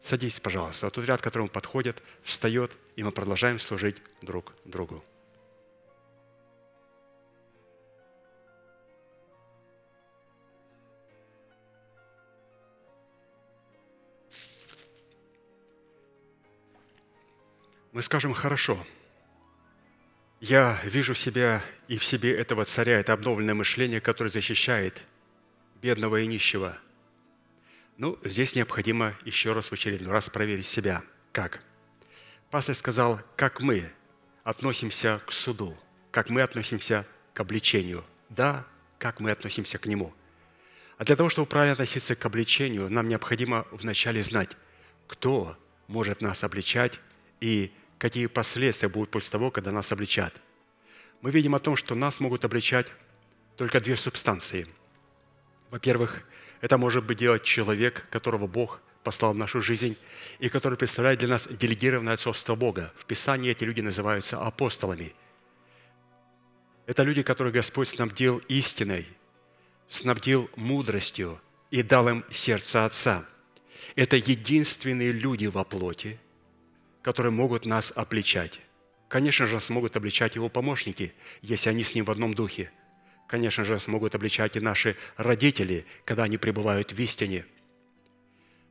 [0.00, 0.86] Садитесь, пожалуйста.
[0.86, 5.04] А тот ряд, к которому подходит, встает, и мы продолжаем служить друг другу.
[17.92, 18.86] Мы скажем, хорошо,
[20.44, 25.02] я вижу себя и в себе этого царя, это обновленное мышление, которое защищает
[25.80, 26.78] бедного и нищего–
[27.96, 31.02] ну, здесь необходимо еще раз в очередной раз проверить себя.
[31.30, 31.60] Как?
[32.50, 33.88] Пастор сказал, как мы
[34.42, 35.78] относимся к суду,
[36.10, 38.04] как мы относимся к обличению.
[38.30, 38.66] Да,
[38.98, 40.12] как мы относимся к нему.
[40.98, 44.56] А для того, чтобы правильно относиться к обличению, нам необходимо вначале знать,
[45.06, 45.56] кто
[45.86, 46.98] может нас обличать
[47.40, 47.72] и
[48.04, 50.34] какие последствия будут после того, когда нас обличат.
[51.22, 52.92] Мы видим о том, что нас могут обличать
[53.56, 54.66] только две субстанции.
[55.70, 56.22] Во-первых,
[56.60, 59.96] это может быть делать человек, которого Бог послал в нашу жизнь,
[60.38, 62.92] и который представляет для нас делегированное отцовство Бога.
[62.94, 65.14] В Писании эти люди называются апостолами.
[66.84, 69.06] Это люди, которых Господь снабдил истиной,
[69.88, 71.40] снабдил мудростью
[71.70, 73.24] и дал им сердце Отца.
[73.96, 76.20] Это единственные люди во плоти,
[77.04, 78.60] которые могут нас обличать.
[79.08, 81.12] Конечно же, смогут обличать его помощники,
[81.42, 82.72] если они с ним в одном духе.
[83.28, 87.44] Конечно же, смогут обличать и наши родители, когда они пребывают в истине.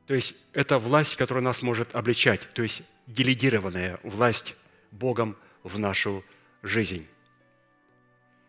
[0.08, 4.56] То есть это власть, которая нас может обличать, то есть делегированная власть
[4.90, 6.24] Богом в нашу
[6.62, 7.06] жизнь.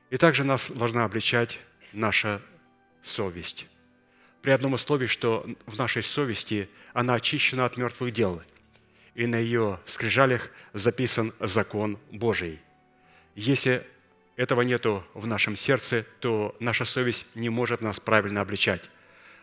[0.09, 1.59] И также нас должна обличать
[1.93, 2.41] наша
[3.03, 3.67] совесть.
[4.41, 8.41] При одном условии, что в нашей совести она очищена от мертвых дел,
[9.15, 12.59] и на ее скрижалях записан закон Божий.
[13.33, 13.85] Если
[14.35, 18.89] этого нету в нашем сердце, то наша совесть не может нас правильно обличать.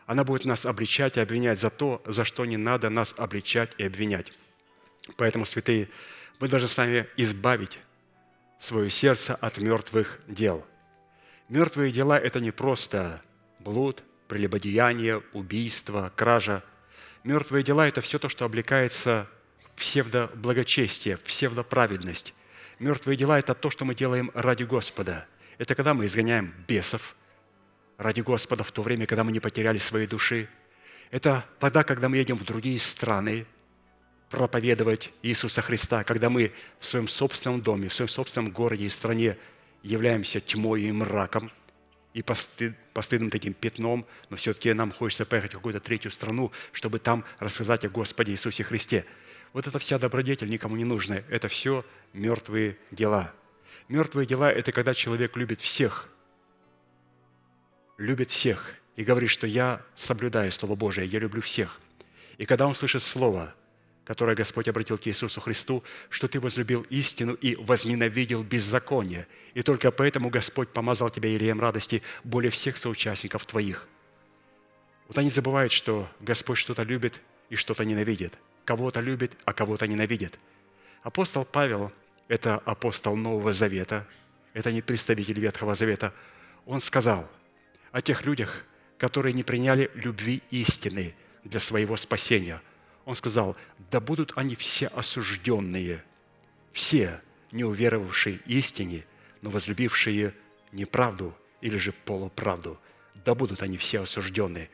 [0.07, 3.85] Она будет нас обличать и обвинять за то, за что не надо нас обличать и
[3.85, 4.33] обвинять.
[5.17, 5.89] Поэтому, святые,
[6.39, 7.79] мы должны с вами избавить
[8.59, 10.67] свое сердце от мертвых дел.
[11.49, 13.23] Мертвые дела– это не просто
[13.59, 16.63] блуд, прелюбодеяние, убийство, кража.
[17.25, 19.29] Мертвые дела– это все то, что облекается
[19.77, 22.35] псевдоблагочестие, псевдоправедность.
[22.79, 25.27] Мертвые дела– это то, что мы делаем ради Господа.
[25.59, 27.15] Это когда мы изгоняем бесов
[27.99, 30.49] ради Господа в то время, когда мы не потеряли своей души.
[31.11, 33.47] Это тогда, когда мы едем в другие страны,
[34.33, 39.37] проповедовать Иисуса Христа, когда мы в своем собственном доме, в своем собственном городе и стране
[39.83, 41.53] являемся тьмой и мраком
[42.15, 46.99] и постыд, постыдным таким пятном, но все-таки нам хочется поехать в какую-то третью страну, чтобы
[46.99, 49.05] там рассказать о Господе Иисусе Христе.
[49.53, 51.23] Вот эта вся добродетель никому не нужна.
[51.29, 53.33] Это все мертвые дела.
[53.89, 56.09] Мертвые дела– это когда человек любит всех,
[57.99, 61.81] любит всех и говорит, что я соблюдаю Слово Божие, я люблю всех.
[62.39, 63.55] И когда он слышит Слово–
[64.05, 69.27] которое Господь обратил к Иисусу Христу, что ты возлюбил истину и возненавидел беззаконие.
[69.55, 73.89] И только поэтому Господь помазал тебя елеем радости более всех соучастников твоих.
[75.09, 77.21] Вот они забывают, что Господь что-то любит
[77.51, 78.35] и что-то ненавидит.
[78.65, 80.39] Кого-то любит, а кого-то ненавидит.
[81.03, 81.93] Апостол Павел–
[82.29, 84.07] это апостол Нового Завета,
[84.55, 86.13] это не представитель Ветхого Завета.
[86.67, 87.29] Он сказал
[87.91, 88.65] о тех людях,
[88.99, 91.15] которые не приняли любви истины
[91.45, 92.61] для своего спасения–
[93.05, 93.57] он сказал,
[93.91, 96.05] да будут они все осужденные,
[96.73, 97.21] все
[97.51, 99.05] не уверовавшие истине,
[99.41, 100.35] но возлюбившие
[100.71, 102.79] неправду или же полуправду.
[103.25, 104.71] Да будут они все осужденные.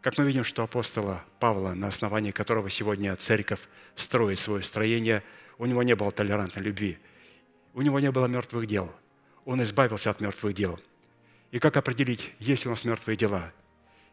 [0.00, 5.22] Как мы видим, что апостола Павла, на основании которого сегодня церковь строит свое строение,
[5.58, 6.98] у него не было толерантной любви,
[7.74, 8.90] у него не было мертвых дел.
[9.44, 10.78] Он избавился от мертвых дел.
[11.50, 13.52] И как определить, есть ли у нас мертвые дела?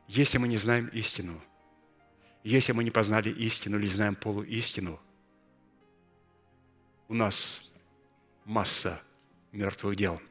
[0.08, 1.42] Если мы не знаем истину–
[2.48, 5.02] если мы не познали истину или знаем полуистину,
[7.10, 7.62] у нас
[8.46, 9.02] масса
[9.52, 10.22] мертвых дел.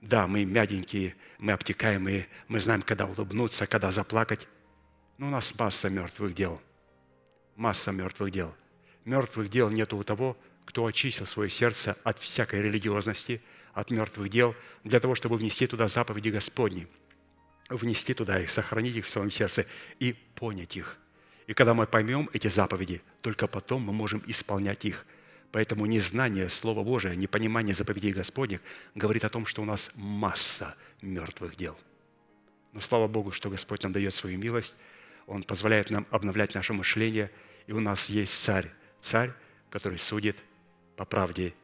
[0.00, 4.48] Да, мы мягенькие, мы обтекаемые, мы знаем, когда улыбнуться, когда заплакать,
[5.18, 6.60] но у нас масса мертвых дел.
[7.56, 8.54] Масса мертвых дел.
[9.04, 13.42] Мертвых дел нет у того, кто очистил свое сердце от всякой религиозности,
[13.74, 16.88] от мертвых дел, для того, чтобы внести туда заповеди Господни,
[17.68, 19.66] внести туда их, сохранить их в своем сердце
[19.98, 20.98] и понять их–
[21.46, 25.06] и когда мы поймем эти заповеди, только потом мы можем исполнять их.
[25.52, 28.60] Поэтому незнание Слова Божия, непонимание заповедей Господних
[28.94, 31.78] говорит о том, что у нас масса мертвых дел.
[32.72, 34.74] Но слава Богу, что Господь нам дает свою милость,
[35.26, 37.30] Он позволяет нам обновлять наше мышление,
[37.66, 38.70] и у нас есть царь,
[39.00, 39.32] царь,
[39.70, 40.36] который судит
[40.96, 41.54] по правде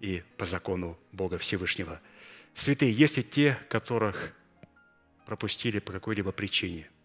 [0.00, 2.00] и по закону Бога Всевышнего.
[2.54, 4.32] Святые, есть и те, которых
[5.24, 6.88] пропустили по какой-либо причине–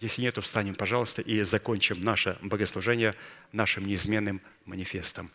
[0.00, 3.14] если нет, то встанем, пожалуйста, и закончим наше богослужение
[3.52, 5.30] нашим неизменным манифестом.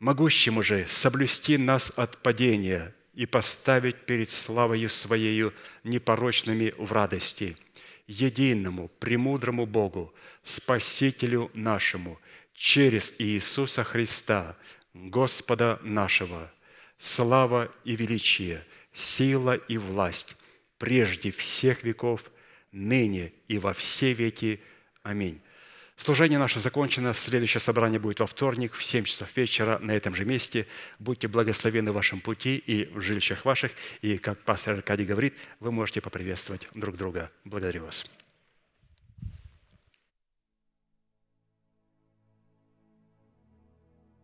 [0.00, 5.54] «Могущему же соблюсти нас от падения и поставить перед славою Своею
[5.84, 7.56] непорочными в радости,
[8.10, 10.12] единому, премудрому Богу,
[10.42, 12.18] Спасителю нашему,
[12.54, 14.56] через Иисуса Христа,
[14.94, 16.52] Господа нашего,
[16.98, 20.36] слава и величие, сила и власть,
[20.78, 22.30] прежде всех веков–
[22.72, 24.60] ныне и во все веки.
[25.02, 25.40] Аминь.
[26.00, 27.12] Служение наше закончено.
[27.12, 30.66] Следующее собрание будет во вторник в 7 часов вечера на этом же месте.
[30.98, 33.72] Будьте благословены в вашем пути и в жилищах ваших.
[34.00, 37.30] И, как пастор Аркадий говорит, вы можете поприветствовать друг друга.
[37.44, 38.06] Благодарю вас.